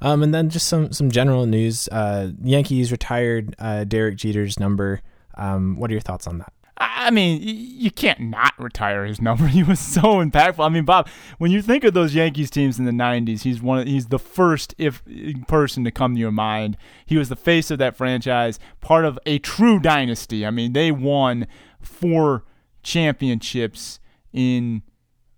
Um, 0.00 0.22
and 0.22 0.34
then 0.34 0.48
just 0.48 0.66
some 0.66 0.92
some 0.92 1.10
general 1.10 1.44
news. 1.46 1.86
Uh, 1.92 2.30
Yankees 2.42 2.90
retired 2.90 3.54
uh, 3.58 3.84
Derek 3.84 4.16
Jeter's 4.16 4.58
number 4.58 5.02
Um, 5.36 5.76
what 5.76 5.90
are 5.90 5.94
your 5.94 6.00
thoughts 6.00 6.26
on 6.26 6.38
that? 6.38 6.52
I 6.82 7.10
mean, 7.10 7.40
you 7.42 7.90
can't 7.90 8.20
not 8.20 8.54
retire 8.58 9.04
his 9.04 9.20
number. 9.20 9.46
He 9.50 9.62
was 9.62 9.80
so 9.80 10.24
impactful. 10.24 10.64
I 10.64 10.68
mean, 10.70 10.84
Bob, 10.84 11.08
when 11.38 11.50
you 11.50 11.60
think 11.60 11.84
of 11.84 11.92
those 11.92 12.14
Yankees 12.14 12.50
teams 12.50 12.78
in 12.78 12.86
the 12.86 12.92
'90s, 12.92 13.42
he's 13.42 13.60
one. 13.60 13.80
Of, 13.80 13.86
he's 13.86 14.06
the 14.06 14.18
first 14.18 14.74
if 14.78 15.02
person 15.46 15.84
to 15.84 15.90
come 15.90 16.14
to 16.14 16.20
your 16.20 16.32
mind. 16.32 16.78
He 17.04 17.18
was 17.18 17.28
the 17.28 17.36
face 17.36 17.70
of 17.70 17.78
that 17.78 17.96
franchise, 17.96 18.58
part 18.80 19.04
of 19.04 19.18
a 19.26 19.38
true 19.38 19.78
dynasty. 19.78 20.46
I 20.46 20.50
mean, 20.50 20.72
they 20.72 20.90
won 20.90 21.46
four 21.82 22.44
championships 22.82 24.00
in 24.32 24.82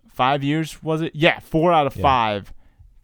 five 0.09 0.45
years. 0.45 0.83
Was 0.83 1.01
it? 1.01 1.13
Yeah, 1.15 1.41
four 1.41 1.73
out 1.73 1.87
of 1.87 1.97
yeah. 1.97 2.03
five 2.03 2.53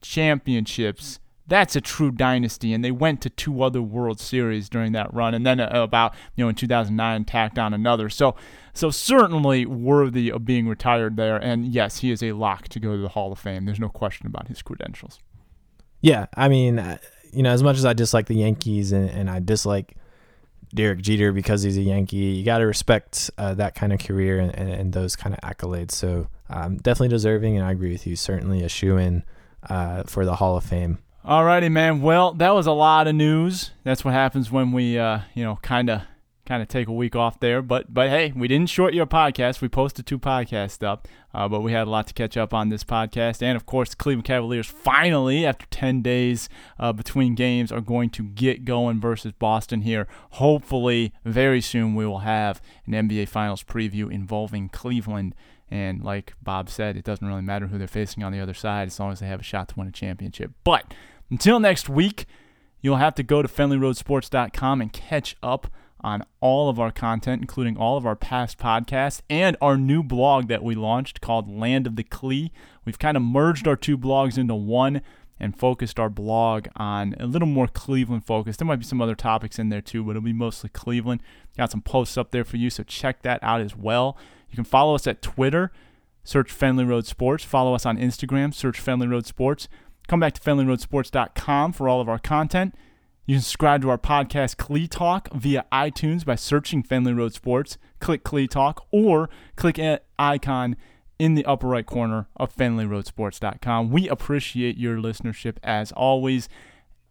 championships 0.01 1.18
that's 1.49 1.74
a 1.74 1.80
true 1.80 2.11
dynasty. 2.11 2.72
And 2.72 2.84
they 2.84 2.90
went 2.90 3.20
to 3.22 3.30
two 3.30 3.62
other 3.62 3.82
World 3.82 4.20
Series 4.20 4.68
during 4.68 4.92
that 4.92 5.12
run, 5.12 5.34
and 5.34 5.44
then 5.44 5.59
uh, 5.59 5.70
about 5.72 6.14
you 6.36 6.44
know 6.44 6.49
in 6.49 6.55
2009 6.55 7.24
tacked 7.24 7.59
on 7.59 7.74
another. 7.74 8.09
So 8.09 8.36
so 8.74 8.90
certainly 8.90 9.66
worthy 9.66 10.30
of 10.30 10.44
being 10.44 10.68
retired 10.68 11.16
there. 11.16 11.36
And 11.36 11.66
yes, 11.66 11.99
he 11.99 12.12
is 12.12 12.22
a 12.22 12.32
lock 12.32 12.68
to 12.68 12.78
go 12.78 12.94
to 12.94 13.03
the 13.03 13.09
Hall 13.09 13.32
of 13.32 13.38
Fame. 13.38 13.64
There's 13.64 13.80
no 13.80 13.88
question 13.88 14.26
about 14.26 14.49
his 14.49 14.62
credentials. 14.62 15.18
Yeah, 16.01 16.26
I 16.36 16.49
mean, 16.49 16.78
uh, 16.78 16.99
you 17.32 17.42
know, 17.42 17.51
as 17.51 17.62
much 17.62 17.76
as 17.76 17.84
I 17.84 17.92
dislike 17.92 18.26
the 18.26 18.36
Yankees 18.36 18.92
and, 18.92 19.11
and 19.11 19.28
I 19.28 19.40
dislike 19.40 19.96
Derek 20.74 21.01
Jeter 21.01 21.32
because 21.32 21.62
he's 21.62 21.76
a 21.76 21.82
Yankee, 21.82 22.16
you 22.16 22.44
got 22.44 22.59
to 22.59 22.66
respect 22.66 23.30
uh, 23.36 23.55
that 23.55 23.74
kind 23.74 23.92
of 23.92 23.99
career 23.99 24.38
and, 24.38 24.55
and, 24.55 24.70
and, 24.70 24.92
those 24.92 25.16
kind 25.16 25.34
of 25.34 25.40
accolades. 25.40 25.92
So 25.92 26.28
um, 26.51 26.76
definitely 26.76 27.09
deserving, 27.09 27.57
and 27.57 27.66
I 27.66 27.72
agree 27.72 27.90
with 27.90 28.07
you. 28.07 28.16
Certainly 28.16 28.62
a 28.62 28.68
shoe 28.68 28.96
in 28.96 29.24
uh, 29.68 30.05
for 30.05 30.24
the 30.24 30.36
Hall 30.36 30.57
of 30.57 30.64
Fame. 30.64 30.99
Alrighty, 31.24 31.70
man. 31.70 32.00
Well, 32.00 32.32
that 32.34 32.54
was 32.54 32.66
a 32.66 32.72
lot 32.72 33.08
of 33.08 33.14
news. 33.14 33.72
That's 33.82 34.04
what 34.04 34.14
happens 34.14 34.52
when 34.52 34.70
we, 34.72 34.98
uh, 34.98 35.20
you 35.34 35.42
know, 35.42 35.58
kind 35.62 35.90
of, 35.90 36.02
kind 36.46 36.62
of 36.62 36.68
take 36.68 36.86
a 36.86 36.92
week 36.92 37.16
off 37.16 37.40
there. 37.40 37.60
But, 37.60 37.92
but 37.92 38.08
hey, 38.08 38.32
we 38.34 38.46
didn't 38.46 38.70
short 38.70 38.94
your 38.94 39.04
podcast. 39.04 39.60
We 39.60 39.68
posted 39.68 40.06
two 40.06 40.20
podcasts 40.20 40.82
up, 40.86 41.08
uh, 41.34 41.48
but 41.48 41.60
we 41.60 41.72
had 41.72 41.88
a 41.88 41.90
lot 41.90 42.06
to 42.06 42.14
catch 42.14 42.36
up 42.36 42.54
on 42.54 42.68
this 42.68 42.84
podcast. 42.84 43.42
And 43.42 43.56
of 43.56 43.66
course, 43.66 43.90
the 43.90 43.96
Cleveland 43.96 44.26
Cavaliers 44.26 44.68
finally, 44.68 45.44
after 45.44 45.66
ten 45.66 46.02
days 46.02 46.48
uh, 46.78 46.92
between 46.92 47.34
games, 47.34 47.72
are 47.72 47.80
going 47.82 48.10
to 48.10 48.22
get 48.22 48.64
going 48.64 49.00
versus 49.00 49.32
Boston 49.32 49.82
here. 49.82 50.06
Hopefully, 50.30 51.12
very 51.24 51.60
soon 51.60 51.96
we 51.96 52.06
will 52.06 52.20
have 52.20 52.62
an 52.86 52.92
NBA 52.92 53.28
Finals 53.28 53.64
preview 53.64 54.10
involving 54.10 54.68
Cleveland 54.68 55.34
and 55.70 56.02
like 56.02 56.34
Bob 56.42 56.70
said, 56.70 56.96
it 56.96 57.04
doesn't 57.04 57.26
really 57.26 57.42
matter 57.42 57.66
who 57.66 57.78
they're 57.78 57.86
facing 57.86 58.22
on 58.22 58.32
the 58.32 58.40
other 58.40 58.54
side 58.54 58.88
as 58.88 58.98
long 58.98 59.12
as 59.12 59.20
they 59.20 59.26
have 59.26 59.40
a 59.40 59.44
shot 59.44 59.68
to 59.68 59.74
win 59.76 59.88
a 59.88 59.92
championship. 59.92 60.52
But 60.64 60.94
until 61.30 61.60
next 61.60 61.88
week, 61.88 62.26
you'll 62.80 62.96
have 62.96 63.14
to 63.16 63.22
go 63.22 63.42
to 63.42 63.48
FenleyRoadSports.com 63.48 64.80
and 64.80 64.92
catch 64.92 65.36
up 65.42 65.70
on 66.00 66.22
all 66.40 66.68
of 66.68 66.78
our 66.78 66.92
content, 66.92 67.42
including 67.42 67.76
all 67.76 67.96
of 67.96 68.06
our 68.06 68.16
past 68.16 68.58
podcasts 68.58 69.20
and 69.28 69.56
our 69.60 69.76
new 69.76 70.02
blog 70.02 70.48
that 70.48 70.62
we 70.62 70.74
launched 70.74 71.20
called 71.20 71.50
Land 71.50 71.86
of 71.86 71.96
the 71.96 72.04
Clee. 72.04 72.52
We've 72.84 72.98
kind 72.98 73.16
of 73.16 73.22
merged 73.22 73.66
our 73.66 73.76
two 73.76 73.98
blogs 73.98 74.38
into 74.38 74.54
one 74.54 75.02
and 75.40 75.56
focused 75.56 75.98
our 76.00 76.08
blog 76.08 76.66
on 76.76 77.14
a 77.20 77.26
little 77.26 77.48
more 77.48 77.68
Cleveland 77.68 78.26
focused. 78.26 78.58
There 78.58 78.66
might 78.66 78.76
be 78.76 78.84
some 78.84 79.00
other 79.00 79.14
topics 79.14 79.58
in 79.58 79.68
there 79.68 79.80
too, 79.80 80.02
but 80.02 80.10
it'll 80.10 80.22
be 80.22 80.32
mostly 80.32 80.70
Cleveland. 80.70 81.22
Got 81.56 81.70
some 81.70 81.82
posts 81.82 82.16
up 82.16 82.30
there 82.30 82.44
for 82.44 82.56
you, 82.56 82.70
so 82.70 82.82
check 82.82 83.22
that 83.22 83.42
out 83.42 83.60
as 83.60 83.76
well. 83.76 84.16
You 84.51 84.57
can 84.57 84.64
follow 84.64 84.94
us 84.94 85.07
at 85.07 85.22
Twitter, 85.22 85.70
search 86.24 86.53
Fenley 86.53 86.86
Road 86.86 87.07
Sports. 87.07 87.44
Follow 87.44 87.74
us 87.74 87.86
on 87.86 87.99
Instagram, 87.99 88.53
search 88.55 88.84
Fenley 88.84 89.11
Road 89.11 89.26
Sports. 89.26 89.68
Come 90.09 90.20
back 90.20 90.32
to 90.34 90.40
FenleyRoadSports.com 90.40 91.74
for 91.74 91.88
all 91.88 92.01
of 92.01 92.09
our 92.09 92.18
content. 92.18 92.74
You 93.26 93.34
can 93.34 93.42
subscribe 93.42 93.82
to 93.82 93.90
our 93.90 93.99
podcast, 93.99 94.57
Clee 94.57 94.88
Talk, 94.88 95.28
via 95.34 95.66
iTunes 95.70 96.24
by 96.24 96.34
searching 96.34 96.82
Fenley 96.82 97.14
Road 97.14 97.34
Sports. 97.34 97.76
Click 98.01 98.24
Clee 98.24 98.49
Talk 98.49 98.86
or 98.90 99.28
click 99.55 99.78
an 99.78 99.99
icon 100.18 100.76
in 101.18 101.34
the 101.34 101.44
upper 101.44 101.66
right 101.68 101.84
corner 101.84 102.26
of 102.36 102.57
FenleyRoadSports.com. 102.57 103.90
We 103.90 104.09
appreciate 104.09 104.78
your 104.78 104.96
listenership 104.96 105.57
as 105.62 105.92
always, 105.92 106.49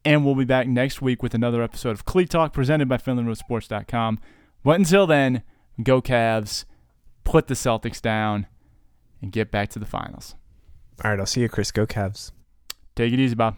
and 0.03 0.25
we'll 0.25 0.33
be 0.33 0.43
back 0.43 0.67
next 0.67 0.99
week 0.99 1.21
with 1.21 1.35
another 1.35 1.61
episode 1.61 1.91
of 1.91 2.05
Clee 2.05 2.25
Talk 2.25 2.51
presented 2.51 2.89
by 2.89 2.97
FenleyRoadSports.com. 2.97 4.19
But 4.63 4.79
until 4.79 5.05
then, 5.05 5.43
go 5.83 6.01
Cavs, 6.01 6.65
put 7.27 7.47
the 7.47 7.55
Celtics 7.55 8.01
down, 8.01 8.47
and 9.21 9.33
get 9.33 9.51
back 9.51 9.67
to 9.69 9.79
the 9.79 9.85
finals. 9.85 10.35
All 11.03 11.11
right, 11.11 11.19
I'll 11.19 11.25
see 11.25 11.41
you, 11.41 11.49
Chris. 11.49 11.71
Go 11.71 11.85
Cavs. 11.85 12.31
Take 12.95 13.11
it 13.11 13.19
easy, 13.19 13.35
Bob. 13.35 13.57